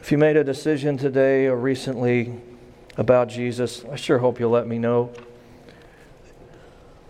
If 0.00 0.10
you 0.10 0.18
made 0.18 0.36
a 0.36 0.44
decision 0.44 0.96
today 0.96 1.46
or 1.46 1.56
recently 1.56 2.40
about 2.96 3.28
Jesus, 3.28 3.84
I 3.92 3.96
sure 3.96 4.18
hope 4.18 4.40
you'll 4.40 4.50
let 4.50 4.66
me 4.66 4.78
know. 4.78 5.12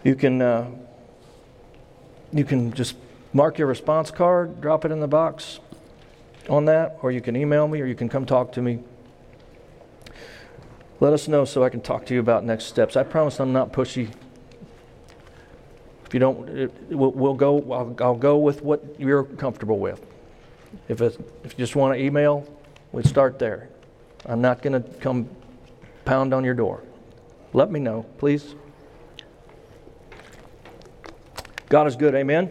You 0.04 0.14
can 0.14 0.42
uh, 0.42 0.70
you 2.32 2.44
can 2.44 2.72
just 2.72 2.96
mark 3.32 3.58
your 3.58 3.68
response 3.68 4.10
card, 4.10 4.60
drop 4.60 4.84
it 4.84 4.90
in 4.90 5.00
the 5.00 5.08
box 5.08 5.60
on 6.48 6.66
that, 6.66 6.98
or 7.02 7.10
you 7.10 7.20
can 7.20 7.36
email 7.36 7.68
me, 7.68 7.80
or 7.80 7.86
you 7.86 7.94
can 7.94 8.08
come 8.08 8.26
talk 8.26 8.52
to 8.52 8.62
me. 8.62 8.80
Let 11.00 11.12
us 11.12 11.28
know 11.28 11.44
so 11.44 11.62
I 11.62 11.68
can 11.68 11.80
talk 11.80 12.06
to 12.06 12.14
you 12.14 12.20
about 12.20 12.44
next 12.44 12.64
steps. 12.64 12.96
I 12.96 13.04
promise 13.04 13.38
I'm 13.38 13.52
not 13.52 13.72
pushy. 13.72 14.12
If 16.04 16.14
you 16.14 16.20
don't, 16.20 16.48
it, 16.48 16.72
we'll, 16.90 17.12
we'll, 17.12 17.34
go. 17.34 17.58
I'll, 17.72 17.94
I'll, 18.00 18.16
go 18.16 18.38
with 18.38 18.62
what 18.62 18.98
you're 18.98 19.24
comfortable 19.24 19.78
with. 19.78 20.04
If, 20.88 21.00
it's 21.00 21.16
if 21.44 21.52
you 21.52 21.58
just 21.58 21.76
want 21.76 21.94
to 21.94 22.02
email, 22.02 22.46
we 22.92 23.02
start 23.02 23.38
there. 23.38 23.68
I'm 24.26 24.40
not 24.40 24.62
going 24.62 24.82
to 24.82 24.88
come 25.00 25.28
pound 26.04 26.34
on 26.34 26.44
your 26.44 26.54
door. 26.54 26.82
Let 27.52 27.70
me 27.70 27.78
know, 27.78 28.04
please. 28.18 28.54
God 31.68 31.86
is 31.86 31.94
good. 31.94 32.14
Amen. 32.14 32.50